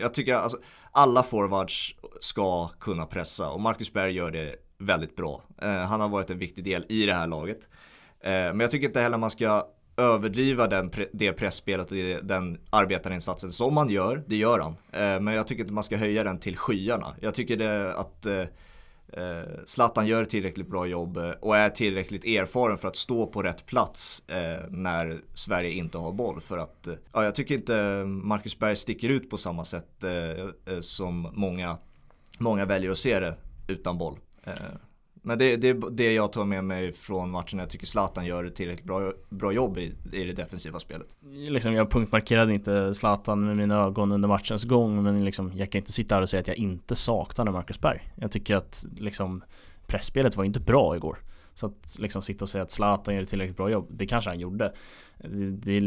jag 0.00 0.14
tycker 0.14 0.34
alltså 0.34 0.58
alla 0.92 1.22
forwards 1.22 1.94
ska 2.20 2.68
kunna 2.68 3.06
pressa 3.06 3.50
och 3.50 3.60
Marcus 3.60 3.92
Berg 3.92 4.12
gör 4.12 4.30
det 4.30 4.56
väldigt 4.78 5.16
bra. 5.16 5.42
Eh, 5.62 5.68
han 5.68 6.00
har 6.00 6.08
varit 6.08 6.30
en 6.30 6.38
viktig 6.38 6.64
del 6.64 6.86
i 6.88 7.06
det 7.06 7.14
här 7.14 7.26
laget. 7.26 7.68
Eh, 8.20 8.30
men 8.30 8.60
jag 8.60 8.70
tycker 8.70 8.86
inte 8.86 9.00
heller 9.00 9.18
man 9.18 9.30
ska 9.30 9.66
överdriva 9.96 10.66
den, 10.66 10.90
det 11.12 11.32
pressspelet 11.32 11.90
och 11.90 11.96
den 12.22 12.58
arbetarinsatsen 12.70 13.52
som 13.52 13.74
man 13.74 13.90
gör, 13.90 14.22
det 14.26 14.36
gör 14.36 14.58
han. 14.58 14.76
Eh, 14.92 15.20
men 15.20 15.34
jag 15.34 15.46
tycker 15.46 15.62
inte 15.62 15.74
man 15.74 15.84
ska 15.84 15.96
höja 15.96 16.24
den 16.24 16.38
till 16.38 16.56
skyarna. 16.56 17.14
Jag 17.20 17.34
tycker 17.34 17.56
det 17.56 17.94
att 17.94 18.26
eh, 18.26 18.40
eh 19.12 19.44
Zlatan 19.64 20.06
gör 20.06 20.22
ett 20.22 20.30
tillräckligt 20.30 20.68
bra 20.68 20.86
jobb 20.86 21.16
eh, 21.16 21.30
och 21.30 21.56
är 21.56 21.68
tillräckligt 21.68 22.24
erfaren 22.24 22.78
för 22.78 22.88
att 22.88 22.96
stå 22.96 23.26
på 23.26 23.42
rätt 23.42 23.66
plats 23.66 24.24
när 24.68 25.20
Sverige 25.34 25.70
inte 25.70 25.98
har 25.98 26.12
boll. 26.12 26.40
För 26.40 26.58
att, 26.58 26.88
ja, 27.12 27.24
jag 27.24 27.34
tycker 27.34 27.54
inte 27.54 28.04
Marcus 28.04 28.58
Berg 28.58 28.76
sticker 28.76 29.08
ut 29.08 29.30
på 29.30 29.36
samma 29.36 29.64
sätt 29.64 30.04
som 30.80 31.28
många, 31.32 31.78
många 32.38 32.64
väljer 32.64 32.90
att 32.90 32.98
se 32.98 33.20
det 33.20 33.34
utan 33.68 33.98
boll. 33.98 34.18
Men 35.26 35.38
det, 35.38 35.56
det 35.56 35.68
är 35.68 35.90
det 35.90 36.12
jag 36.12 36.32
tar 36.32 36.44
med 36.44 36.64
mig 36.64 36.92
från 36.92 37.30
matchen. 37.30 37.58
Jag 37.58 37.70
tycker 37.70 37.86
Zlatan 37.86 38.26
gör 38.26 38.44
ett 38.44 38.54
tillräckligt 38.54 38.86
bra, 38.86 39.12
bra 39.28 39.52
jobb 39.52 39.78
i, 39.78 39.94
i 40.12 40.24
det 40.24 40.32
defensiva 40.32 40.78
spelet. 40.78 41.16
Liksom, 41.48 41.74
jag 41.74 41.90
punktmarkerade 41.90 42.54
inte 42.54 42.94
Zlatan 42.94 43.46
med 43.46 43.56
mina 43.56 43.84
ögon 43.84 44.12
under 44.12 44.28
matchens 44.28 44.64
gång 44.64 45.02
men 45.02 45.24
liksom, 45.24 45.52
jag 45.54 45.72
kan 45.72 45.78
inte 45.78 45.92
sitta 45.92 46.14
här 46.14 46.22
och 46.22 46.28
säga 46.28 46.40
att 46.40 46.48
jag 46.48 46.56
inte 46.56 46.94
saknade 46.94 47.50
Marcus 47.50 47.80
Berg. 47.80 48.12
Jag 48.16 48.30
tycker 48.30 48.56
att 48.56 48.86
liksom, 48.96 49.42
pressspelet 49.86 50.36
var 50.36 50.44
inte 50.44 50.60
bra 50.60 50.96
igår. 50.96 51.18
Så 51.54 51.66
att 51.66 51.96
liksom 51.98 52.22
sitta 52.22 52.44
och 52.44 52.48
säga 52.48 52.64
att 52.64 52.70
Zlatan 52.70 53.14
gör 53.14 53.22
ett 53.22 53.28
tillräckligt 53.28 53.56
bra 53.56 53.70
jobb, 53.70 53.88
det 53.90 54.06
kanske 54.06 54.30
han 54.30 54.40
gjorde. 54.40 54.72
Det 55.18 55.76
är 55.76 55.80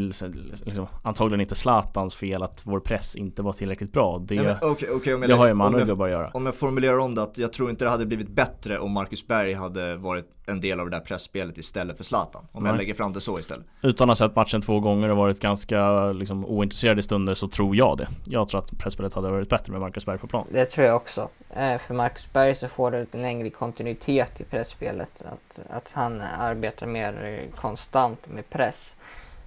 liksom, 0.66 0.88
antagligen 1.04 1.42
inte 1.42 1.56
Zlatans 1.56 2.16
fel 2.16 2.44
att 2.44 2.62
vår 2.66 2.80
press 2.80 3.16
inte 3.16 3.42
var 3.42 3.54
tillräckligt 3.54 3.92
bra. 3.92 4.24
Det, 4.28 4.36
Nej, 4.36 4.46
men, 4.46 4.72
okay, 4.72 4.90
okay, 4.90 5.18
det 5.18 5.34
har 5.34 5.48
ju 5.48 5.54
med 5.54 5.68
andra 5.68 5.86
gubbar 5.86 6.06
att 6.06 6.12
göra. 6.12 6.30
Om 6.34 6.46
jag 6.46 6.56
formulerar 6.56 6.98
om 6.98 7.16
det 7.16 7.24
att 7.24 7.38
jag 7.38 7.54
tror 7.54 7.70
inte 7.70 7.86
det 7.86 7.92
hade 7.92 8.06
blivit 8.06 8.30
bättre 8.30 8.80
om 8.80 8.92
Marcus 8.92 9.28
Berg 9.28 9.54
hade 9.54 9.96
varit 9.96 10.26
en 10.46 10.62
del 10.62 10.80
av 10.80 10.90
det 10.90 10.98
där 10.98 11.04
pressspelet 11.04 11.58
istället 11.58 11.98
för 11.98 12.04
Zlatan. 12.04 12.46
Om 12.52 12.64
Nej. 12.64 12.72
jag 12.72 12.78
lägger 12.78 12.94
fram 12.94 13.14
det 13.14 13.22
så 13.22 13.40
istället. 13.40 13.66
Utan 13.82 14.10
att 14.10 14.20
ha 14.20 14.28
sett 14.28 14.36
matchen 14.36 14.62
två 14.62 14.80
gånger 14.80 15.10
och 15.10 15.18
varit 15.18 15.40
ganska 15.40 16.10
liksom, 16.12 16.46
ointresserad 16.46 17.00
i 17.00 17.02
stunder 17.02 17.34
så 17.34 17.48
tror 17.48 17.76
jag 17.76 17.98
det. 17.98 18.08
Jag 18.26 18.50
tror 18.50 18.60
att 18.60 18.78
pressspelet 18.78 19.14
hade 19.14 19.30
varit 19.30 19.50
bättre 19.50 19.72
med 19.72 19.82
Marcus 19.82 20.06
Berg 20.06 20.18
på 20.18 20.28
plan. 20.28 20.48
Det 20.52 20.66
tror 20.66 20.88
jag 20.88 20.96
också. 20.96 21.30
Eh, 21.50 21.78
för 21.78 21.94
Marcus 21.94 22.34
Berg 22.34 22.56
så 22.56 22.68
får 22.68 22.92
du 22.92 22.98
en 22.98 23.22
längre 23.22 23.50
kontinuitet 23.50 24.42
i 24.42 24.44
pressspelet. 24.44 25.24
Att, 25.26 25.62
att 25.70 25.92
han 25.92 26.22
arbetar 26.22 26.88
mer 26.88 27.42
konstant 27.56 28.28
med 28.28 28.50
press. 28.50 28.96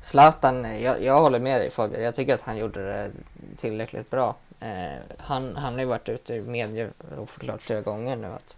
Zlatan, 0.00 0.80
jag, 0.80 1.02
jag 1.02 1.20
håller 1.20 1.38
med 1.38 1.60
dig 1.60 1.70
Fabian. 1.70 2.02
Jag 2.02 2.14
tycker 2.14 2.34
att 2.34 2.42
han 2.42 2.56
gjorde 2.56 2.92
det 2.92 3.10
tillräckligt 3.56 4.10
bra. 4.10 4.36
Eh, 4.60 4.98
han, 5.18 5.56
han 5.56 5.72
har 5.72 5.80
ju 5.80 5.86
varit 5.86 6.08
ute 6.08 6.34
i 6.34 6.40
media 6.40 6.88
och 7.18 7.30
förklarat 7.30 7.62
flera 7.62 7.80
gånger 7.80 8.16
nu 8.16 8.26
att, 8.26 8.56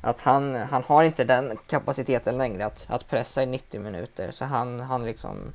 att 0.00 0.20
han, 0.20 0.54
han 0.54 0.82
har 0.82 1.04
inte 1.04 1.24
den 1.24 1.58
kapaciteten 1.66 2.38
längre 2.38 2.66
att, 2.66 2.86
att 2.88 3.08
pressa 3.08 3.42
i 3.42 3.46
90 3.46 3.80
minuter. 3.80 4.30
Så 4.30 4.44
han, 4.44 4.80
han 4.80 5.04
liksom, 5.04 5.52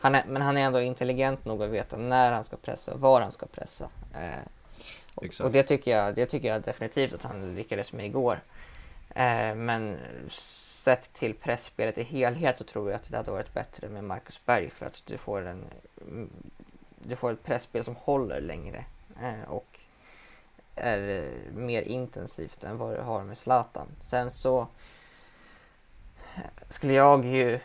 han 0.00 0.14
är, 0.14 0.24
men 0.28 0.42
han 0.42 0.56
är 0.56 0.62
ändå 0.62 0.80
intelligent 0.80 1.44
nog 1.44 1.62
att 1.62 1.70
veta 1.70 1.96
när 1.96 2.32
han 2.32 2.44
ska 2.44 2.56
pressa 2.56 2.92
och 2.92 3.00
var 3.00 3.20
han 3.20 3.32
ska 3.32 3.46
pressa. 3.46 3.88
Eh, 4.14 4.48
och, 5.14 5.26
och, 5.42 5.50
det, 5.50 5.62
tycker 5.62 5.96
jag, 5.96 6.14
det 6.14 6.26
tycker 6.26 6.48
jag 6.48 6.62
definitivt 6.62 7.14
att 7.14 7.22
han 7.22 7.54
lyckades 7.54 7.92
med 7.92 8.06
igår. 8.06 8.40
Eh, 9.14 9.54
men 9.54 9.96
sett 10.82 11.12
till 11.12 11.34
pressspelet 11.34 11.98
i 11.98 12.02
helhet 12.02 12.58
så 12.58 12.64
tror 12.64 12.90
jag 12.90 12.96
att 12.96 13.10
det 13.10 13.16
hade 13.16 13.30
varit 13.30 13.54
bättre 13.54 13.88
med 13.88 14.04
Marcus 14.04 14.40
Berg 14.44 14.70
för 14.70 14.86
att 14.86 15.02
du 15.06 15.18
får, 15.18 15.46
en, 15.46 15.64
mm, 16.00 16.30
du 16.98 17.16
får 17.16 17.32
ett 17.32 17.44
pressspel 17.44 17.84
som 17.84 17.96
håller 17.96 18.40
längre 18.40 18.84
eh, 19.22 19.50
och 19.50 19.80
är 20.74 21.08
eh, 21.08 21.54
mer 21.54 21.82
intensivt 21.82 22.64
än 22.64 22.76
vad 22.76 22.96
du 22.96 23.00
har 23.00 23.24
med 23.24 23.38
Zlatan. 23.38 23.86
Sen 23.98 24.30
så 24.30 24.66
skulle 26.68 26.92
jag 26.92 27.24
ju, 27.24 27.60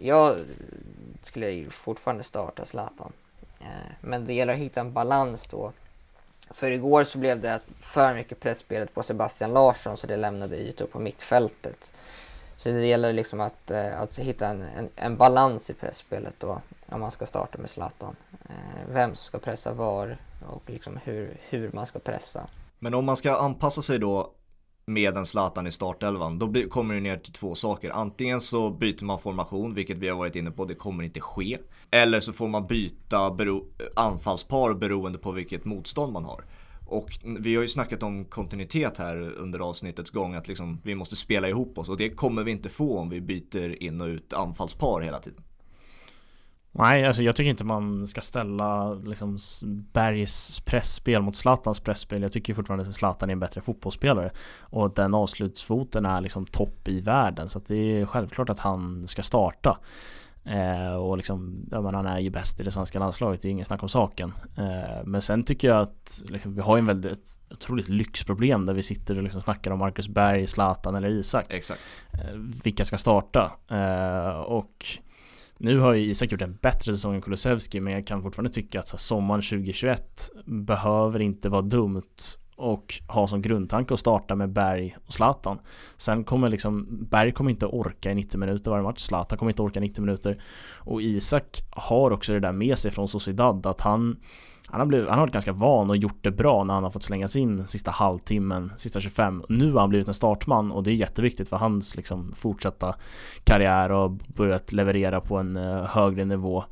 jag 0.00 0.40
skulle 1.24 1.50
ju 1.50 1.70
fortfarande 1.70 2.24
starta 2.24 2.64
Zlatan. 2.64 3.12
Eh, 3.60 3.92
men 4.00 4.24
det 4.24 4.34
gäller 4.34 4.52
att 4.52 4.58
hitta 4.58 4.80
en 4.80 4.92
balans 4.92 5.48
då. 5.48 5.72
För 6.50 6.70
igår 6.70 7.04
så 7.04 7.18
blev 7.18 7.40
det 7.40 7.60
för 7.80 8.14
mycket 8.14 8.40
pressspelet 8.40 8.94
på 8.94 9.02
Sebastian 9.02 9.52
Larsson 9.52 9.96
så 9.96 10.06
det 10.06 10.16
lämnade 10.16 10.56
ytor 10.56 10.86
på 10.86 10.98
mittfältet. 10.98 11.92
Så 12.56 12.68
det 12.68 12.86
gäller 12.86 13.12
liksom 13.12 13.40
att, 13.40 13.70
eh, 13.70 14.00
att 14.00 14.18
hitta 14.18 14.48
en, 14.48 14.62
en, 14.62 14.88
en 14.96 15.16
balans 15.16 15.70
i 15.70 15.74
pressspelet 15.74 16.34
då, 16.38 16.60
om 16.86 17.00
man 17.00 17.10
ska 17.10 17.26
starta 17.26 17.58
med 17.58 17.70
Zlatan. 17.70 18.16
Eh, 18.48 18.88
vem 18.88 19.14
som 19.14 19.24
ska 19.24 19.38
pressa 19.38 19.72
var 19.72 20.18
och 20.46 20.70
liksom 20.70 20.98
hur, 21.04 21.40
hur 21.48 21.72
man 21.72 21.86
ska 21.86 21.98
pressa. 21.98 22.46
Men 22.78 22.94
om 22.94 23.04
man 23.04 23.16
ska 23.16 23.36
anpassa 23.36 23.82
sig 23.82 23.98
då 23.98 24.32
med 24.86 25.16
en 25.16 25.26
Zlatan 25.26 25.66
i 25.66 25.70
startelvan, 25.70 26.38
då 26.38 26.46
blir, 26.46 26.68
kommer 26.68 26.94
det 26.94 27.00
ner 27.00 27.16
till 27.16 27.32
två 27.32 27.54
saker. 27.54 27.90
Antingen 27.90 28.40
så 28.40 28.70
byter 28.70 29.04
man 29.04 29.18
formation, 29.18 29.74
vilket 29.74 29.96
vi 29.96 30.08
har 30.08 30.16
varit 30.16 30.36
inne 30.36 30.50
på, 30.50 30.64
det 30.64 30.74
kommer 30.74 31.04
inte 31.04 31.20
ske. 31.20 31.58
Eller 31.90 32.20
så 32.20 32.32
får 32.32 32.48
man 32.48 32.66
byta 32.66 33.30
bero, 33.30 33.64
anfallspar 33.96 34.74
beroende 34.74 35.18
på 35.18 35.30
vilket 35.30 35.64
motstånd 35.64 36.12
man 36.12 36.24
har. 36.24 36.44
Och 36.86 37.08
vi 37.38 37.54
har 37.54 37.62
ju 37.62 37.68
snackat 37.68 38.02
om 38.02 38.24
kontinuitet 38.24 38.98
här 38.98 39.16
under 39.16 39.58
avsnittets 39.58 40.10
gång, 40.10 40.34
att 40.34 40.48
liksom 40.48 40.80
vi 40.82 40.94
måste 40.94 41.16
spela 41.16 41.48
ihop 41.48 41.78
oss 41.78 41.88
och 41.88 41.96
det 41.96 42.10
kommer 42.10 42.44
vi 42.44 42.50
inte 42.50 42.68
få 42.68 42.98
om 42.98 43.08
vi 43.08 43.20
byter 43.20 43.82
in 43.82 44.00
och 44.00 44.06
ut 44.06 44.32
anfallspar 44.32 45.00
hela 45.00 45.18
tiden. 45.18 45.42
Nej, 46.76 47.06
alltså 47.06 47.22
jag 47.22 47.36
tycker 47.36 47.50
inte 47.50 47.64
man 47.64 48.06
ska 48.06 48.20
ställa 48.20 48.94
liksom 48.94 49.38
Bergs 49.92 50.60
pressspel 50.60 51.22
mot 51.22 51.36
Zlatans 51.36 51.80
pressspel. 51.80 52.22
Jag 52.22 52.32
tycker 52.32 52.54
fortfarande 52.54 52.88
att 52.88 52.94
Zlatan 52.94 53.30
är 53.30 53.32
en 53.32 53.40
bättre 53.40 53.60
fotbollsspelare. 53.60 54.30
Och 54.60 54.94
den 54.94 55.14
avslutsfoten 55.14 56.06
är 56.06 56.20
liksom 56.20 56.46
topp 56.46 56.88
i 56.88 57.00
världen. 57.00 57.48
Så 57.48 57.58
att 57.58 57.66
det 57.66 57.76
är 57.76 58.06
självklart 58.06 58.50
att 58.50 58.58
han 58.58 59.06
ska 59.06 59.22
starta. 59.22 59.78
Eh, 60.46 60.94
och 60.94 61.16
liksom, 61.16 61.68
ja, 61.70 61.80
men 61.80 61.94
han 61.94 62.06
är 62.06 62.18
ju 62.18 62.30
bäst 62.30 62.60
i 62.60 62.64
det 62.64 62.70
svenska 62.70 62.98
landslaget, 62.98 63.42
det 63.42 63.48
är 63.48 63.50
inget 63.50 63.66
snack 63.66 63.82
om 63.82 63.88
saken. 63.88 64.32
Eh, 64.58 65.04
men 65.04 65.22
sen 65.22 65.42
tycker 65.42 65.68
jag 65.68 65.80
att 65.80 66.22
liksom, 66.28 66.54
vi 66.54 66.60
har 66.62 66.78
en 66.78 66.86
väldigt 66.86 67.38
otroligt 67.50 67.88
lyxproblem 67.88 68.66
där 68.66 68.74
vi 68.74 68.82
sitter 68.82 69.16
och 69.16 69.22
liksom 69.22 69.40
snackar 69.40 69.70
om 69.70 69.78
Marcus 69.78 70.08
Berg, 70.08 70.46
Zlatan 70.46 70.94
eller 70.94 71.08
Isak. 71.08 71.54
Exakt. 71.54 71.80
Eh, 72.12 72.38
vilka 72.64 72.84
ska 72.84 72.98
starta? 72.98 73.52
Eh, 73.70 74.40
och 74.40 74.86
nu 75.58 75.78
har 75.78 75.94
ju 75.94 76.10
Isak 76.10 76.32
gjort 76.32 76.42
en 76.42 76.58
bättre 76.62 76.92
säsong 76.92 77.14
än 77.14 77.22
Kulusevski 77.22 77.80
men 77.80 77.92
jag 77.92 78.06
kan 78.06 78.22
fortfarande 78.22 78.52
tycka 78.52 78.80
att 78.80 78.88
så 78.88 78.96
sommaren 78.96 79.42
2021 79.42 80.30
behöver 80.46 81.20
inte 81.20 81.48
vara 81.48 81.62
dumt 81.62 82.02
och 82.56 82.94
ha 83.08 83.28
som 83.28 83.42
grundtanke 83.42 83.94
att 83.94 84.00
starta 84.00 84.34
med 84.34 84.52
Berg 84.52 84.96
och 85.06 85.12
Zlatan. 85.12 85.58
Sen 85.96 86.24
kommer 86.24 86.48
liksom, 86.48 86.86
Berg 87.10 87.32
kommer 87.32 87.50
inte 87.50 87.66
orka 87.66 88.10
i 88.10 88.14
90 88.14 88.38
minuter 88.40 88.70
varje 88.70 88.82
match, 88.82 89.00
Zlatan 89.00 89.38
kommer 89.38 89.52
inte 89.52 89.62
orka 89.62 89.80
90 89.80 90.00
minuter 90.00 90.42
och 90.78 91.02
Isak 91.02 91.62
har 91.70 92.10
också 92.10 92.32
det 92.32 92.40
där 92.40 92.52
med 92.52 92.78
sig 92.78 92.90
från 92.90 93.08
Sociedad 93.08 93.66
att 93.66 93.80
han 93.80 94.16
han 94.66 94.80
har, 94.80 94.86
blivit, 94.86 95.08
han 95.08 95.18
har 95.18 95.26
varit 95.26 95.32
ganska 95.32 95.52
van 95.52 95.90
och 95.90 95.96
gjort 95.96 96.24
det 96.24 96.30
bra 96.30 96.64
när 96.64 96.74
han 96.74 96.84
har 96.84 96.90
fått 96.90 97.02
slängas 97.02 97.36
in 97.36 97.66
sista 97.66 97.90
halvtimmen, 97.90 98.72
sista 98.76 99.00
25. 99.00 99.44
Nu 99.48 99.72
har 99.72 99.80
han 99.80 99.88
blivit 99.88 100.08
en 100.08 100.14
startman 100.14 100.72
och 100.72 100.82
det 100.82 100.90
är 100.90 100.94
jätteviktigt 100.94 101.48
för 101.48 101.56
hans 101.56 101.96
liksom, 101.96 102.32
fortsatta 102.32 102.94
karriär 103.44 103.92
och 103.92 104.10
börjat 104.10 104.72
leverera 104.72 105.20
på 105.20 105.36
en 105.36 105.56
eh, 105.56 105.84
högre 105.84 106.24
nivå. 106.24 106.64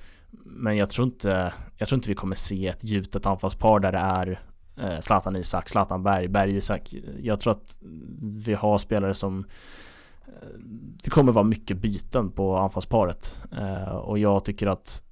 Men 0.45 0.77
jag 0.77 0.91
tror 0.91 1.07
inte, 1.07 1.53
jag 1.77 1.89
tror 1.89 1.97
inte 1.97 2.09
vi 2.09 2.15
kommer 2.15 2.37
se 2.37 2.69
ett 2.69 2.85
gjutet 2.85 3.27
anfallspar 3.27 3.81
där 3.81 3.93
det 3.93 3.99
är 3.99 4.41
Eh, 4.83 5.01
Zlatan 5.01 5.37
Isak, 5.37 5.69
Zlatan 5.69 6.03
Berg, 6.03 6.29
Berg 6.29 6.57
Isak. 6.57 6.95
Jag 7.21 7.41
tror 7.41 7.51
att 7.51 7.79
vi 8.21 8.55
har 8.55 8.79
spelare 8.79 9.15
som 9.15 9.45
eh, 10.27 10.49
det 11.05 11.11
kommer 11.11 11.33
vara 11.33 11.45
mycket 11.45 11.77
byten 11.77 12.31
på 12.31 12.57
anfallsparet 12.57 13.43
eh, 13.53 13.95
och 13.95 14.19
jag 14.19 14.45
tycker 14.45 14.67
att 14.67 15.03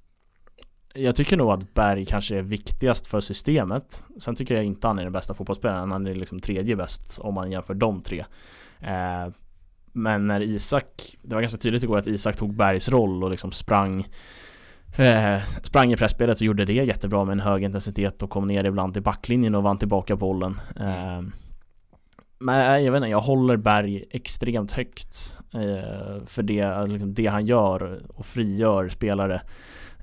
jag 0.93 1.15
tycker 1.15 1.37
nog 1.37 1.51
att 1.51 1.73
Berg 1.73 2.05
kanske 2.05 2.37
är 2.37 2.41
viktigast 2.41 3.07
för 3.07 3.19
systemet. 3.19 4.05
Sen 4.19 4.35
tycker 4.35 4.55
jag 4.55 4.65
inte 4.65 4.87
han 4.87 4.99
är 4.99 5.03
den 5.03 5.13
bästa 5.13 5.33
fotbollsspelaren. 5.33 5.91
Han 5.91 6.07
är 6.07 6.15
liksom 6.15 6.39
tredje 6.39 6.75
bäst 6.75 7.19
om 7.19 7.33
man 7.33 7.51
jämför 7.51 7.73
de 7.73 8.01
tre. 8.01 8.25
Eh, 8.79 9.33
men 9.91 10.27
när 10.27 10.41
Isak, 10.41 11.17
det 11.21 11.35
var 11.35 11.41
ganska 11.41 11.59
tydligt 11.59 11.83
igår 11.83 11.97
att 11.97 12.07
Isak 12.07 12.35
tog 12.35 12.53
Bergs 12.53 12.89
roll 12.89 13.23
och 13.23 13.31
liksom 13.31 13.51
sprang 13.51 14.07
eh, 14.95 15.43
Sprang 15.63 15.93
i 15.93 15.97
pressspelet 15.97 16.37
och 16.37 16.41
gjorde 16.41 16.65
det 16.65 16.73
jättebra 16.73 17.25
med 17.25 17.33
en 17.33 17.39
hög 17.39 17.63
intensitet 17.63 18.23
och 18.23 18.29
kom 18.29 18.47
ner 18.47 18.63
ibland 18.63 18.93
till 18.93 19.03
backlinjen 19.03 19.55
och 19.55 19.63
vann 19.63 19.77
tillbaka 19.77 20.15
bollen. 20.15 20.61
Eh, 20.79 21.21
men 22.39 22.83
jag 22.83 22.91
vet 22.91 22.99
inte, 22.99 23.09
jag 23.09 23.21
håller 23.21 23.57
Berg 23.57 24.05
extremt 24.11 24.71
högt 24.71 25.39
eh, 25.53 26.25
för 26.25 26.43
det, 26.43 26.85
liksom 26.85 27.13
det 27.13 27.27
han 27.27 27.45
gör 27.45 27.99
och 28.15 28.25
frigör 28.25 28.89
spelare 28.89 29.41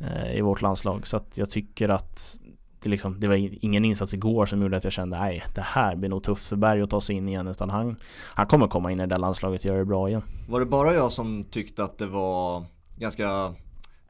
Eh, 0.01 0.37
i 0.37 0.41
vårt 0.41 0.63
landslag. 0.63 1.07
Så 1.07 1.17
att 1.17 1.39
jag 1.39 1.51
tycker 1.51 1.89
att 1.89 2.41
det, 2.83 2.89
liksom, 2.89 3.21
det 3.21 3.29
var 3.29 3.65
ingen 3.65 3.85
insats 3.85 4.15
igår 4.15 4.47
som 4.47 4.63
gjorde 4.63 4.77
att 4.77 4.85
jag 4.85 4.93
kände 4.93 5.19
nej, 5.19 5.45
det 5.55 5.61
här 5.61 5.97
blir 5.97 6.09
nog 6.09 6.23
tufft 6.23 6.49
för 6.49 6.57
Berg 6.57 6.83
att 6.83 6.91
ta 6.91 7.01
sig 7.01 7.17
in 7.17 7.29
igen. 7.29 7.49
Utan 7.49 7.71
han, 7.71 7.97
han 8.35 8.47
kommer 8.47 8.67
komma 8.67 8.93
in 8.93 8.99
i 8.99 9.01
det 9.01 9.07
där 9.07 9.19
landslaget 9.19 9.61
och 9.61 9.67
göra 9.67 9.79
det 9.79 9.85
bra 9.85 10.09
igen. 10.09 10.23
Var 10.49 10.61
det 10.61 10.67
bara 10.67 10.95
jag 10.95 11.13
som 11.13 11.45
tyckte 11.45 11.85
att 11.85 11.99
det 11.99 12.07
var 12.07 12.65
ganska 12.97 13.55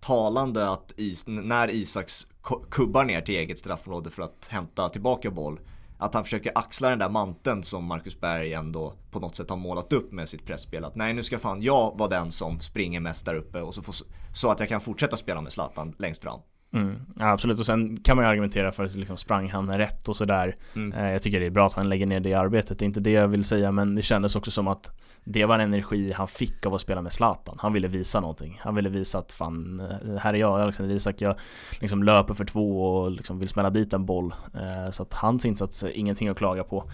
talande 0.01 0.71
att 0.71 0.93
is, 0.97 1.25
när 1.27 1.71
Isaks 1.71 2.27
kubbar 2.71 3.05
ner 3.05 3.21
till 3.21 3.35
eget 3.35 3.59
straffområde 3.59 4.11
för 4.11 4.23
att 4.23 4.49
hämta 4.51 4.89
tillbaka 4.89 5.31
boll 5.31 5.61
att 5.99 6.15
han 6.15 6.25
försöker 6.25 6.53
axla 6.55 6.91
den 6.91 6.99
där 6.99 7.09
manteln 7.09 7.63
som 7.63 7.85
Marcus 7.85 8.21
Berg 8.21 8.53
ändå 8.53 8.95
på 9.11 9.21
något 9.21 9.37
sätt 9.37 9.51
har 9.51 9.57
målat 9.57 9.93
upp 9.93 10.13
med 10.13 10.29
sitt 10.29 10.47
pressspel. 10.47 10.85
Att 10.85 10.95
nej 10.95 11.13
nu 11.13 11.23
ska 11.23 11.39
fan 11.39 11.63
jag 11.63 11.99
vara 11.99 12.09
den 12.09 12.31
som 12.31 12.61
springer 12.61 13.01
mest 13.01 13.25
där 13.25 13.35
uppe 13.35 13.61
och 13.61 13.75
så, 13.75 13.83
får, 13.83 13.95
så 14.33 14.51
att 14.51 14.61
jag 14.61 14.69
kan 14.69 14.81
fortsätta 14.81 15.17
spela 15.17 15.41
med 15.41 15.53
Zlatan 15.53 15.95
längst 15.99 16.23
fram. 16.23 16.41
Mm, 16.73 16.97
absolut, 17.17 17.59
och 17.59 17.67
sen 17.67 17.97
kan 17.97 18.17
man 18.17 18.25
ju 18.25 18.31
argumentera 18.31 18.73
för 18.73 18.85
att 18.85 18.95
liksom 18.95 19.17
sprang 19.17 19.51
han 19.51 19.79
rätt 19.79 20.09
och 20.09 20.17
sådär. 20.17 20.57
Mm. 20.77 20.93
Eh, 20.93 21.13
jag 21.13 21.23
tycker 21.23 21.41
det 21.41 21.47
är 21.47 21.51
bra 21.51 21.67
att 21.67 21.73
han 21.73 21.89
lägger 21.89 22.07
ner 22.07 22.21
det 22.21 22.35
arbetet, 22.35 22.79
det 22.79 22.85
är 22.85 22.87
inte 22.87 23.01
det 23.01 23.11
jag 23.11 23.29
vill 23.29 23.45
säga, 23.45 23.73
men 23.73 23.95
det 23.95 24.03
kändes 24.03 24.37
också 24.37 24.51
som 24.51 24.69
att 24.69 25.01
det 25.25 25.45
var 25.45 25.55
en 25.55 25.61
energi 25.61 26.13
han 26.13 26.29
fick 26.29 26.67
av 26.67 26.75
att 26.75 26.81
spela 26.81 27.03
med 27.03 27.13
Zlatan. 27.13 27.57
Han 27.61 27.73
ville 27.73 27.89
visa 27.89 28.21
någonting. 28.21 28.59
Han 28.61 28.75
ville 28.75 28.89
visa 28.89 29.19
att 29.19 29.33
fan, 29.33 29.81
eh, 29.81 30.17
här 30.19 30.35
är 30.35 30.39
jag, 30.39 30.61
Alexander 30.61 30.95
Isak, 30.95 31.21
jag 31.21 31.39
liksom 31.81 32.03
löper 32.03 32.35
för 32.35 32.45
två 32.45 32.83
och 32.83 33.11
liksom 33.11 33.39
vill 33.39 33.49
smälla 33.49 33.71
dit 33.71 33.93
en 33.93 34.07
boll. 34.07 34.35
Eh, 34.55 34.91
så 34.91 35.03
att 35.03 35.13
hans 35.13 35.47
insats 35.47 35.83
är 35.83 35.91
ingenting 35.91 36.29
att 36.29 36.39
klaga 36.39 36.65
på. 36.65 36.91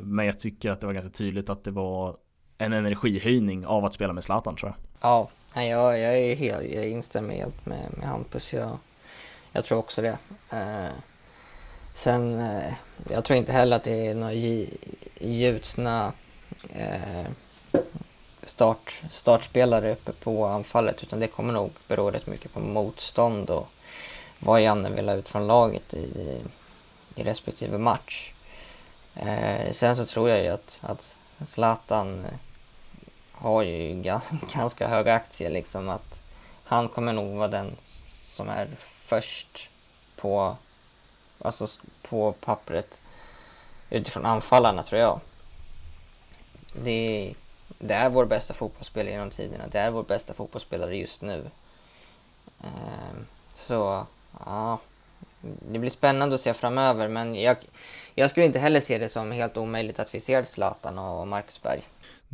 Men 0.00 0.26
jag 0.26 0.38
tycker 0.38 0.70
att 0.70 0.80
det 0.80 0.86
var 0.86 0.94
ganska 0.94 1.12
tydligt 1.12 1.50
att 1.50 1.64
det 1.64 1.70
var 1.70 2.16
en 2.58 2.72
energihöjning 2.72 3.66
av 3.66 3.84
att 3.84 3.94
spela 3.94 4.12
med 4.12 4.24
Zlatan 4.24 4.56
tror 4.56 4.70
jag. 4.70 5.10
Ja, 5.10 5.30
Nej, 5.54 5.68
jag, 5.68 5.98
jag, 5.98 6.18
är 6.18 6.36
helt, 6.36 6.72
jag 6.72 6.88
instämmer 6.88 7.34
helt 7.34 7.66
med, 7.66 7.90
med 7.90 8.08
Hampus. 8.08 8.52
Jag, 8.52 8.78
jag 9.52 9.64
tror 9.64 9.78
också 9.78 10.02
det. 10.02 10.18
Eh, 10.50 10.92
sen, 11.94 12.40
eh, 12.40 12.72
jag 13.10 13.24
tror 13.24 13.36
inte 13.36 13.52
heller 13.52 13.76
att 13.76 13.84
det 13.84 14.06
är 14.06 14.14
några 14.14 14.32
gjutna 15.20 16.12
eh, 16.70 17.26
start, 18.42 19.02
startspelare 19.10 19.92
uppe 19.92 20.12
på 20.12 20.46
anfallet 20.46 21.02
utan 21.02 21.20
det 21.20 21.26
kommer 21.26 21.52
nog 21.52 21.70
bero 21.88 22.10
rätt 22.10 22.26
mycket 22.26 22.52
på 22.52 22.60
motstånd 22.60 23.50
och 23.50 23.66
vad 24.38 24.62
Janne 24.62 24.90
vill 24.90 25.08
ha 25.08 25.16
ut 25.16 25.28
från 25.28 25.46
laget 25.46 25.94
i, 25.94 26.40
i 27.14 27.22
respektive 27.22 27.78
match. 27.78 28.32
Eh, 29.14 29.72
sen 29.72 29.96
så 29.96 30.06
tror 30.06 30.30
jag 30.30 30.42
ju 30.42 30.48
att, 30.48 30.80
att 30.82 31.16
Zlatan 31.46 32.24
eh, 32.24 32.51
har 33.42 33.62
ju 33.62 34.02
ganska 34.54 34.88
höga 34.88 35.14
aktier 35.14 35.50
liksom 35.50 35.88
att 35.88 36.22
han 36.64 36.88
kommer 36.88 37.12
nog 37.12 37.36
vara 37.36 37.48
den 37.48 37.76
som 38.22 38.48
är 38.48 38.68
först 38.80 39.68
på, 40.16 40.56
alltså 41.38 41.66
på 42.02 42.32
pappret 42.32 43.02
utifrån 43.90 44.26
anfallarna 44.26 44.82
tror 44.82 45.00
jag. 45.00 45.20
Det, 46.72 47.34
det 47.78 47.94
är 47.94 48.08
vår 48.08 48.24
bästa 48.24 48.54
fotbollsspelare 48.54 49.12
genom 49.12 49.30
tiderna. 49.30 49.64
Det 49.66 49.78
är 49.78 49.90
vår 49.90 50.02
bästa 50.02 50.34
fotbollsspelare 50.34 50.96
just 50.96 51.22
nu. 51.22 51.50
Ehm, 52.60 53.26
så 53.52 54.06
ja, 54.46 54.78
det 55.40 55.78
blir 55.78 55.90
spännande 55.90 56.34
att 56.34 56.40
se 56.40 56.54
framöver 56.54 57.08
men 57.08 57.34
jag, 57.34 57.56
jag 58.14 58.30
skulle 58.30 58.46
inte 58.46 58.58
heller 58.58 58.80
se 58.80 58.98
det 58.98 59.08
som 59.08 59.32
helt 59.32 59.56
omöjligt 59.56 59.98
att 59.98 60.14
vi 60.14 60.20
ser 60.20 60.44
Zlatan 60.44 60.98
och 60.98 61.28
Marcus 61.28 61.62
Berg. 61.62 61.82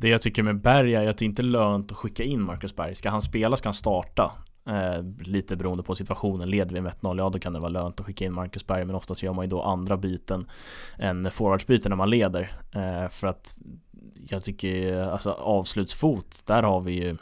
Det 0.00 0.08
jag 0.08 0.22
tycker 0.22 0.42
med 0.42 0.60
Berg 0.60 0.94
är 0.94 1.08
att 1.08 1.18
det 1.18 1.24
inte 1.24 1.42
är 1.42 1.44
lönt 1.44 1.90
att 1.90 1.96
skicka 1.96 2.24
in 2.24 2.42
Marcus 2.42 2.76
Berg. 2.76 2.94
Ska 2.94 3.10
han 3.10 3.22
spela 3.22 3.56
ska 3.56 3.68
han 3.68 3.74
starta. 3.74 4.32
Eh, 4.68 5.02
lite 5.20 5.56
beroende 5.56 5.82
på 5.82 5.94
situationen. 5.94 6.50
Leder 6.50 6.74
vi 6.74 6.80
med 6.80 6.92
1-0, 6.92 7.18
ja 7.18 7.28
då 7.30 7.38
kan 7.38 7.52
det 7.52 7.58
vara 7.58 7.68
lönt 7.68 8.00
att 8.00 8.06
skicka 8.06 8.24
in 8.24 8.34
Marcus 8.34 8.66
Berg. 8.66 8.84
Men 8.84 8.94
oftast 8.94 9.22
gör 9.22 9.32
man 9.32 9.44
ju 9.44 9.48
då 9.48 9.62
andra 9.62 9.96
byten 9.96 10.50
än 10.98 11.30
forwardsbyten 11.30 11.90
när 11.90 11.96
man 11.96 12.10
leder. 12.10 12.50
Eh, 12.74 13.08
för 13.08 13.26
att 13.26 13.58
jag 14.28 14.44
tycker, 14.44 14.96
alltså 14.96 15.30
avslutsfot, 15.30 16.42
där 16.46 16.62
har 16.62 16.80
vi 16.80 16.92
ju 16.92 17.16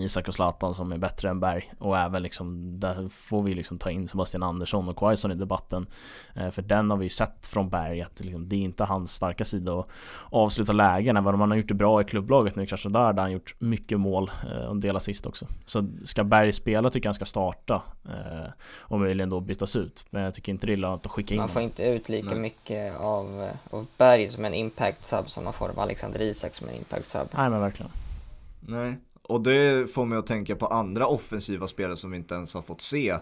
Isak 0.00 0.28
och 0.28 0.34
Zlatan 0.34 0.74
som 0.74 0.92
är 0.92 0.98
bättre 0.98 1.28
än 1.28 1.40
Berg. 1.40 1.72
Och 1.78 1.98
även 1.98 2.22
liksom 2.22 2.80
där 2.80 3.08
får 3.08 3.42
vi 3.42 3.54
liksom 3.54 3.78
ta 3.78 3.90
in 3.90 4.08
Sebastian 4.08 4.42
Andersson 4.42 4.88
och 4.88 4.96
Quaison 4.96 5.32
i 5.32 5.34
debatten. 5.34 5.86
Eh, 6.34 6.50
för 6.50 6.62
den 6.62 6.90
har 6.90 6.98
vi 6.98 7.04
ju 7.04 7.10
sett 7.10 7.46
från 7.46 7.68
Berg 7.68 8.02
att 8.02 8.20
liksom, 8.20 8.48
det 8.48 8.56
är 8.56 8.60
inte 8.60 8.84
hans 8.84 9.14
starka 9.14 9.44
sida 9.44 9.78
att 9.78 9.88
avsluta 10.30 10.72
lägen. 10.72 11.16
Även 11.16 11.34
om 11.34 11.40
han 11.40 11.50
har 11.50 11.58
gjort 11.58 11.68
det 11.68 11.74
bra 11.74 12.00
i 12.00 12.04
klubblaget 12.04 12.56
nu 12.56 12.66
kanske 12.66 12.88
där 12.88 13.12
där 13.12 13.22
han 13.22 13.32
gjort 13.32 13.54
mycket 13.58 14.00
mål 14.00 14.30
eh, 14.50 14.64
och 14.64 14.70
en 14.70 14.80
del 14.80 14.96
assist 14.96 15.26
också. 15.26 15.46
Så 15.64 15.86
ska 16.04 16.24
Berg 16.24 16.52
spela 16.52 16.90
tycker 16.90 17.06
jag 17.06 17.10
han 17.10 17.14
ska 17.14 17.24
starta 17.24 17.82
eh, 18.04 18.50
och 18.80 19.00
möjligen 19.00 19.30
då 19.30 19.40
bytas 19.40 19.76
ut. 19.76 20.06
Men 20.10 20.22
jag 20.22 20.34
tycker 20.34 20.52
inte 20.52 20.66
det 20.66 20.72
är 20.72 20.76
lönt 20.76 21.06
att 21.06 21.12
skicka 21.12 21.34
in 21.34 21.40
Man 21.40 21.48
får 21.48 21.62
inte 21.62 21.84
ut 21.84 22.08
lika 22.08 22.30
Nej. 22.30 22.38
mycket 22.38 22.96
av, 22.96 23.50
av 23.70 23.86
Berg 23.96 24.28
som 24.28 24.44
en 24.44 24.54
impact 24.54 25.06
sub 25.06 25.30
som 25.30 25.44
man 25.44 25.52
får 25.52 25.68
av 25.68 25.80
Alexander 25.80 26.20
Isak 26.20 26.54
som 26.54 26.68
en 26.68 26.74
impact 26.74 27.08
sub. 27.08 27.28
Nej 27.32 27.50
men 27.50 27.60
verkligen. 27.60 27.90
Nej, 28.60 28.96
och 29.28 29.42
det 29.42 29.90
får 29.90 30.06
mig 30.06 30.18
att 30.18 30.26
tänka 30.26 30.56
på 30.56 30.66
andra 30.66 31.06
offensiva 31.06 31.66
spelare 31.66 31.96
som 31.96 32.10
vi 32.10 32.16
inte 32.16 32.34
ens 32.34 32.54
har 32.54 32.62
fått 32.62 32.80
se. 32.80 33.14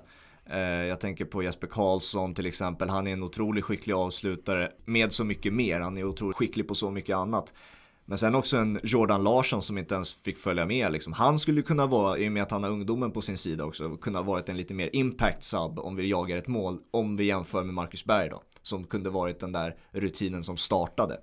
Eh, 0.51 0.59
jag 0.61 1.01
tänker 1.01 1.25
på 1.25 1.43
Jesper 1.43 1.67
Karlsson 1.67 2.35
till 2.35 2.47
exempel. 2.47 2.89
Han 2.89 3.07
är 3.07 3.13
en 3.13 3.23
otroligt 3.23 3.65
skicklig 3.65 3.95
avslutare 3.95 4.73
med 4.85 5.13
så 5.13 5.25
mycket 5.25 5.53
mer. 5.53 5.81
Han 5.81 5.99
är 5.99 6.05
otroligt 6.05 6.37
skicklig 6.37 6.69
på 6.69 6.75
så 6.75 6.91
mycket 6.91 7.17
annat. 7.17 7.53
Men 8.05 8.19
sen 8.19 8.35
också 8.35 8.57
en 8.57 8.81
Jordan 8.83 9.25
Larsson 9.25 9.63
som 9.63 9.79
inte 9.79 9.95
ens 9.95 10.15
fick 10.15 10.39
följa 10.39 10.67
med. 10.67 10.93
Liksom. 10.93 11.13
Han 11.13 11.39
skulle 11.39 11.63
kunna 11.63 11.87
vara, 11.87 12.19
i 12.19 12.29
och 12.29 12.33
med 12.33 12.43
att 12.43 12.51
han 12.51 12.65
har 12.65 12.71
ungdomen 12.71 13.11
på 13.11 13.21
sin 13.21 13.39
sida 13.39 13.65
också, 13.65 13.97
kunna 13.97 14.23
varit 14.23 14.49
en 14.49 14.57
lite 14.57 14.75
mer 14.75 14.91
impact 14.93 15.43
sub 15.43 15.79
om 15.79 15.97
vi 15.97 16.09
jagar 16.09 16.37
ett 16.37 16.49
mål. 16.49 16.79
Om 16.91 17.17
vi 17.17 17.25
jämför 17.25 17.65
med 17.65 17.75
Marcus 17.75 18.05
Berg 18.05 18.29
då. 18.29 18.43
Som 18.63 18.85
kunde 18.85 19.11
varit 19.11 19.41
den 19.41 19.53
där 19.53 19.77
rutinen 19.93 20.45
som 20.45 20.57
startade. 20.57 21.19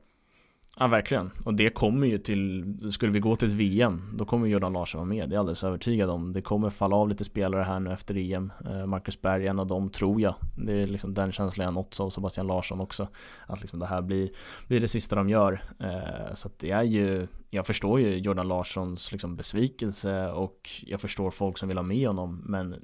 Ja 0.80 0.88
verkligen, 0.88 1.32
och 1.46 1.54
det 1.54 1.70
kommer 1.70 2.08
ju 2.08 2.18
till, 2.18 2.78
skulle 2.92 3.12
vi 3.12 3.20
gå 3.20 3.36
till 3.36 3.48
ett 3.48 3.54
VM, 3.54 4.02
då 4.14 4.26
kommer 4.26 4.48
Jordan 4.48 4.74
Larsson 4.74 5.00
vara 5.00 5.10
med, 5.10 5.30
det 5.30 5.34
är 5.34 5.36
jag 5.36 5.40
alldeles 5.40 5.64
övertygad 5.64 6.10
om. 6.10 6.34
Det 6.34 6.42
kommer 6.42 6.70
falla 6.70 6.96
av 6.96 7.10
lite 7.10 7.24
spelare 7.24 7.64
här 7.64 7.80
nu 7.80 7.92
efter 7.92 8.18
EM. 8.18 8.52
Eh, 8.66 8.86
Marcus 8.86 9.22
Berg 9.22 9.46
är 9.46 9.50
en 9.50 9.60
av 9.60 9.68
dem, 9.68 9.90
tror 9.90 10.22
jag. 10.22 10.36
Det 10.58 10.82
är 10.82 10.88
liksom 10.88 11.14
den 11.14 11.32
känslan 11.32 11.66
jag 11.66 11.74
nåtts 11.74 12.00
av 12.00 12.10
Sebastian 12.10 12.48
Larsson 12.48 12.82
också. 12.82 13.08
Att 13.48 13.62
liksom 13.62 13.80
det 13.80 13.86
här 13.86 14.02
blir, 14.02 14.30
blir 14.68 14.80
det 14.80 14.88
sista 14.88 15.16
de 15.16 15.30
gör. 15.30 15.62
Eh, 15.80 16.34
så 16.34 16.48
att 16.48 16.60
det 16.60 16.72
är 16.72 16.84
ju, 16.84 17.28
jag 17.50 17.66
förstår 17.66 18.00
ju 18.00 18.18
Jordan 18.18 18.48
Larssons 18.48 19.12
liksom 19.12 19.36
besvikelse 19.36 20.28
och 20.28 20.70
jag 20.82 21.02
förstår 21.02 21.32
folk 21.32 21.58
som 21.58 21.68
vill 21.68 21.78
ha 21.78 21.84
med 21.84 22.08
honom, 22.08 22.42
men 22.46 22.76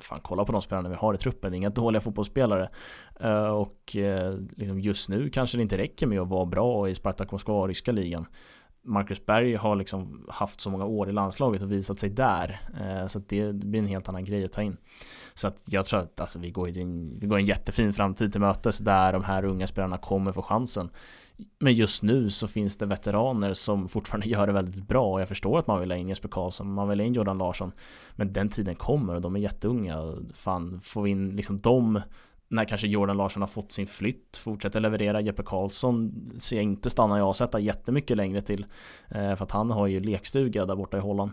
fan 0.00 0.20
kolla 0.22 0.44
på 0.44 0.52
de 0.52 0.62
spelarna 0.62 0.88
vi 0.88 0.94
har 0.94 1.14
i 1.14 1.18
truppen, 1.18 1.50
det 1.50 1.54
är 1.54 1.58
inga 1.58 1.70
dåliga 1.70 2.00
fotbollsspelare. 2.00 2.68
Eh, 3.20 3.48
och 3.48 3.96
eh, 3.96 4.38
liksom 4.56 4.80
just 4.80 5.08
nu 5.08 5.30
kanske 5.30 5.58
det 5.58 5.62
inte 5.62 5.78
räcker 5.78 6.06
med 6.06 6.20
att 6.20 6.28
vara 6.28 6.46
bra 6.46 6.88
i 6.88 6.94
Spartak 6.94 7.32
Moskva 7.32 7.54
och 7.54 7.68
ryska 7.68 7.92
ligan. 7.92 8.26
Marcus 8.86 9.26
Berg 9.26 9.54
har 9.54 9.76
liksom 9.76 10.26
haft 10.28 10.60
så 10.60 10.70
många 10.70 10.84
år 10.84 11.08
i 11.08 11.12
landslaget 11.12 11.62
och 11.62 11.72
visat 11.72 11.98
sig 11.98 12.10
där. 12.10 12.60
Eh, 12.80 13.06
så 13.06 13.18
att 13.18 13.28
det 13.28 13.54
blir 13.54 13.80
en 13.80 13.86
helt 13.86 14.08
annan 14.08 14.24
grej 14.24 14.44
att 14.44 14.52
ta 14.52 14.62
in. 14.62 14.76
Så 15.34 15.48
att 15.48 15.62
jag 15.66 15.86
tror 15.86 16.00
att 16.00 16.20
alltså, 16.20 16.38
vi, 16.38 16.50
går 16.50 16.78
en, 16.78 17.18
vi 17.18 17.26
går 17.26 17.38
en 17.38 17.44
jättefin 17.44 17.92
framtid 17.92 18.32
till 18.32 18.40
mötes 18.40 18.78
där 18.78 19.12
de 19.12 19.24
här 19.24 19.44
unga 19.44 19.66
spelarna 19.66 19.98
kommer 19.98 20.32
få 20.32 20.42
chansen. 20.42 20.90
Men 21.58 21.74
just 21.74 22.02
nu 22.02 22.30
så 22.30 22.48
finns 22.48 22.76
det 22.76 22.86
veteraner 22.86 23.54
som 23.54 23.88
fortfarande 23.88 24.28
gör 24.30 24.46
det 24.46 24.52
väldigt 24.52 24.88
bra 24.88 25.12
och 25.12 25.20
jag 25.20 25.28
förstår 25.28 25.58
att 25.58 25.66
man 25.66 25.80
vill 25.80 25.90
ha 25.90 25.98
in 25.98 26.08
Jesper 26.08 26.28
Karlsson, 26.28 26.74
man 26.74 26.88
vill 26.88 27.00
ha 27.00 27.06
in 27.06 27.14
Jordan 27.14 27.38
Larsson. 27.38 27.72
Men 28.16 28.32
den 28.32 28.48
tiden 28.48 28.74
kommer 28.74 29.14
och 29.14 29.20
de 29.20 29.36
är 29.36 29.40
jätteunga. 29.40 30.14
Fan, 30.34 30.80
får 30.80 31.02
vi 31.02 31.10
in 31.10 31.36
liksom 31.36 31.60
dem 31.60 32.00
när 32.48 32.64
kanske 32.64 32.88
Jordan 32.88 33.16
Larsson 33.16 33.42
har 33.42 33.46
fått 33.46 33.72
sin 33.72 33.86
flytt, 33.86 34.36
fortsätter 34.36 34.80
leverera. 34.80 35.20
Jeppe 35.20 35.42
Karlsson 35.42 36.30
ser 36.38 36.56
jag 36.56 36.62
inte 36.62 36.90
stanna 36.90 37.18
i 37.18 37.22
AZ 37.22 37.42
jättemycket 37.58 38.16
längre 38.16 38.40
till. 38.40 38.66
Eh, 39.08 39.34
för 39.34 39.44
att 39.44 39.50
han 39.50 39.70
har 39.70 39.86
ju 39.86 40.00
lekstuga 40.00 40.66
där 40.66 40.76
borta 40.76 40.96
i 40.96 41.00
Holland. 41.00 41.32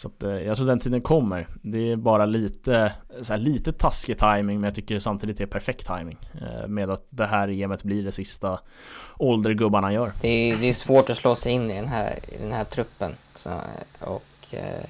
Så 0.00 0.08
att, 0.08 0.22
eh, 0.22 0.30
jag 0.30 0.56
tror 0.56 0.66
den 0.66 0.78
tiden 0.78 1.00
kommer. 1.00 1.48
Det 1.62 1.92
är 1.92 1.96
bara 1.96 2.26
lite, 2.26 2.76
eh, 2.76 3.22
så 3.22 3.32
här, 3.32 3.40
lite 3.40 3.72
taskig 3.72 4.18
timing 4.18 4.60
men 4.60 4.62
jag 4.62 4.74
tycker 4.74 4.98
samtidigt 4.98 5.36
det 5.36 5.44
är 5.44 5.46
perfekt 5.46 5.86
timing 5.86 6.18
eh, 6.34 6.66
Med 6.66 6.90
att 6.90 7.06
det 7.10 7.26
här 7.26 7.48
EMet 7.48 7.82
blir 7.82 8.04
det 8.04 8.12
sista 8.12 8.60
åldergubbarna 9.16 9.92
gör. 9.92 10.12
Det 10.20 10.28
är, 10.28 10.56
det 10.56 10.66
är 10.66 10.72
svårt 10.72 11.10
att 11.10 11.16
slå 11.16 11.34
sig 11.34 11.52
in 11.52 11.70
i 11.70 11.74
den 11.74 11.88
här, 11.88 12.18
i 12.28 12.38
den 12.38 12.52
här 12.52 12.64
truppen. 12.64 13.16
Så, 13.34 13.50
och 14.00 14.54
eh, 14.54 14.84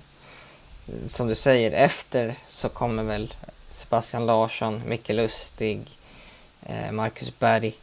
som 1.07 1.27
du 1.27 1.35
säger, 1.35 1.73
efter 1.73 2.35
så 2.47 2.69
kommer 2.69 3.05
väl 3.05 3.35
Sebastian 3.69 4.27
Larsson, 4.27 4.83
Micke 4.87 5.09
Lustig, 5.09 5.81
eh, 6.63 6.93
Marcus 6.93 7.39
Berg. 7.39 7.75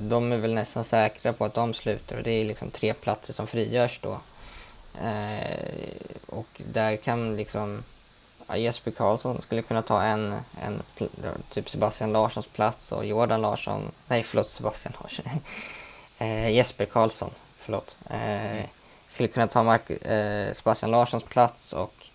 De 0.00 0.32
är 0.32 0.38
väl 0.38 0.54
nästan 0.54 0.84
säkra 0.84 1.32
på 1.32 1.44
att 1.44 1.54
de 1.54 1.74
slutar 1.74 2.16
och 2.16 2.22
det 2.22 2.30
är 2.30 2.44
liksom 2.44 2.70
tre 2.70 2.94
platser 2.94 3.32
som 3.32 3.46
frigörs 3.46 4.00
då. 4.02 4.20
Eh, 5.00 5.96
och 6.26 6.62
där 6.72 6.96
kan 6.96 7.36
liksom 7.36 7.82
ja, 8.46 8.56
Jesper 8.56 8.90
Karlsson 8.90 9.42
skulle 9.42 9.62
kunna 9.62 9.82
ta 9.82 10.02
en, 10.02 10.34
en 10.62 10.82
typ 11.50 11.68
Sebastian 11.68 12.12
Larssons 12.12 12.46
plats 12.46 12.92
och 12.92 13.06
Jordan 13.06 13.40
Larsson, 13.40 13.90
nej 14.08 14.22
förlåt 14.22 14.46
Sebastian 14.46 14.94
Larsson, 15.00 15.24
eh, 16.18 16.50
Jesper 16.50 16.86
Karlsson, 16.86 17.30
förlåt, 17.56 17.98
eh, 18.10 18.64
skulle 19.06 19.28
kunna 19.28 19.46
ta 19.46 19.62
Mark, 19.62 19.90
eh, 19.90 20.52
Sebastian 20.52 20.90
Larssons 20.90 21.24
plats 21.24 21.72
och 21.72 22.06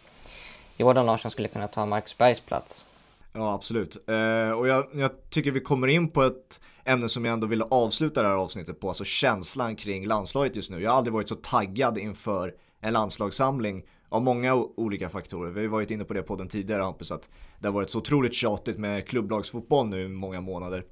Jordan 0.78 1.06
Larsson 1.06 1.32
skulle 1.32 1.48
kunna 1.48 1.68
ta 1.68 1.86
Marcus 1.86 2.18
Bergs 2.18 2.40
plats. 2.42 2.86
Ja 3.34 3.54
absolut, 3.54 4.10
eh, 4.10 4.52
och 4.52 4.68
jag, 4.68 4.86
jag, 4.94 5.12
tycker 5.30 5.52
vi 5.52 5.60
kommer 5.60 5.88
in 5.88 6.10
på 6.10 6.24
ett 6.24 6.62
ämne 6.86 7.10
som 7.10 7.26
jag 7.26 7.34
ändå 7.34 7.48
ville 7.48 7.64
avsluta 7.64 8.22
det 8.22 8.28
här 8.28 8.36
avsnittet 8.36 8.80
på, 8.80 8.88
alltså 8.88 9.04
känslan 9.04 9.76
kring 9.76 10.08
landslaget 10.08 10.56
just 10.56 10.72
nu. 10.72 10.82
Jag 10.82 10.92
har 10.92 10.98
aldrig 10.98 11.14
varit 11.14 11.30
så 11.30 11.36
taggad 11.36 11.98
inför 11.98 12.54
en 12.82 12.94
landslagssamling 12.94 13.84
av 14.10 14.24
många 14.24 14.56
olika 14.56 15.10
faktorer. 15.10 15.52
Vi 15.52 15.62
har 15.62 15.68
varit 15.68 15.92
inne 15.92 16.04
på 16.04 16.14
det 16.14 16.22
på 16.22 16.36
den 16.36 16.48
tidigare 16.48 16.82
Hampus, 16.82 17.12
att 17.12 17.30
det 17.60 17.68
har 17.68 17.74
varit 17.74 17.90
så 17.90 17.98
otroligt 17.98 18.34
tjatigt 18.34 18.78
med 18.78 19.08
klubblagsfotboll 19.08 19.88
nu 19.88 20.04
i 20.04 20.08
många 20.08 20.42
månader. 20.42 20.84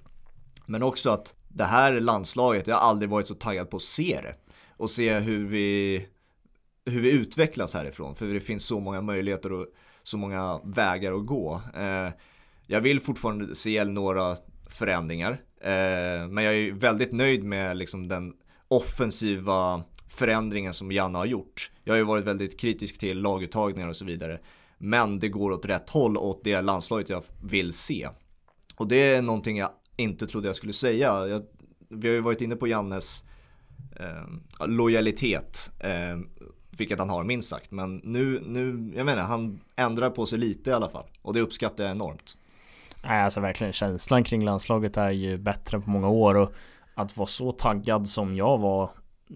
Men 0.65 0.83
också 0.83 1.09
att 1.09 1.33
det 1.47 1.63
här 1.63 1.99
landslaget, 1.99 2.67
jag 2.67 2.75
har 2.75 2.89
aldrig 2.89 3.09
varit 3.09 3.27
så 3.27 3.35
taggad 3.35 3.69
på 3.69 3.75
att 3.75 3.81
se 3.81 4.19
det. 4.23 4.33
Och 4.77 4.89
se 4.89 5.19
hur 5.19 5.47
vi, 5.47 6.07
hur 6.85 7.01
vi 7.01 7.11
utvecklas 7.11 7.73
härifrån, 7.73 8.15
för 8.15 8.25
det 8.25 8.39
finns 8.39 8.65
så 8.65 8.79
många 8.79 9.01
möjligheter 9.01 9.51
och 9.51 9.67
så 10.03 10.17
många 10.17 10.59
vägar 10.63 11.13
att 11.13 11.25
gå. 11.25 11.61
Eh, 11.75 12.09
jag 12.67 12.81
vill 12.81 12.99
fortfarande 12.99 13.55
se 13.55 13.83
några 13.83 14.37
förändringar, 14.69 15.31
eh, 15.61 16.27
men 16.29 16.43
jag 16.43 16.55
är 16.55 16.71
väldigt 16.71 17.11
nöjd 17.11 17.43
med 17.43 17.77
liksom 17.77 18.07
den 18.07 18.33
offensiva 18.67 19.83
förändringen 20.15 20.73
som 20.73 20.91
Janne 20.91 21.17
har 21.17 21.25
gjort. 21.25 21.71
Jag 21.83 21.93
har 21.93 21.97
ju 21.97 22.03
varit 22.03 22.25
väldigt 22.25 22.59
kritisk 22.59 22.99
till 22.99 23.21
laguttagningar 23.21 23.89
och 23.89 23.95
så 23.95 24.05
vidare. 24.05 24.39
Men 24.77 25.19
det 25.19 25.29
går 25.29 25.51
åt 25.51 25.65
rätt 25.65 25.89
håll 25.89 26.17
och 26.17 26.27
åt 26.27 26.43
det 26.43 26.61
landslaget 26.61 27.09
jag 27.09 27.23
vill 27.43 27.73
se. 27.73 28.09
Och 28.75 28.87
det 28.87 29.13
är 29.13 29.21
någonting 29.21 29.57
jag 29.57 29.69
inte 29.97 30.27
trodde 30.27 30.47
jag 30.47 30.55
skulle 30.55 30.73
säga. 30.73 31.27
Jag, 31.27 31.43
vi 31.89 32.07
har 32.07 32.15
ju 32.15 32.21
varit 32.21 32.41
inne 32.41 32.55
på 32.55 32.67
Jannes 32.67 33.23
eh, 33.99 34.67
lojalitet, 34.67 35.71
eh, 35.79 36.19
vilket 36.77 36.99
han 36.99 37.09
har 37.09 37.23
minst 37.23 37.49
sagt. 37.49 37.71
Men 37.71 37.95
nu, 38.03 38.43
nu, 38.45 38.93
jag 38.95 39.05
menar, 39.05 39.21
han 39.21 39.59
ändrar 39.75 40.09
på 40.09 40.25
sig 40.25 40.39
lite 40.39 40.69
i 40.69 40.73
alla 40.73 40.89
fall. 40.89 41.05
Och 41.21 41.33
det 41.33 41.41
uppskattar 41.41 41.83
jag 41.83 41.91
enormt. 41.91 42.37
Nej, 43.03 43.23
alltså 43.23 43.39
verkligen 43.39 43.73
känslan 43.73 44.23
kring 44.23 44.45
landslaget 44.45 44.97
är 44.97 45.11
ju 45.11 45.37
bättre 45.37 45.79
på 45.79 45.89
många 45.89 46.09
år 46.09 46.35
och 46.35 46.53
att 46.95 47.17
vara 47.17 47.27
så 47.27 47.51
taggad 47.51 48.07
som 48.07 48.35
jag 48.35 48.57
var 48.57 48.89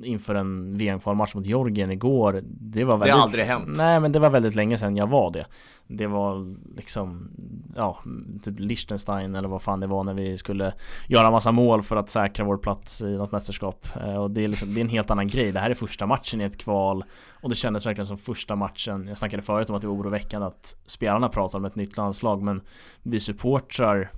inför 0.03 0.35
en 0.35 0.77
VM-kvalmatch 0.77 1.35
mot 1.35 1.45
Georgien 1.45 1.91
igår 1.91 2.41
Det 2.45 2.83
var 2.83 2.97
väldigt 2.97 3.13
Det 3.13 3.17
har 3.17 3.23
aldrig 3.23 3.45
hänt. 3.45 3.77
Nej 3.77 3.99
men 3.99 4.11
det 4.11 4.19
var 4.19 4.29
väldigt 4.29 4.55
länge 4.55 4.77
sedan 4.77 4.95
jag 4.97 5.07
var 5.07 5.31
det. 5.31 5.45
Det 5.87 6.07
var 6.07 6.55
liksom 6.77 7.31
Ja, 7.75 7.97
typ 8.43 8.59
Liechtenstein 8.59 9.35
eller 9.35 9.49
vad 9.49 9.61
fan 9.61 9.79
det 9.79 9.87
var 9.87 10.03
när 10.03 10.13
vi 10.13 10.37
skulle 10.37 10.73
Göra 11.07 11.31
massa 11.31 11.51
mål 11.51 11.83
för 11.83 11.95
att 11.95 12.09
säkra 12.09 12.45
vår 12.45 12.57
plats 12.57 13.01
i 13.01 13.17
något 13.17 13.31
mästerskap. 13.31 13.87
Eh, 13.95 14.15
Och 14.15 14.31
det 14.31 14.43
är 14.43 14.47
liksom, 14.47 14.73
det 14.73 14.79
är 14.79 14.83
en 14.83 14.89
helt 14.89 15.11
annan 15.11 15.27
grej. 15.27 15.51
Det 15.51 15.59
här 15.59 15.69
är 15.69 15.73
första 15.73 16.05
matchen 16.07 16.41
i 16.41 16.43
ett 16.43 16.57
kval 16.57 17.03
Och 17.41 17.49
det 17.49 17.55
kändes 17.55 17.85
verkligen 17.85 18.07
som 18.07 18.17
första 18.17 18.55
matchen. 18.55 19.07
Jag 19.07 19.17
snackade 19.17 19.43
förut 19.43 19.69
om 19.69 19.75
att 19.75 19.81
det 19.81 19.87
var 19.87 19.95
oroväckande 19.95 20.47
att 20.47 20.75
Spelarna 20.85 21.29
pratade 21.29 21.59
om 21.61 21.65
ett 21.65 21.75
nytt 21.75 21.97
landslag 21.97 22.41
men 22.43 22.61
Vi 23.03 23.19
supportrar 23.19 24.11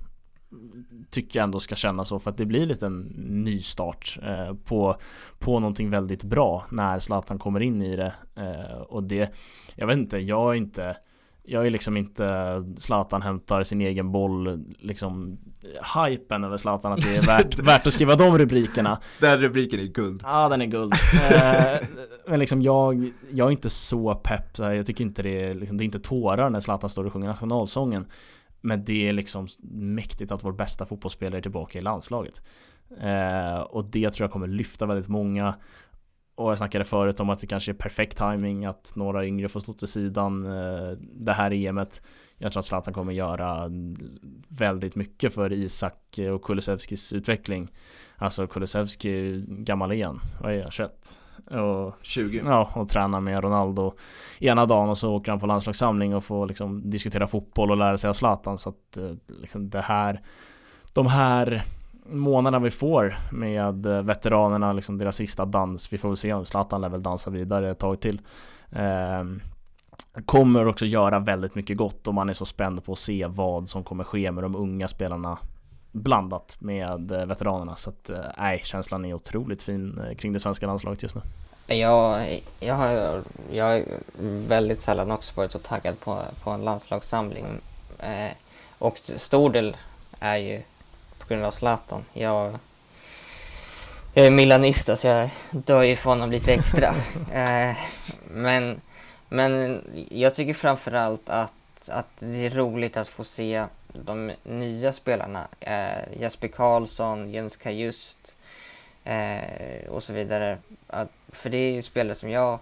tycker 1.10 1.38
jag 1.38 1.44
ändå 1.44 1.60
ska 1.60 1.74
känna 1.74 2.04
så 2.04 2.18
för 2.18 2.30
att 2.30 2.36
det 2.36 2.46
blir 2.46 2.66
lite 2.66 2.86
en 2.86 3.00
nystart 3.44 4.18
eh, 4.22 4.54
på, 4.54 4.96
på 5.38 5.60
någonting 5.60 5.90
väldigt 5.90 6.24
bra 6.24 6.64
när 6.70 6.98
Zlatan 6.98 7.38
kommer 7.38 7.60
in 7.60 7.82
i 7.82 7.96
det. 7.96 8.14
Eh, 8.36 8.76
och 8.80 9.02
det, 9.02 9.34
jag 9.74 9.86
vet 9.86 9.98
inte, 9.98 10.18
jag 10.18 10.50
är 10.50 10.54
inte 10.54 10.96
jag 11.44 11.66
är 11.66 11.70
liksom 11.70 11.96
inte 11.96 12.24
Zlatan 12.76 13.22
hämtar 13.22 13.62
sin 13.62 13.80
egen 13.80 14.12
boll 14.12 14.64
liksom 14.78 15.38
Hypen 15.96 16.44
över 16.44 16.56
Zlatan 16.56 16.92
att 16.92 17.02
det 17.02 17.16
är 17.16 17.26
värt, 17.26 17.58
värt 17.58 17.86
att 17.86 17.92
skriva 17.92 18.16
de 18.16 18.38
rubrikerna. 18.38 18.98
Den 19.20 19.38
rubriken 19.40 19.80
är 19.80 19.84
guld. 19.84 20.20
Ja 20.24 20.48
den 20.48 20.62
är 20.62 20.66
guld. 20.66 20.92
Eh, 21.30 21.88
Men 22.26 22.38
liksom 22.38 22.62
jag, 22.62 23.12
jag 23.30 23.46
är 23.46 23.50
inte 23.50 23.70
så 23.70 24.14
pepp 24.14 24.56
så 24.56 24.64
här, 24.64 24.72
Jag 24.72 24.86
tycker 24.86 25.04
inte 25.04 25.22
det 25.22 25.44
är, 25.44 25.54
liksom, 25.54 25.76
det 25.76 25.82
är 25.82 25.86
inte 25.86 26.00
tårar 26.00 26.50
när 26.50 26.60
Zlatan 26.60 26.90
står 26.90 27.04
och 27.04 27.12
sjunger 27.12 27.28
nationalsången 27.28 28.06
men 28.62 28.84
det 28.84 29.08
är 29.08 29.12
liksom 29.12 29.46
mäktigt 29.72 30.32
att 30.32 30.44
vår 30.44 30.52
bästa 30.52 30.86
fotbollsspelare 30.86 31.38
är 31.38 31.42
tillbaka 31.42 31.78
i 31.78 31.82
landslaget. 31.82 32.42
Eh, 33.00 33.60
och 33.60 33.84
det 33.84 34.10
tror 34.10 34.24
jag 34.24 34.30
kommer 34.30 34.46
lyfta 34.46 34.86
väldigt 34.86 35.08
många. 35.08 35.54
Och 36.34 36.50
jag 36.50 36.58
snackade 36.58 36.84
förut 36.84 37.20
om 37.20 37.30
att 37.30 37.38
det 37.38 37.46
kanske 37.46 37.72
är 37.72 37.74
perfekt 37.74 38.18
timing 38.18 38.64
att 38.64 38.92
några 38.96 39.26
yngre 39.26 39.48
får 39.48 39.60
stå 39.60 39.72
till 39.72 39.88
sidan 39.88 40.46
eh, 40.46 40.90
det 41.14 41.32
här 41.32 41.52
EMet. 41.52 42.02
Jag 42.38 42.52
tror 42.52 42.60
att 42.60 42.66
Zlatan 42.66 42.94
kommer 42.94 43.12
göra 43.12 43.70
väldigt 44.48 44.96
mycket 44.96 45.34
för 45.34 45.52
Isak 45.52 46.18
och 46.34 46.42
Kulusevskis 46.42 47.12
utveckling. 47.12 47.68
Alltså 48.16 48.46
Kulusevski 48.46 49.44
gammal 49.48 49.92
igen, 49.92 50.20
vad 50.40 50.52
är 50.52 50.56
jag, 50.56 50.72
21? 50.72 51.21
Och 51.60 51.94
20 52.02 52.42
Ja, 52.46 52.70
och 52.74 52.88
träna 52.88 53.20
med 53.20 53.44
Ronaldo 53.44 53.94
ena 54.38 54.66
dagen 54.66 54.88
och 54.88 54.98
så 54.98 55.14
åker 55.14 55.32
han 55.32 55.40
på 55.40 55.46
landslagssamling 55.46 56.14
och 56.14 56.24
får 56.24 56.46
liksom 56.46 56.90
diskutera 56.90 57.26
fotboll 57.26 57.70
och 57.70 57.76
lära 57.76 57.98
sig 57.98 58.10
av 58.10 58.14
Zlatan. 58.14 58.58
Så 58.58 58.68
att 58.68 58.96
eh, 58.96 59.10
liksom 59.40 59.70
det 59.70 59.80
här 59.80 60.20
De 60.92 61.06
här 61.06 61.62
månaderna 62.06 62.58
vi 62.64 62.70
får 62.70 63.16
med 63.32 63.86
eh, 63.86 64.02
veteranerna, 64.02 64.72
liksom 64.72 64.98
deras 64.98 65.16
sista 65.16 65.44
dans 65.44 65.92
Vi 65.92 65.98
får 65.98 66.08
väl 66.08 66.16
se 66.16 66.32
om 66.32 66.44
Zlatan 66.44 66.80
lär 66.80 66.88
väl 66.88 67.02
dansa 67.02 67.30
vidare 67.30 67.70
ett 67.70 67.78
tag 67.78 68.00
till. 68.00 68.20
Eh, 68.70 69.24
Kommer 70.24 70.66
också 70.66 70.86
göra 70.86 71.18
väldigt 71.18 71.54
mycket 71.54 71.76
gott 71.76 72.08
och 72.08 72.14
man 72.14 72.28
är 72.28 72.32
så 72.32 72.44
spänd 72.44 72.84
på 72.84 72.92
att 72.92 72.98
se 72.98 73.26
vad 73.26 73.68
som 73.68 73.84
kommer 73.84 74.04
ske 74.04 74.32
med 74.32 74.44
de 74.44 74.56
unga 74.56 74.88
spelarna 74.88 75.38
blandat 75.92 76.56
med 76.58 77.10
eh, 77.10 77.26
veteranerna. 77.26 77.76
Så 77.76 77.90
att, 77.90 78.10
eh, 78.10 78.18
nej, 78.38 78.60
känslan 78.64 79.04
är 79.04 79.14
otroligt 79.14 79.62
fin 79.62 79.98
eh, 79.98 80.16
kring 80.16 80.32
det 80.32 80.40
svenska 80.40 80.66
landslaget 80.66 81.02
just 81.02 81.14
nu. 81.14 81.22
Jag, 81.66 82.42
jag, 82.60 82.74
har, 82.74 83.22
jag 83.52 83.64
har 83.64 83.84
väldigt 84.48 84.80
sällan 84.80 85.10
också 85.10 85.32
varit 85.36 85.52
så 85.52 85.58
taggad 85.58 86.00
på, 86.00 86.22
på 86.42 86.50
en 86.50 86.64
landslagssamling. 86.64 87.46
Eh, 87.98 88.30
och 88.78 88.98
stor 88.98 89.50
del 89.50 89.76
är 90.20 90.36
ju 90.36 90.62
på 91.18 91.28
grund 91.28 91.44
av 91.44 91.50
Zlatan. 91.50 92.04
Jag, 92.12 92.58
jag 94.14 94.26
är 94.26 94.30
milanista 94.30 94.96
så 94.96 95.06
jag 95.06 95.30
dör 95.50 95.82
ju 95.82 95.96
för 95.96 96.10
honom 96.10 96.30
lite 96.30 96.54
extra. 96.54 96.88
eh, 97.32 97.76
men, 98.30 98.80
men 99.28 99.80
jag 100.10 100.34
tycker 100.34 100.54
framförallt 100.54 101.30
att, 101.30 101.88
att 101.88 102.10
det 102.18 102.46
är 102.46 102.50
roligt 102.50 102.96
att 102.96 103.08
få 103.08 103.24
se 103.24 103.64
de 103.92 104.32
nya 104.42 104.92
spelarna, 104.92 105.48
eh, 105.60 106.20
Jesper 106.20 106.48
Karlsson, 106.48 107.30
Jens 107.30 107.56
Kajust 107.56 108.36
eh, 109.04 109.88
och 109.88 110.02
så 110.02 110.12
vidare. 110.12 110.58
Att, 110.86 111.08
för 111.28 111.50
det 111.50 111.56
är 111.56 111.72
ju 111.72 111.82
spelare 111.82 112.14
som 112.14 112.30
jag 112.30 112.58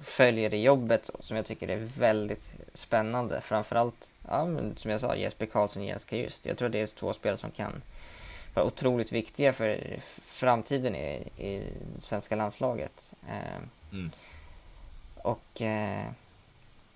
följer 0.00 0.54
i 0.54 0.62
jobbet 0.62 1.08
och 1.08 1.24
som 1.24 1.36
jag 1.36 1.46
tycker 1.46 1.68
är 1.68 1.88
väldigt 1.98 2.52
spännande. 2.74 3.40
Framförallt, 3.40 4.12
ja, 4.28 4.48
som 4.76 4.90
jag 4.90 5.00
sa, 5.00 5.16
Jesper 5.16 5.46
Karlsson 5.46 5.82
och 5.82 5.88
Jens 5.88 6.04
Kajust. 6.04 6.46
Jag 6.46 6.58
tror 6.58 6.68
det 6.68 6.80
är 6.80 6.86
två 6.86 7.12
spelare 7.12 7.38
som 7.38 7.50
kan 7.50 7.82
var 8.54 8.62
otroligt 8.62 9.12
viktiga 9.12 9.52
för 9.52 9.96
framtiden 10.22 10.94
i, 10.94 11.28
i 11.36 11.62
svenska 12.02 12.36
landslaget. 12.36 13.12
Eh, 13.28 13.60
Mm. 13.92 14.10
Och 15.22 15.62
eh, 15.62 16.06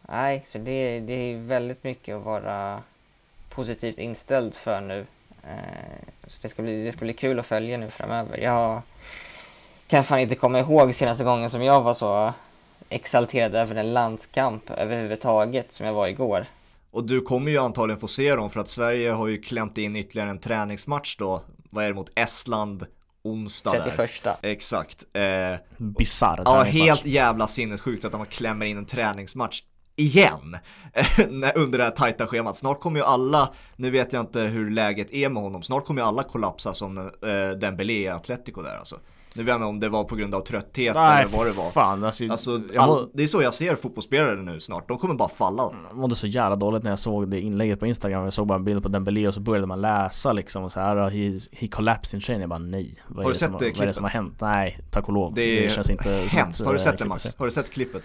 nej, 0.03 0.45
så 0.47 0.59
det, 0.59 1.01
det 1.01 1.13
är 1.13 1.37
väldigt 1.37 1.85
mycket 1.85 2.17
att 2.17 2.23
vara 2.23 2.83
positivt 3.51 3.99
inställd 3.99 4.55
för 4.55 4.81
nu. 4.81 5.07
Eh, 5.45 6.09
så 6.27 6.39
det 6.43 6.49
ska, 6.49 6.63
bli, 6.63 6.85
det 6.85 6.93
ska 6.93 7.05
bli 7.05 7.15
kul 7.15 7.39
att 7.39 7.47
följa 7.47 7.79
nu 7.79 7.91
framöver. 7.91 8.39
Jag 8.39 8.83
kan 9.87 10.05
fan 10.05 10.19
inte 10.19 10.35
komma 10.35 10.61
ihåg 10.61 10.95
senaste 10.95 11.25
gången 11.25 11.51
som 11.51 11.63
jag 11.63 11.81
var 11.81 11.95
så 11.95 12.33
exalterad 12.89 13.55
över 13.55 13.75
en 13.75 13.93
landskamp 13.93 14.71
överhuvudtaget 14.71 15.73
som 15.73 15.87
jag 15.87 15.95
var 15.95 16.09
igår. 16.09 16.47
Och 16.91 17.05
du 17.05 17.21
kommer 17.21 17.51
ju 17.51 17.59
antagligen 17.59 18.01
få 18.01 18.09
se 18.09 18.35
dem 18.35 18.51
för 18.51 18.61
att 18.61 18.69
Sverige 18.69 19.11
har 19.11 19.29
ju 19.29 19.43
klämt 19.43 19.79
in 19.79 19.97
ytterligare 19.97 20.31
en 20.31 20.39
träningsmatch 20.39 21.17
då. 21.17 21.43
Vad 21.71 21.85
är 21.85 21.89
det 21.89 21.95
mot 21.95 22.13
Estland? 22.15 22.87
Onsdag 23.23 23.73
där. 23.73 23.91
31. 23.97 24.39
Exakt. 24.43 25.05
Eh, 25.13 25.23
Bisarr 25.77 26.43
ja, 26.45 26.63
helt 26.63 27.07
jävla 27.07 27.47
sinnessjukt 27.47 28.05
att 28.05 28.13
de 28.13 28.27
klämmer 28.27 28.67
in 28.67 28.79
en 28.79 28.87
träningsmatch 28.87 29.63
igen 30.01 30.57
under 31.55 31.79
det 31.79 31.85
här 31.85 31.91
tajta 31.91 32.27
schemat. 32.27 32.57
Snart 32.57 32.81
kommer 32.81 33.01
ju 33.01 33.07
alla, 33.07 33.51
nu 33.77 33.91
vet 33.91 34.13
jag 34.13 34.23
inte 34.23 34.41
hur 34.41 34.71
läget 34.71 35.13
är 35.13 35.29
med 35.29 35.43
honom, 35.43 35.63
snart 35.63 35.87
kommer 35.87 36.03
ju 36.03 36.07
alla 36.09 36.23
kollapsa 36.23 36.75
som 36.75 36.99
eh, 36.99 37.59
Dembélé 37.61 37.93
i 38.03 38.09
Atletico 38.09 38.63
där 38.63 38.77
alltså. 38.77 38.97
Nu 39.35 39.43
vet 39.43 39.49
jag 39.49 39.57
inte 39.57 39.67
om 39.67 39.81
det 39.81 39.89
var 39.89 40.05
på 40.05 40.17
grund 40.17 40.35
av 40.35 40.41
trötthet 40.41 40.95
Nej, 40.95 41.23
eller 41.23 41.37
vad 41.37 41.47
det 41.47 41.53
var. 41.53 41.71
fan 41.71 42.05
alltså, 42.05 42.25
Alltså, 42.31 42.61
jag 42.73 42.83
all, 42.83 43.09
det 43.15 43.23
är 43.23 43.27
så 43.27 43.43
jag 43.43 43.55
ser 43.55 43.77
fotbollsspelare 43.77 44.37
nu 44.43 44.61
snart, 44.61 44.89
de 44.89 44.99
kommer 44.99 45.15
bara 45.15 45.29
falla. 45.29 45.71
mådde 45.93 46.15
så 46.15 46.27
jävla 46.27 46.57
dåligt 46.57 46.83
när 46.83 46.91
jag 46.91 46.99
såg 46.99 47.31
det 47.31 47.41
inlägget 47.41 47.81
på 47.81 47.87
Instagram 47.87 48.25
Jag 48.25 48.33
såg 48.33 48.47
bara 48.47 48.55
en 48.59 48.65
bild 48.65 48.83
på 48.83 48.89
Dembélé 48.89 49.29
och 49.29 49.35
så 49.35 49.41
började 49.41 49.67
man 49.67 49.81
läsa 49.81 50.33
liksom 50.33 50.65
och 50.65 50.73
så 50.73 50.81
här 50.81 51.11
he, 51.11 51.39
he 51.53 51.67
collapsed 51.69 52.19
in 52.19 52.21
chain 52.21 52.41
Jag 52.41 52.49
bara 52.51 52.59
nej 52.59 52.95
Vad 53.09 53.17
Har 53.17 53.25
du 53.25 53.33
det 53.33 53.39
sett 53.39 53.51
som, 53.51 53.59
det 53.59 53.59
Vad 53.59 53.63
är 53.63 53.69
det 53.69 53.75
klippet? 53.75 53.95
som 53.95 54.05
har 54.05 54.11
hänt? 54.11 54.41
Nej, 54.41 54.79
tack 54.91 55.09
och 55.09 55.15
lov 55.15 55.35
Det 55.35 55.65
är 55.65 55.69
känns 55.69 55.91
inte 55.91 56.11
Hemskt, 56.31 56.65
har 56.65 56.73
du 56.73 56.79
sett 56.79 56.99
det 56.99 57.05
Max? 57.05 57.37
Har 57.39 57.45
du 57.47 57.51
sett 57.53 57.71
klippet? 57.71 58.03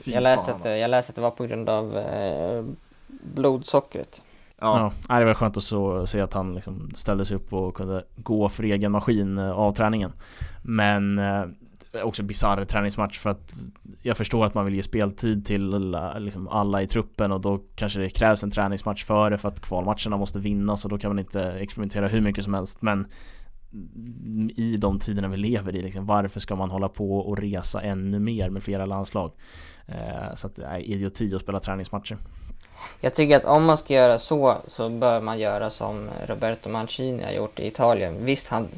Fy 0.00 0.10
Jag 0.10 0.22
läste, 0.22 0.52
fan. 0.52 0.60
att, 0.60 0.78
jag 0.78 0.90
läste 0.90 1.10
att 1.10 1.16
det 1.16 1.22
var 1.22 1.30
på 1.30 1.46
grund 1.46 1.68
av 1.68 1.96
eh, 1.96 2.64
blodsockret. 3.34 4.22
Ja, 4.60 4.92
Ja, 5.08 5.18
det 5.18 5.24
var 5.24 5.34
skönt 5.34 5.56
att 5.56 5.62
så, 5.62 6.06
se 6.06 6.20
att 6.20 6.32
han 6.32 6.54
liksom 6.54 6.90
ställde 6.94 7.24
sig 7.24 7.36
upp 7.36 7.52
och 7.52 7.74
kunde 7.74 8.04
gå 8.16 8.48
för 8.48 8.62
egen 8.62 8.92
maskin 8.92 9.38
eh, 9.38 9.50
av 9.50 9.72
träningen 9.72 10.12
Men 10.62 11.18
eh, 11.18 11.44
också 12.02 12.22
bisarr 12.22 12.64
träningsmatch 12.64 13.18
för 13.18 13.30
att 13.30 13.52
jag 14.02 14.16
förstår 14.16 14.44
att 14.44 14.54
man 14.54 14.64
vill 14.64 14.74
ge 14.74 14.82
speltid 14.82 15.46
till 15.46 15.74
alla, 15.74 16.18
liksom 16.18 16.48
alla 16.48 16.82
i 16.82 16.86
truppen 16.86 17.32
och 17.32 17.40
då 17.40 17.60
kanske 17.74 18.00
det 18.00 18.10
krävs 18.10 18.42
en 18.42 18.50
träningsmatch 18.50 19.04
före 19.04 19.38
för 19.38 19.48
att 19.48 19.60
kvalmatcherna 19.60 20.16
måste 20.16 20.38
vinnas 20.38 20.84
och 20.84 20.90
då 20.90 20.98
kan 20.98 21.10
man 21.10 21.18
inte 21.18 21.42
experimentera 21.42 22.08
hur 22.08 22.20
mycket 22.20 22.44
som 22.44 22.54
helst 22.54 22.82
men 22.82 23.06
i 24.56 24.76
de 24.76 24.98
tiderna 24.98 25.28
vi 25.28 25.36
lever 25.36 25.76
i 25.76 25.82
liksom, 25.82 26.06
varför 26.06 26.40
ska 26.40 26.56
man 26.56 26.70
hålla 26.70 26.88
på 26.88 27.18
och 27.18 27.38
resa 27.38 27.80
ännu 27.80 28.18
mer 28.18 28.50
med 28.50 28.62
flera 28.62 28.86
landslag? 28.86 29.32
Eh, 29.88 30.34
så 30.34 30.46
att 30.46 30.54
det 30.54 30.64
är 30.64 30.78
idioti 30.78 31.34
att 31.34 31.42
spela 31.42 31.60
träningsmatcher 31.60 32.16
Jag 33.00 33.14
tycker 33.14 33.36
att 33.36 33.44
om 33.44 33.64
man 33.64 33.76
ska 33.76 33.94
göra 33.94 34.18
så, 34.18 34.56
så 34.66 34.88
bör 34.88 35.20
man 35.20 35.38
göra 35.38 35.70
som 35.70 36.10
Roberto 36.26 36.68
Mancini 36.68 37.24
har 37.24 37.32
gjort 37.32 37.60
i 37.60 37.66
Italien. 37.66 38.24
Visst, 38.24 38.48
han, 38.48 38.68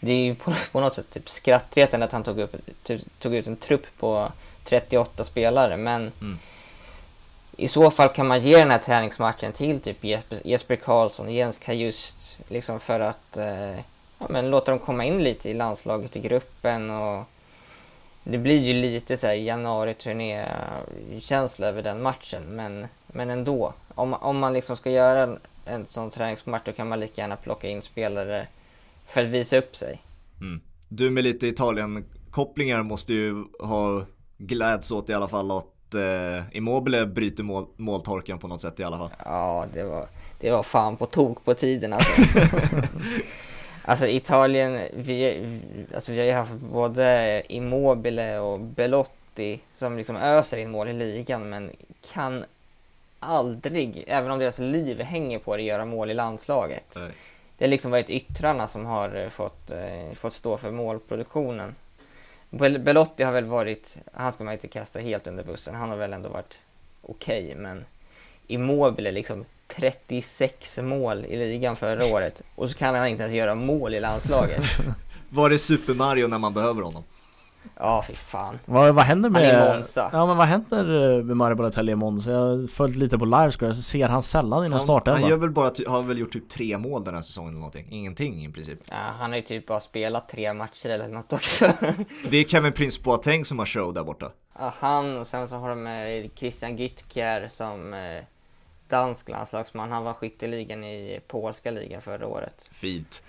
det 0.00 0.12
är 0.12 0.24
ju 0.24 0.34
på, 0.34 0.52
på 0.72 0.80
något 0.80 0.94
sätt 0.94 1.10
typ 1.10 1.28
skrattretande 1.28 2.06
att 2.06 2.12
han 2.12 2.22
tog, 2.22 2.38
upp, 2.38 2.56
typ, 2.82 3.02
tog 3.18 3.34
ut 3.34 3.46
en 3.46 3.56
trupp 3.56 3.86
på 3.98 4.32
38 4.64 5.24
spelare, 5.24 5.76
men 5.76 6.12
Mm. 6.20 6.38
i 7.56 7.68
så 7.68 7.90
fall 7.90 8.08
kan 8.08 8.26
man 8.26 8.40
ge 8.40 8.58
den 8.58 8.70
här 8.70 8.78
träningsmatchen 8.78 9.52
till 9.52 9.80
typ 9.80 10.04
Jesper, 10.04 10.38
Jesper 10.44 10.76
Karlsson, 10.76 11.32
Jens 11.34 11.58
Kajust, 11.58 12.38
liksom 12.48 12.80
för 12.80 13.00
att 13.00 13.36
eh, 13.36 13.76
ja, 14.18 14.26
men 14.28 14.50
låta 14.50 14.70
dem 14.70 14.78
komma 14.78 15.04
in 15.04 15.24
lite 15.24 15.50
i 15.50 15.54
landslaget, 15.54 16.16
i 16.16 16.20
gruppen 16.20 16.90
och 16.90 17.24
det 18.24 18.38
blir 18.38 18.58
ju 18.58 18.72
lite 18.72 19.16
så 19.16 19.26
här 19.26 19.34
januari-turné-känsla 19.34 21.66
över 21.66 21.82
den 21.82 22.02
matchen, 22.02 22.42
men, 22.48 22.86
men 23.06 23.30
ändå. 23.30 23.74
Om, 23.94 24.14
om 24.14 24.38
man 24.38 24.52
liksom 24.52 24.76
ska 24.76 24.90
göra 24.90 25.22
en, 25.22 25.38
en 25.64 25.86
sån 25.86 26.10
träningsmatch 26.10 26.62
då 26.64 26.72
kan 26.72 26.88
man 26.88 27.00
lika 27.00 27.20
gärna 27.20 27.36
plocka 27.36 27.68
in 27.68 27.82
spelare 27.82 28.48
för 29.06 29.20
att 29.20 29.26
visa 29.28 29.58
upp 29.58 29.76
sig. 29.76 30.02
mm. 30.40 30.60
Du 30.88 31.10
med 31.10 31.24
lite 31.24 31.46
Italien-kopplingar 31.46 32.82
måste 32.82 33.14
ju 33.14 33.44
ha 33.60 34.04
gläds 34.38 34.90
åt 34.90 35.10
i 35.10 35.14
alla 35.14 35.28
fall 35.28 35.50
att 35.50 35.94
eh, 35.94 36.56
Immobile 36.56 37.06
bryter 37.06 37.42
mål, 37.42 37.66
måltorken 37.76 38.38
på 38.38 38.48
något 38.48 38.60
sätt 38.60 38.80
i 38.80 38.84
alla 38.84 38.98
fall. 38.98 39.10
Ja, 39.24 39.66
det 39.72 39.84
var, 39.84 40.06
det 40.40 40.50
var 40.50 40.62
fan 40.62 40.96
på 40.96 41.06
tok 41.06 41.44
på 41.44 41.54
tiden 41.54 41.92
alltså. 41.92 42.22
alltså 43.84 44.06
Italien, 44.06 44.80
vi, 44.94 45.44
alltså 45.94 46.12
vi 46.12 46.18
har 46.18 46.26
ju 46.26 46.32
haft 46.32 46.52
både 46.52 47.42
Immobile 47.48 48.38
och 48.38 48.60
Belotti 48.60 49.60
som 49.72 49.96
liksom 49.96 50.16
öser 50.16 50.56
in 50.58 50.70
mål 50.70 50.88
i 50.88 50.92
ligan 50.92 51.48
men 51.50 51.70
kan 52.12 52.44
aldrig, 53.20 54.04
även 54.06 54.30
om 54.30 54.38
deras 54.38 54.58
liv 54.58 55.00
hänger 55.00 55.38
på 55.38 55.56
det, 55.56 55.62
göra 55.62 55.84
mål 55.84 56.10
i 56.10 56.14
landslaget. 56.14 56.96
Nej. 57.00 57.10
Det 57.58 57.64
har 57.64 57.70
liksom 57.70 57.90
varit 57.90 58.10
yttrarna 58.10 58.68
som 58.68 58.86
har 58.86 59.16
eh, 59.16 59.28
fått, 59.28 59.70
eh, 59.70 60.12
fått 60.14 60.32
stå 60.32 60.56
för 60.56 60.70
målproduktionen. 60.70 61.74
Bel- 62.50 62.78
Belotti 62.78 63.22
har 63.24 63.32
väl 63.32 63.44
varit, 63.44 63.98
han 64.12 64.32
ska 64.32 64.44
man 64.44 64.52
inte 64.54 64.68
kasta 64.68 64.98
helt 65.00 65.26
under 65.26 65.44
bussen, 65.44 65.74
han 65.74 65.90
har 65.90 65.96
väl 65.96 66.12
ändå 66.12 66.28
varit 66.28 66.58
okej, 67.02 67.54
men 67.56 67.84
Immobile 68.46 69.12
liksom 69.12 69.44
36 69.68 70.78
mål 70.82 71.24
i 71.24 71.36
ligan 71.36 71.76
förra 71.76 72.14
året 72.14 72.42
och 72.54 72.70
så 72.70 72.78
kan 72.78 72.94
han 72.94 73.08
inte 73.08 73.22
ens 73.22 73.34
göra 73.34 73.54
mål 73.54 73.94
i 73.94 74.00
landslaget. 74.00 74.64
Var 75.28 75.50
det 75.50 75.58
Super 75.58 75.94
Mario 75.94 76.28
när 76.28 76.38
man 76.38 76.54
behöver 76.54 76.82
honom? 76.82 77.04
Ja, 77.76 78.04
fy 78.08 78.14
fan. 78.14 78.58
Vad, 78.64 78.94
vad 78.94 79.04
händer 79.04 79.30
Han 79.30 79.42
är 79.42 79.58
med... 79.58 79.74
Monza. 79.74 80.10
Ja 80.12 80.26
men 80.26 80.36
vad 80.36 80.46
händer 80.46 80.84
med 81.22 81.36
Mario 81.36 81.54
Balotelli 81.54 81.92
i 81.92 81.96
Monza? 81.96 82.30
Jag 82.30 82.38
har 82.38 82.66
följt 82.66 82.96
lite 82.96 83.18
på 83.18 83.24
livescore, 83.24 83.74
så 83.74 83.82
ser 83.82 84.08
han 84.08 84.22
sällan 84.22 84.66
i 84.66 84.68
någon 84.68 84.80
startelva 84.80 85.20
han 85.20 85.30
gör 85.30 85.36
väl 85.36 85.50
bara, 85.50 85.70
har 85.86 86.02
väl 86.02 86.18
gjort 86.18 86.32
typ 86.32 86.48
tre 86.48 86.78
mål 86.78 87.04
den 87.04 87.14
här 87.14 87.22
säsongen 87.22 87.50
eller 87.50 87.58
någonting. 87.58 87.86
Ingenting 87.90 88.44
i 88.44 88.52
princip. 88.52 88.78
Ja, 88.84 88.94
han 89.18 89.30
har 89.30 89.36
ju 89.36 89.42
typ 89.42 89.66
bara 89.66 89.80
spelat 89.80 90.28
tre 90.28 90.54
matcher 90.54 90.88
eller 90.88 91.08
något 91.08 91.32
också. 91.32 91.66
Det 92.30 92.36
är 92.36 92.44
Kevin 92.44 92.72
Prince 92.72 93.00
Boateng 93.02 93.44
som 93.44 93.58
har 93.58 93.66
show 93.66 93.94
där 93.94 94.04
borta. 94.04 94.30
Ja, 94.58 94.72
han 94.78 95.18
och 95.18 95.26
sen 95.26 95.48
så 95.48 95.56
har 95.56 95.68
de 95.68 95.86
eh, 95.86 96.30
Christian 96.34 96.76
Gytkjär 96.76 97.48
som 97.52 97.94
eh, 97.94 98.00
dansk 98.94 99.28
landslagsman. 99.28 99.90
Han 99.90 100.04
var 100.04 100.12
skytteligan 100.12 100.84
i 100.84 101.20
polska 101.28 101.70
ligan 101.70 102.00
förra 102.02 102.26
året. 102.26 102.68
Fint. 102.72 103.22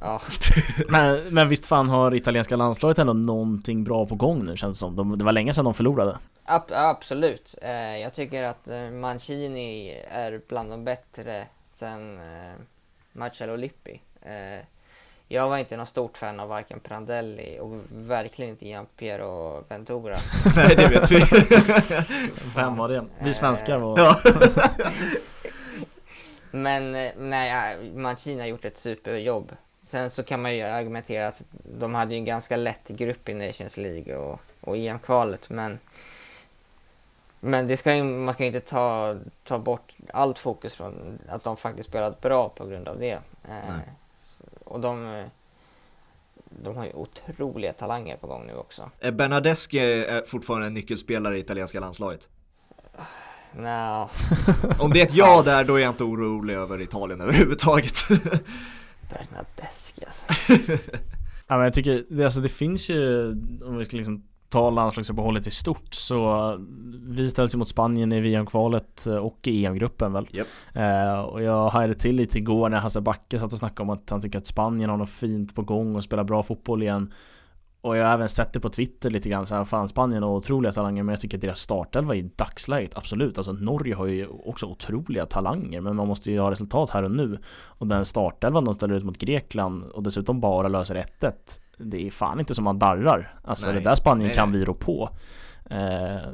Ja, 0.00 0.20
men, 0.88 1.34
men 1.34 1.48
visst 1.48 1.66
fan 1.66 1.88
har 1.88 2.14
italienska 2.14 2.56
landslaget 2.56 2.98
ändå 2.98 3.12
någonting 3.12 3.84
bra 3.84 4.06
på 4.06 4.14
gång 4.14 4.44
nu 4.44 4.56
känns 4.56 4.76
det 4.76 4.80
som. 4.80 4.96
De, 4.96 5.18
det 5.18 5.24
var 5.24 5.32
länge 5.32 5.52
sedan 5.52 5.64
de 5.64 5.74
förlorade. 5.74 6.18
ab- 6.44 6.72
absolut. 6.72 7.54
Eh, 7.62 7.98
jag 7.98 8.14
tycker 8.14 8.44
att 8.44 8.68
eh, 8.68 8.90
Mancini 8.90 9.90
är 10.10 10.40
bland 10.48 10.70
de 10.70 10.84
bättre 10.84 11.46
sen 11.66 12.18
eh, 12.18 12.52
Marcello 13.12 13.56
Lippi. 13.56 14.00
Eh, 14.22 14.64
jag 15.32 15.48
var 15.48 15.58
inte 15.58 15.76
någon 15.76 15.86
stort 15.86 16.18
fan 16.18 16.40
av 16.40 16.48
varken 16.48 16.80
Prandelli 16.80 17.58
och 17.60 17.80
verkligen 17.88 18.50
inte 18.50 18.66
Giampiero 18.66 19.64
Ventura. 19.68 20.16
Nej 20.56 20.76
det 20.76 20.86
vet 20.86 21.10
vi. 21.10 21.24
Vem 22.56 22.76
var 22.76 22.88
det? 22.88 23.04
Vi 23.18 23.34
svenskar 23.34 23.78
var... 23.78 23.98
ja. 23.98 24.20
Men 26.50 26.94
eh, 26.94 27.12
nej, 27.16 27.74
eh, 27.74 27.94
Mancini 27.94 28.40
har 28.40 28.46
gjort 28.46 28.64
ett 28.64 28.78
superjobb. 28.78 29.52
Sen 29.84 30.10
så 30.10 30.22
kan 30.22 30.42
man 30.42 30.56
ju 30.56 30.62
argumentera 30.62 31.28
att 31.28 31.44
de 31.78 31.94
hade 31.94 32.14
ju 32.14 32.18
en 32.18 32.24
ganska 32.24 32.56
lätt 32.56 32.88
grupp 32.88 33.28
i 33.28 33.34
Nations 33.34 33.76
League 33.76 34.16
och, 34.16 34.40
och 34.60 34.76
EM-kvalet. 34.76 35.50
Men, 35.50 35.78
men 37.40 37.66
det 37.66 37.76
ska 37.76 37.94
ju, 37.94 38.02
man 38.02 38.34
ska 38.34 38.42
ju 38.42 38.46
inte 38.46 38.60
ta, 38.60 39.16
ta 39.44 39.58
bort 39.58 39.92
allt 40.12 40.38
fokus 40.38 40.74
från 40.74 41.18
att 41.28 41.44
de 41.44 41.56
faktiskt 41.56 41.88
spelat 41.88 42.20
bra 42.20 42.48
på 42.48 42.66
grund 42.66 42.88
av 42.88 42.98
det. 42.98 43.12
Eh, 43.12 43.20
Nej. 43.68 43.92
Och 44.72 44.80
de, 44.80 45.14
eh, 45.14 45.26
de 46.62 46.76
har 46.76 46.84
ju 46.84 46.92
otroliga 46.92 47.72
talanger 47.72 48.16
på 48.16 48.26
gång 48.26 48.46
nu 48.46 48.54
också. 48.54 48.90
Eh, 49.00 49.10
Bernadeschi 49.10 49.78
är 49.78 50.26
fortfarande 50.26 50.66
en 50.66 50.74
nyckelspelare 50.74 51.36
i 51.36 51.40
italienska 51.40 51.80
landslaget. 51.80 52.28
Nå, 53.56 54.10
Om 54.78 54.90
det 54.92 55.00
är 55.00 55.06
ett 55.06 55.14
ja 55.14 55.42
där, 55.42 55.64
då 55.64 55.74
är 55.74 55.80
jag 55.82 55.90
inte 55.90 56.04
orolig 56.04 56.54
över 56.54 56.80
Italien 56.80 57.20
överhuvudtaget. 57.20 57.94
Bernadeschi 59.10 60.04
alltså. 60.06 60.52
Ja 61.46 61.56
men 61.56 61.64
jag 61.64 61.74
tycker, 61.74 62.04
det, 62.10 62.24
alltså 62.24 62.40
det 62.40 62.48
finns 62.48 62.88
ju, 62.90 63.30
om 63.64 63.78
vi 63.78 63.84
ska 63.84 63.96
liksom 63.96 64.22
ta 64.52 64.70
landslagsuppehållet 64.70 65.46
i 65.46 65.50
stort 65.50 65.94
så 65.94 66.56
vi 67.06 67.30
ställs 67.30 67.54
ju 67.54 67.58
mot 67.58 67.68
Spanien 67.68 68.12
i 68.12 68.20
VM-kvalet 68.20 69.06
och 69.06 69.38
i 69.48 69.64
EM-gruppen 69.64 70.12
väl. 70.12 70.28
Japp. 70.30 70.46
Eh, 70.74 71.20
och 71.20 71.42
jag 71.42 71.68
hajade 71.68 71.94
till 71.94 72.16
lite 72.16 72.38
igår 72.38 72.68
när 72.68 72.78
Hasse 72.78 73.00
Backe 73.00 73.38
satt 73.38 73.52
och 73.52 73.58
snackade 73.58 73.82
om 73.82 73.90
att 73.90 74.10
han 74.10 74.20
tycker 74.20 74.38
att 74.38 74.46
Spanien 74.46 74.90
har 74.90 74.96
något 74.96 75.10
fint 75.10 75.54
på 75.54 75.62
gång 75.62 75.96
och 75.96 76.04
spelar 76.04 76.24
bra 76.24 76.42
fotboll 76.42 76.82
igen. 76.82 77.12
Och 77.82 77.96
jag 77.96 78.06
har 78.06 78.12
även 78.14 78.28
sett 78.28 78.52
det 78.52 78.60
på 78.60 78.68
Twitter 78.68 79.10
lite 79.10 79.28
grann 79.28 79.46
så 79.46 79.54
här, 79.54 79.64
fan 79.64 79.88
Spanien 79.88 80.22
har 80.22 80.30
otroliga 80.30 80.72
talanger 80.72 81.02
men 81.02 81.12
jag 81.12 81.20
tycker 81.20 81.36
att 81.36 81.42
deras 81.42 81.60
startelva 81.60 82.14
i 82.14 82.22
dagsläget, 82.36 82.96
absolut, 82.96 83.38
alltså 83.38 83.52
Norge 83.52 83.94
har 83.94 84.06
ju 84.06 84.26
också 84.26 84.66
otroliga 84.66 85.26
talanger 85.26 85.80
men 85.80 85.96
man 85.96 86.08
måste 86.08 86.30
ju 86.30 86.40
ha 86.40 86.50
resultat 86.50 86.90
här 86.90 87.02
och 87.02 87.10
nu. 87.10 87.38
Och 87.54 87.86
den 87.86 88.04
startelvan 88.04 88.64
de 88.64 88.74
ställer 88.74 88.94
ut 88.94 89.04
mot 89.04 89.18
Grekland 89.18 89.84
och 89.84 90.02
dessutom 90.02 90.40
bara 90.40 90.68
löser 90.68 91.06
1-1, 91.20 91.32
det 91.78 92.06
är 92.06 92.10
fan 92.10 92.40
inte 92.40 92.54
som 92.54 92.64
man 92.64 92.78
darrar. 92.78 93.34
Alltså 93.44 93.66
Nej. 93.66 93.74
det 93.74 93.80
där 93.80 93.94
Spanien 93.94 94.26
Nej, 94.26 94.36
kan 94.36 94.52
vi 94.52 94.64
rå 94.64 94.74
på. 94.74 95.08
Eh, 95.72 96.28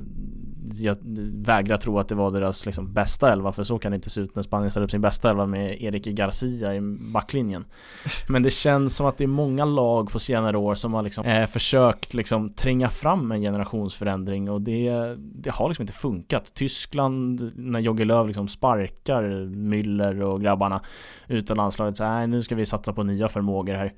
jag 0.73 0.97
vägrar 1.33 1.77
tro 1.77 1.99
att 1.99 2.09
det 2.09 2.15
var 2.15 2.31
deras 2.31 2.67
liksom, 2.67 2.93
bästa 2.93 3.33
elva 3.33 3.53
för 3.53 3.65
så 3.65 3.79
kan 3.79 3.93
det 3.93 3.97
inte 3.97 4.11
se 4.11 4.21
ut 4.21 4.35
när 4.35 4.43
Spanien 4.43 4.71
ställer 4.71 4.85
upp 4.85 4.91
sin 4.91 5.01
bästa 5.01 5.31
elva 5.31 5.47
med 5.47 5.83
Erik 5.83 6.05
Garcia 6.05 6.75
i 6.75 6.81
backlinjen. 7.13 7.65
Men 8.29 8.43
det 8.43 8.51
känns 8.51 8.97
som 8.97 9.07
att 9.07 9.19
det 9.19 9.25
är 9.25 9.29
många 9.29 9.65
lag 9.65 10.11
på 10.11 10.19
senare 10.19 10.59
år 10.59 10.75
som 10.75 10.95
har 10.95 11.03
liksom, 11.03 11.25
eh, 11.25 11.47
försökt 11.47 12.15
liksom, 12.15 12.53
tränga 12.53 12.91
fram 12.91 13.33
en 13.33 13.41
generationsförändring 13.41 14.51
och 14.51 14.61
det, 14.61 15.15
det 15.19 15.51
har 15.51 15.69
liksom 15.69 15.83
inte 15.83 15.93
funkat. 15.93 16.55
Tyskland, 16.55 17.53
när 17.57 17.81
Jogge 17.81 18.05
Löw 18.05 18.27
liksom 18.27 18.49
sparkar 18.49 19.23
Müller 19.47 20.21
och 20.21 20.41
grabbarna 20.41 20.81
ut 21.27 21.51
ur 21.51 21.55
landslaget, 21.55 21.97
så 21.97 22.05
nej 22.05 22.27
nu 22.27 22.43
ska 22.43 22.55
vi 22.55 22.67
satsa 22.67 22.93
på 22.93 23.03
nya 23.03 23.29
förmågor 23.29 23.75
här 23.75 23.93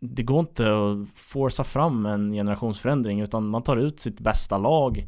det 0.00 0.22
går 0.22 0.40
inte 0.40 0.64
att 0.64 1.18
forsa 1.18 1.64
fram 1.64 2.06
en 2.06 2.32
generationsförändring 2.32 3.20
utan 3.20 3.48
man 3.48 3.62
tar 3.62 3.76
ut 3.76 4.00
sitt 4.00 4.20
bästa 4.20 4.58
lag 4.58 5.06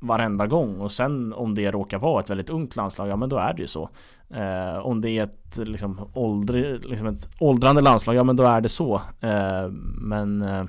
varenda 0.00 0.46
gång 0.46 0.80
och 0.80 0.92
sen 0.92 1.32
om 1.32 1.54
det 1.54 1.70
råkar 1.70 1.98
vara 1.98 2.20
ett 2.20 2.30
väldigt 2.30 2.50
ungt 2.50 2.76
landslag, 2.76 3.08
ja 3.08 3.16
men 3.16 3.28
då 3.28 3.36
är 3.36 3.52
det 3.52 3.62
ju 3.62 3.68
så. 3.68 3.90
Eh, 4.30 4.78
om 4.78 5.00
det 5.00 5.10
är 5.10 5.22
ett, 5.22 5.58
liksom, 5.58 6.10
åldre, 6.14 6.78
liksom 6.78 7.06
ett 7.06 7.28
åldrande 7.38 7.80
landslag, 7.80 8.16
ja 8.16 8.24
men 8.24 8.36
då 8.36 8.44
är 8.44 8.60
det 8.60 8.68
så. 8.68 9.02
Eh, 9.20 9.68
men 10.00 10.42
eh, 10.42 10.64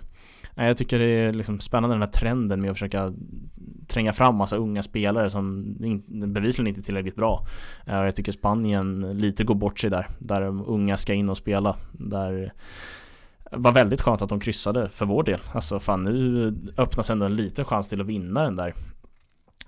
jag 0.56 0.78
tycker 0.78 1.00
det 1.00 1.06
är 1.06 1.34
liksom 1.34 1.60
spännande 1.60 1.96
den 1.96 2.02
här 2.02 2.10
trenden 2.10 2.62
med 2.62 2.72
att 2.72 2.76
försöka 2.76 3.14
tränga 3.88 4.14
fram 4.14 4.36
massa 4.36 4.56
unga 4.56 4.84
spelare 4.84 5.30
som 5.30 5.76
in, 5.84 6.04
bevisligen 6.34 6.68
inte 6.68 6.82
är 6.82 6.84
tillräckligt 6.84 7.16
bra. 7.16 7.46
Eh, 7.86 7.96
jag 7.96 8.16
tycker 8.16 8.32
Spanien 8.32 9.18
lite 9.18 9.44
går 9.44 9.56
bort 9.56 9.80
sig 9.80 9.90
där, 9.90 10.08
där 10.20 10.42
de 10.42 10.64
unga 10.68 10.98
ska 10.98 11.14
in 11.14 11.30
och 11.30 11.38
spela. 11.38 11.76
Där 11.92 12.54
var 13.52 13.72
väldigt 13.72 14.02
skönt 14.02 14.22
att 14.22 14.30
de 14.30 14.40
kryssade 14.40 14.90
för 14.90 15.06
vår 15.06 15.24
del. 15.24 15.40
Alltså 15.54 15.80
fan 15.80 16.04
nu 16.04 16.56
öppnas 16.78 17.10
ändå 17.10 17.26
en 17.26 17.36
liten 17.36 17.66
chans 17.66 17.90
till 17.90 18.02
att 18.02 18.08
vinna 18.08 18.44
den 18.44 18.56
där 18.56 18.74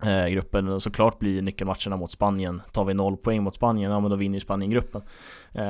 eh, 0.04 0.28
gruppen. 0.28 0.68
Och 0.68 0.84
såklart 0.84 1.20
blir 1.20 1.42
nyckelmatcherna 1.42 1.98
mot 1.98 2.12
Spanien, 2.12 2.62
tar 2.72 2.86
vi 2.86 2.94
noll 2.94 3.18
poäng 3.18 3.44
mot 3.44 3.56
Spanien, 3.56 3.92
ja 3.92 4.00
men 4.00 4.12
då 4.12 4.18
vinner 4.18 4.36
ju 4.36 4.40
Spanien 4.40 4.72
gruppen. 4.72 5.02
Eh, 5.52 5.64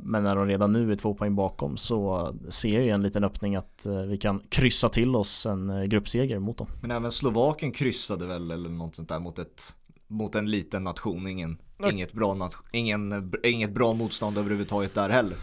men 0.00 0.24
när 0.24 0.36
de 0.36 0.46
redan 0.46 0.72
nu 0.72 0.92
är 0.92 0.96
två 0.96 1.14
poäng 1.14 1.34
bakom 1.34 1.76
så 1.76 2.32
ser 2.48 2.74
jag 2.74 2.82
ju 2.82 2.90
en 2.90 3.02
liten 3.02 3.24
öppning 3.24 3.56
att 3.56 3.86
eh, 3.86 3.96
vi 3.96 4.18
kan 4.18 4.40
kryssa 4.48 4.88
till 4.88 5.16
oss 5.16 5.46
en 5.46 5.70
eh, 5.70 5.84
gruppseger 5.84 6.38
mot 6.38 6.58
dem. 6.58 6.66
Men 6.80 6.90
även 6.90 7.12
Slovakien 7.12 7.72
kryssade 7.72 8.26
väl 8.26 8.50
eller 8.50 8.70
något 8.70 8.94
sånt 8.94 9.08
där 9.08 9.20
mot 9.20 9.38
ett 9.38 9.76
mot 10.08 10.34
en 10.34 10.50
liten 10.50 10.84
nation, 10.84 11.26
ingen, 11.26 11.58
inget, 11.90 12.12
bra 12.12 12.34
nation, 12.34 12.66
ingen, 12.72 13.32
inget 13.42 13.74
bra 13.74 13.92
motstånd 13.92 14.38
överhuvudtaget 14.38 14.94
där 14.94 15.08
heller. 15.08 15.36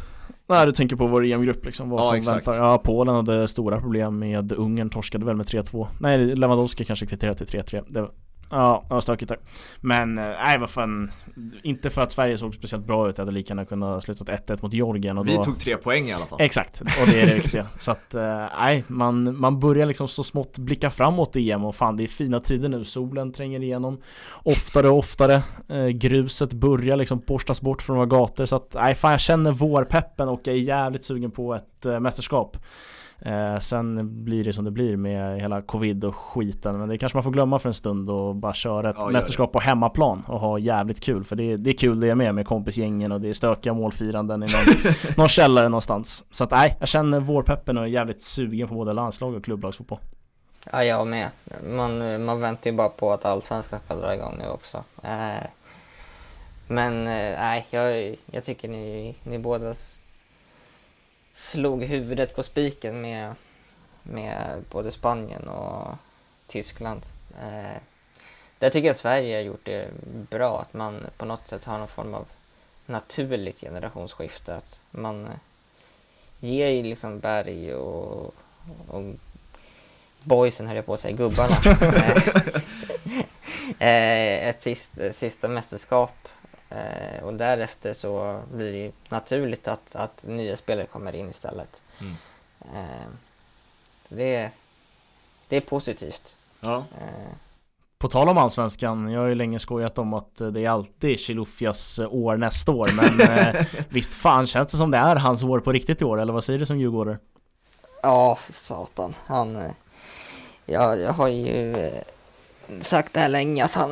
Nej 0.49 0.65
du 0.65 0.71
tänker 0.71 0.95
på 0.95 1.07
vår 1.07 1.25
EM-grupp 1.25 1.65
liksom, 1.65 1.89
vad 1.89 1.99
Ja, 1.99 2.03
som 2.03 2.15
exakt. 2.15 2.47
väntar. 2.47 2.63
Ja, 2.65 2.77
Polen 2.83 3.15
hade 3.15 3.47
stora 3.47 3.79
problem 3.81 4.19
med 4.19 4.51
Ungern, 4.51 4.89
torskade 4.89 5.25
väl 5.25 5.35
med 5.35 5.45
3-2. 5.45 5.87
Nej, 5.99 6.35
Lewandowski 6.35 6.85
kanske 6.85 7.05
kvitterade 7.05 7.37
till 7.45 7.59
3-3. 7.59 7.83
Det 7.87 8.09
ja, 8.49 8.85
det 8.87 8.93
var 8.93 9.01
stökigt 9.01 9.29
där. 9.29 9.39
Men, 9.81 10.17
eh, 10.17 10.25
nej 10.43 10.59
vad 10.59 10.69
fan. 10.69 11.11
Inte 11.63 11.89
för 11.89 12.01
att 12.01 12.11
Sverige 12.11 12.37
såg 12.37 12.55
speciellt 12.55 12.85
bra 12.85 13.09
ut, 13.09 13.17
jag 13.17 13.25
hade 13.25 13.37
lika 13.37 13.51
gärna 13.51 13.65
kunnat 13.65 14.03
sluta 14.03 14.25
1-1 14.25 14.61
mot 14.61 14.73
Georgien 14.73 15.17
och 15.17 15.27
Vi 15.27 15.35
då... 15.35 15.43
tog 15.43 15.59
tre 15.59 15.77
poäng 15.77 16.05
i 16.07 16.13
alla 16.13 16.25
fall. 16.25 16.41
Exakt, 16.41 16.81
och 16.81 17.07
det 17.11 17.21
är 17.21 17.27
det 17.27 17.33
viktiga. 17.33 17.67
Så 17.77 17.91
att, 17.91 18.15
eh, 18.15 18.45
nej, 18.59 18.83
man, 18.87 19.39
man 19.39 19.59
börjar 19.59 19.85
liksom 19.85 20.07
så 20.07 20.23
smått 20.23 20.57
blicka 20.57 20.89
framåt 20.89 21.35
i 21.35 21.51
EM 21.51 21.65
och 21.65 21.75
fan 21.75 21.97
det 21.97 22.03
är 22.03 22.07
fina 22.07 22.39
tider 22.39 22.69
nu. 22.69 22.83
Solen 22.85 23.31
tränger 23.31 23.63
igenom 23.63 24.01
oftare 24.43 24.89
och 24.89 24.97
oftare. 24.97 25.43
Eh, 25.69 25.87
gruset 25.87 26.53
börjar 26.53 26.97
liksom 26.97 27.23
borstas 27.27 27.61
bort 27.61 27.81
från 27.81 27.95
våra 27.95 28.05
gator. 28.05 28.45
Så 28.45 28.55
att, 28.55 28.75
nej 28.75 28.95
fan 28.95 29.11
jag 29.11 29.19
känner 29.19 29.51
vårpeppen 29.51 30.29
och 30.29 30.41
jag 30.43 30.55
är 30.55 30.59
jävligt 30.59 31.03
sugen 31.03 31.31
på 31.31 31.53
ett 31.55 31.85
mästerskap. 31.99 32.57
Eh, 33.21 33.59
sen 33.59 34.09
blir 34.23 34.43
det 34.43 34.53
som 34.53 34.65
det 34.65 34.71
blir 34.71 34.97
med 34.97 35.41
hela 35.41 35.61
covid 35.61 36.03
och 36.03 36.15
skiten 36.15 36.79
Men 36.79 36.89
det 36.89 36.97
kanske 36.97 37.15
man 37.15 37.23
får 37.23 37.31
glömma 37.31 37.59
för 37.59 37.69
en 37.69 37.73
stund 37.73 38.09
och 38.09 38.35
bara 38.35 38.53
köra 38.53 38.89
ett 38.89 38.95
Ja, 38.99 39.09
mästerskap 39.09 39.51
på 39.51 39.59
hemmaplan 39.59 40.23
och 40.27 40.39
ha 40.39 40.59
jävligt 40.59 40.99
kul 40.99 41.23
För 41.23 41.35
det 41.35 41.43
är, 41.43 41.57
det 41.57 41.69
är 41.69 41.73
kul 41.73 41.99
det 41.99 42.09
är 42.09 42.15
med 42.15 42.35
med 42.35 42.47
kompisgängen 42.47 43.11
och 43.11 43.21
det 43.21 43.29
är 43.29 43.33
stökiga 43.33 43.73
målfiranden 43.73 44.43
i 44.43 44.45
någon, 44.45 44.93
någon 45.17 45.27
källare 45.27 45.69
någonstans 45.69 46.25
Så 46.31 46.43
att 46.43 46.51
nej, 46.51 46.77
jag 46.79 46.87
känner 46.87 47.19
vårpeppen 47.19 47.77
och 47.77 47.83
är 47.83 47.87
jävligt 47.87 48.21
sugen 48.21 48.67
på 48.67 48.75
både 48.75 48.93
landslag 48.93 49.33
och 49.33 49.43
klubblagsfotboll 49.43 49.99
Ja, 50.71 50.83
jag 50.83 51.07
med. 51.07 51.29
Man, 51.69 52.23
man 52.25 52.41
väntar 52.41 52.69
ju 52.69 52.77
bara 52.77 52.89
på 52.89 53.11
att 53.11 53.25
allsvenskan 53.25 53.79
ska 53.85 53.95
dra 53.95 54.15
igång 54.15 54.35
nu 54.39 54.47
också. 54.47 54.83
Eh, 55.03 55.47
men 56.67 57.07
eh, 57.07 57.39
nej, 57.39 57.67
jag, 57.69 58.15
jag 58.31 58.43
tycker 58.43 58.67
ni, 58.67 59.15
ni 59.23 59.39
båda 59.39 59.73
slog 61.39 61.83
huvudet 61.83 62.35
på 62.35 62.43
spiken 62.43 63.01
med, 63.01 63.35
med 64.03 64.63
både 64.71 64.91
Spanien 64.91 65.47
och 65.47 65.95
Tyskland. 66.47 67.01
Eh, 67.41 67.81
där 68.59 68.69
tycker 68.69 68.87
jag 68.87 68.91
att 68.93 68.97
Sverige 68.97 69.35
har 69.35 69.41
gjort 69.41 69.65
det 69.65 69.87
bra, 70.29 70.61
att 70.61 70.73
man 70.73 71.05
på 71.17 71.25
något 71.25 71.47
sätt 71.47 71.65
har 71.65 71.77
någon 71.77 71.87
form 71.87 72.13
av 72.13 72.27
naturligt 72.85 73.61
generationsskifte. 73.61 74.55
Att 74.55 74.81
man 74.91 75.25
eh, 75.25 75.31
ger 76.39 76.83
liksom 76.83 77.19
Berg 77.19 77.73
och, 77.73 78.33
och 78.87 79.03
boysen 80.23 80.67
höll 80.67 80.75
jag 80.75 80.85
på 80.85 80.93
att 80.93 80.99
säga, 80.99 81.15
gubbarna. 81.15 81.55
eh, 83.79 84.47
ett 84.49 84.61
sista, 84.61 85.13
sista 85.13 85.47
mästerskap. 85.47 86.28
Eh, 86.69 87.23
och 87.23 87.33
därefter 87.33 87.93
så 87.93 88.41
blir 88.53 88.73
det 88.73 88.91
naturligt 89.09 89.67
att, 89.67 89.95
att 89.95 90.25
nya 90.27 90.57
spelare 90.57 90.85
kommer 90.85 91.15
in 91.15 91.29
istället. 91.29 91.81
Mm. 92.01 92.13
Eh, 92.75 93.07
så 94.09 94.15
det, 94.15 94.35
är- 94.35 94.51
det 95.47 95.55
är 95.57 95.61
positivt. 95.61 96.37
Ja. 96.61 96.77
Eh, 96.77 97.33
På 97.97 98.07
tal 98.07 98.29
om 98.29 98.37
Allsvenskan, 98.37 99.11
jag 99.11 99.21
har 99.21 99.27
ju 99.27 99.35
länge 99.35 99.59
skojat 99.59 99.97
om 99.97 100.13
att 100.13 100.35
det 100.35 100.65
är 100.65 100.69
alltid 100.69 101.19
Chilufyas 101.19 101.99
eh, 101.99 102.13
år 102.13 102.37
nästa 102.37 102.71
år 102.71 102.89
Men 102.95 103.37
eh, 103.55 103.65
visst 103.89 104.13
fan 104.13 104.47
känns 104.47 104.71
det 104.71 104.77
som 104.77 104.91
det 104.91 104.97
är 104.97 105.15
hans 105.15 105.43
år 105.43 105.59
på 105.59 105.71
riktigt 105.71 106.01
i 106.01 106.05
år, 106.05 106.21
eller 106.21 106.33
vad 106.33 106.43
säger 106.43 106.59
du 106.59 106.65
som 106.65 106.79
djurgårdare? 106.79 107.17
Ja, 108.03 108.37
satan. 108.53 109.13
Han, 109.25 109.55
eh, 109.55 109.71
jag, 110.65 110.99
jag 110.99 111.13
har 111.13 111.27
ju 111.27 111.91
sagt 112.81 113.13
det 113.13 113.19
här 113.19 113.29
länge 113.29 113.65
att 113.65 113.73
han, 113.73 113.91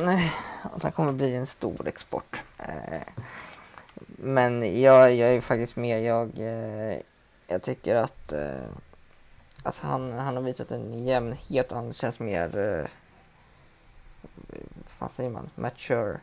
att 0.62 0.82
han 0.82 0.92
kommer 0.92 1.12
bli 1.12 1.34
en 1.34 1.46
stor 1.46 1.88
export. 1.88 2.42
Eh, 2.58 3.02
Men 4.06 4.80
jag, 4.80 5.14
jag 5.14 5.34
är 5.34 5.40
faktiskt 5.40 5.76
med. 5.76 6.04
Jag, 6.04 6.38
eh, 6.38 6.98
jag 7.46 7.62
tycker 7.62 7.94
att, 7.96 8.32
eh, 8.32 8.68
att 9.62 9.78
han, 9.78 10.12
han 10.12 10.36
har 10.36 10.42
visat 10.42 10.70
en 10.70 11.04
jämnhet 11.06 11.72
han 11.72 11.92
känns 11.92 12.20
mer, 12.20 12.88
vad 14.98 15.10
säger 15.10 15.30
man, 15.30 15.50
mature. 15.54 16.20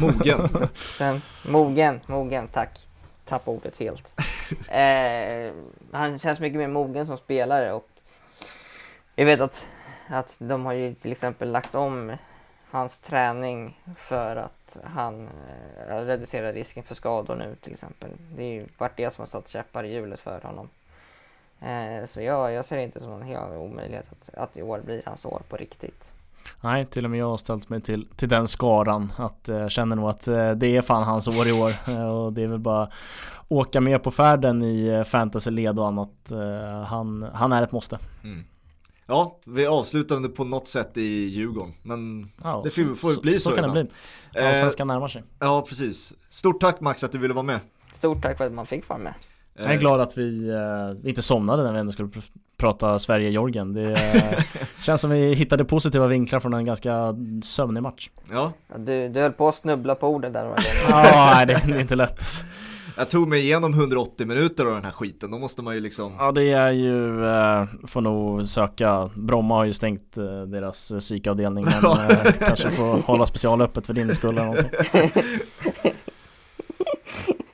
Mogen. 0.00 0.68
Sen, 0.98 1.22
mogen, 1.48 2.00
mogen, 2.06 2.48
tack. 2.48 2.86
Tappade 3.24 3.56
ordet 3.56 3.78
helt. 3.78 4.20
Han 5.92 6.18
känns 6.18 6.40
mycket 6.40 6.58
mer 6.58 6.68
mogen 6.68 7.06
som 7.06 7.16
spelare 7.18 7.72
och 7.72 7.88
jag 9.14 9.24
vet 9.26 9.40
att, 9.40 9.66
att 10.08 10.36
de 10.40 10.66
har 10.66 10.72
ju 10.72 10.94
till 10.94 11.12
exempel 11.12 11.50
lagt 11.50 11.74
om 11.74 12.16
hans 12.70 12.98
träning 12.98 13.80
för 13.96 14.36
att 14.36 14.76
han 14.84 15.28
eh, 15.88 15.96
reducerar 15.96 16.52
risken 16.52 16.82
för 16.82 16.94
skador 16.94 17.36
nu 17.36 17.56
till 17.62 17.72
exempel. 17.72 18.10
Det 18.36 18.42
är 18.42 18.52
ju 18.52 18.66
varit 18.78 18.96
det 18.96 19.12
som 19.12 19.22
har 19.22 19.26
satt 19.26 19.48
käppar 19.48 19.84
i 19.84 19.94
hjulet 19.94 20.20
för 20.20 20.40
honom. 20.40 20.68
Eh, 21.60 22.04
så 22.06 22.22
jag, 22.22 22.52
jag 22.52 22.64
ser 22.64 22.76
det 22.76 22.82
inte 22.82 23.00
som 23.00 23.12
en 23.12 23.22
hel 23.22 23.52
omöjlighet 23.52 24.06
att, 24.12 24.34
att 24.34 24.56
i 24.56 24.62
år 24.62 24.80
blir 24.84 25.02
hans 25.06 25.24
år 25.24 25.42
på 25.48 25.56
riktigt. 25.56 26.12
Nej, 26.60 26.86
till 26.86 27.04
och 27.04 27.10
med 27.10 27.20
jag 27.20 27.30
har 27.30 27.36
ställt 27.36 27.68
mig 27.68 27.80
till, 27.80 28.06
till 28.16 28.28
den 28.28 28.48
skaran 28.48 29.12
att 29.16 29.48
eh, 29.48 29.68
känner 29.68 29.96
nog 29.96 30.08
att 30.08 30.28
eh, 30.28 30.50
det 30.50 30.76
är 30.76 30.82
fan 30.82 31.02
hans 31.02 31.28
år 31.28 31.48
i 31.48 31.52
år 31.52 31.72
eh, 31.88 32.08
och 32.08 32.32
det 32.32 32.42
är 32.42 32.46
väl 32.46 32.58
bara 32.58 32.90
åka 33.48 33.80
med 33.80 34.02
på 34.02 34.10
färden 34.10 34.62
i 34.62 34.86
eh, 34.88 35.04
fantasy-led 35.04 35.78
och 35.78 35.86
annat. 35.86 36.30
Eh, 36.30 36.82
han, 36.82 37.26
han 37.34 37.52
är 37.52 37.62
ett 37.62 37.72
måste. 37.72 37.98
Mm. 38.24 38.44
Ja, 39.10 39.38
vi 39.46 39.66
avslutade 39.66 40.28
på 40.28 40.44
något 40.44 40.68
sätt 40.68 40.96
i 40.96 41.24
Djurgården, 41.24 41.72
men 41.82 42.30
Ja, 42.42 42.60
Det 42.64 42.70
får- 42.70 42.94
får 42.94 43.22
bli 43.22 43.32
så 43.32 43.50
Så 43.50 43.56
kan 43.56 43.64
det 43.64 43.70
bli. 43.70 43.86
eh, 44.42 44.48
Allsvenskan 44.50 44.86
närmar 44.86 45.08
sig. 45.08 45.22
ja 45.38 45.64
precis. 45.68 46.14
Stort 46.30 46.60
tack 46.60 46.80
Max 46.80 47.04
att 47.04 47.12
du 47.12 47.18
ville 47.18 47.34
vara 47.34 47.42
med. 47.42 47.60
Stort 47.92 48.22
tack 48.22 48.36
för 48.36 48.44
att 48.46 48.52
man 48.52 48.66
fick 48.66 48.88
vara 48.88 48.98
med. 48.98 49.14
Jag 49.56 49.66
är 49.66 49.70
Eh, 49.74 49.78
glad 49.78 50.00
att 50.00 50.18
vi 50.18 50.48
eh, 50.50 51.08
inte 51.08 51.22
somnade 51.22 51.62
när 51.62 51.72
vi 51.72 51.78
ändå 51.78 51.92
skulle 51.92 52.08
pr- 52.08 52.22
prata 52.56 52.98
Sverige-Georgien. 52.98 53.72
Det 53.72 53.90
eh, 53.92 54.44
känns 54.80 55.00
som 55.00 55.10
vi 55.10 55.34
hittade 55.34 55.64
positiva 55.64 56.06
vinklar 56.06 56.40
från 56.40 56.54
en 56.54 56.64
ganska 56.64 57.14
sömnig 57.42 57.82
match. 57.82 58.10
Ja, 58.30 58.52
Du, 58.76 59.08
du 59.08 59.20
höll 59.20 59.32
på 59.32 59.48
att 59.48 59.54
snubbla 59.54 59.94
på 59.94 60.08
orden 60.08 60.32
där. 60.32 60.54
Ja, 60.88 61.32
nej, 61.34 61.46
det, 61.46 61.62
det 61.66 61.74
är 61.74 61.80
inte 61.80 61.96
lätt. 61.96 62.20
Jag 62.98 63.10
tog 63.10 63.28
mig 63.28 63.40
igenom 63.40 63.74
180 63.74 64.26
minuter 64.26 64.66
av 64.66 64.74
den 64.74 64.84
här 64.84 64.90
skiten, 64.90 65.30
då 65.30 65.38
måste 65.38 65.62
man 65.62 65.74
ju 65.74 65.80
liksom 65.80 66.12
Ja 66.18 66.32
det 66.32 66.52
är 66.52 66.70
ju, 66.70 67.24
eh, 67.26 67.64
får 67.86 68.00
nog 68.00 68.46
söka. 68.46 69.10
Bromma 69.14 69.54
har 69.54 69.64
ju 69.64 69.72
stängt 69.72 70.16
eh, 70.16 70.42
deras 70.42 70.90
eh, 70.90 70.98
psykavdelning 70.98 71.64
men 71.64 71.84
eh, 71.92 72.32
kanske 72.38 72.70
får 72.70 73.06
hålla 73.06 73.26
specialöppet 73.26 73.86
för 73.86 73.94
din 73.94 74.14
skull 74.14 74.30
eller 74.38 74.44
någonting. 74.44 74.70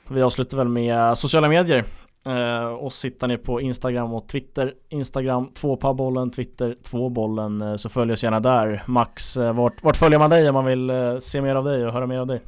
Vi 0.08 0.22
avslutar 0.22 0.56
väl 0.56 0.68
med 0.68 1.18
sociala 1.18 1.48
medier. 1.48 1.84
Eh, 2.26 2.84
Oss 2.84 3.04
hittar 3.04 3.28
ni 3.28 3.38
på 3.38 3.60
Instagram 3.60 4.12
och 4.12 4.28
Twitter. 4.28 4.72
Instagram 4.88 5.50
2pabollen, 5.60 6.30
Twitter 6.30 6.76
2bollen 6.90 7.70
eh, 7.70 7.76
Så 7.76 7.88
följ 7.88 8.12
oss 8.12 8.22
gärna 8.24 8.40
där. 8.40 8.82
Max, 8.86 9.36
eh, 9.36 9.52
vart, 9.52 9.82
vart 9.82 9.96
följer 9.96 10.18
man 10.18 10.30
dig 10.30 10.48
om 10.48 10.54
man 10.54 10.64
vill 10.64 10.92
se 11.20 11.42
mer 11.42 11.54
av 11.54 11.64
dig 11.64 11.86
och 11.86 11.92
höra 11.92 12.06
mer 12.06 12.18
av 12.18 12.26
dig? 12.26 12.40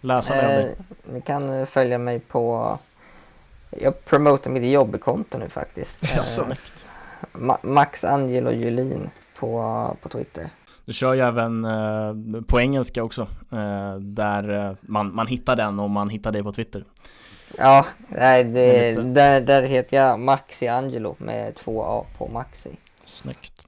Läsa 0.00 0.34
mer? 0.34 0.60
Eh, 0.60 0.84
ni 1.12 1.20
kan 1.20 1.58
eh, 1.60 1.64
följa 1.64 1.98
mig 1.98 2.20
på... 2.20 2.78
Jag 3.70 4.04
promotar 4.04 4.50
mitt 4.50 4.72
jobbkonto 4.72 5.38
nu 5.38 5.48
faktiskt. 5.48 6.02
Jaså? 6.16 6.42
Eh, 6.42 6.56
Ma- 7.32 7.58
Max 7.66 8.04
Angelo 8.04 8.50
Julin 8.50 9.10
på, 9.38 9.96
på 10.02 10.08
Twitter. 10.08 10.50
Du 10.84 10.92
kör 10.92 11.14
ju 11.14 11.20
även 11.20 11.64
eh, 11.64 12.42
på 12.46 12.60
engelska 12.60 13.02
också 13.02 13.22
eh, 13.52 13.94
Där 14.00 14.66
eh, 14.68 14.76
man, 14.80 15.14
man 15.14 15.26
hittar 15.26 15.56
den 15.56 15.80
och 15.80 15.90
man 15.90 16.08
hittar 16.08 16.32
dig 16.32 16.42
på 16.42 16.52
Twitter 16.52 16.84
Ja, 17.58 17.86
nej, 18.08 18.44
det, 18.44 18.92
där, 19.14 19.40
där 19.40 19.62
heter 19.62 19.96
jag 19.96 20.20
Maxi 20.20 20.68
Angelo 20.68 21.14
med 21.18 21.54
två 21.54 21.84
A 21.84 22.04
på 22.18 22.28
Maxi. 22.28 22.70
Snyggt 23.04 23.66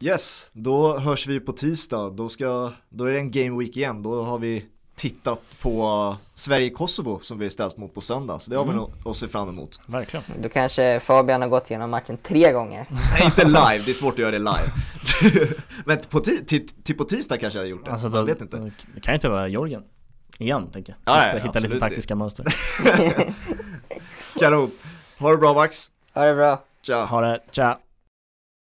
Yes, 0.00 0.50
då 0.52 0.98
hörs 0.98 1.26
vi 1.26 1.40
på 1.40 1.52
tisdag, 1.52 2.10
då, 2.10 2.28
ska, 2.28 2.72
då 2.88 3.04
är 3.04 3.12
det 3.12 3.18
en 3.18 3.30
game 3.30 3.58
week 3.58 3.76
igen, 3.76 4.02
då 4.02 4.22
har 4.22 4.38
vi 4.38 4.64
tittat 4.96 5.40
på 5.62 6.16
Sverige-Kosovo 6.34 7.18
som 7.20 7.38
vi 7.38 7.50
ställs 7.50 7.76
mot 7.76 7.94
på 7.94 8.00
söndag, 8.00 8.38
så 8.38 8.50
det 8.50 8.56
har 8.56 8.64
vi 8.64 8.70
Mm. 8.70 8.82
nog 8.82 8.90
att 9.10 9.16
se 9.16 9.28
fram 9.28 9.48
emot. 9.48 9.80
Verkligen 9.86 10.24
Då 10.42 10.48
kanske 10.48 11.00
Fabian 11.00 11.42
har 11.42 11.48
gått 11.48 11.70
igenom 11.70 11.90
matchen 11.90 12.18
tre 12.22 12.52
gånger. 12.52 12.86
Nej, 12.90 13.24
inte 13.24 13.44
live, 13.44 13.78
det 13.84 13.90
är 13.90 13.94
svårt 13.94 14.12
att 14.12 14.18
göra 14.18 14.30
det 14.30 14.38
live. 14.38 14.72
Men 15.84 15.98
på 16.10 16.20
till 16.20 16.96
på 16.98 17.04
tisdag 17.04 17.36
kanske 17.38 17.58
jag 17.58 17.60
hade 17.62 17.70
gjort 17.70 17.84
det, 17.84 17.90
Alltså 17.92 18.06
jag 18.06 18.14
då, 18.14 18.22
vet 18.22 18.40
inte. 18.40 18.56
Det 18.94 19.00
kan 19.00 19.12
ju 19.12 19.14
inte 19.14 19.28
vara 19.28 19.48
Jorgen 19.48 19.82
Igen 20.38 20.70
tänker 20.70 20.94
jag 21.04 21.14
Ja, 21.14 21.20
Hitta, 21.22 21.38
ja, 21.38 21.44
hitta 21.44 21.58
lite 21.58 21.80
taktiska 21.80 22.14
mönster 22.14 22.44
Kanon, 24.40 24.70
ha 25.18 25.30
det 25.30 25.36
bra 25.36 25.54
Max, 25.54 25.90
Ha 26.14 26.22
det 26.24 26.34
bra. 26.34 26.62
tja! 26.82 27.04
Ha 27.04 27.20
det, 27.20 27.40
tja! 27.50 27.78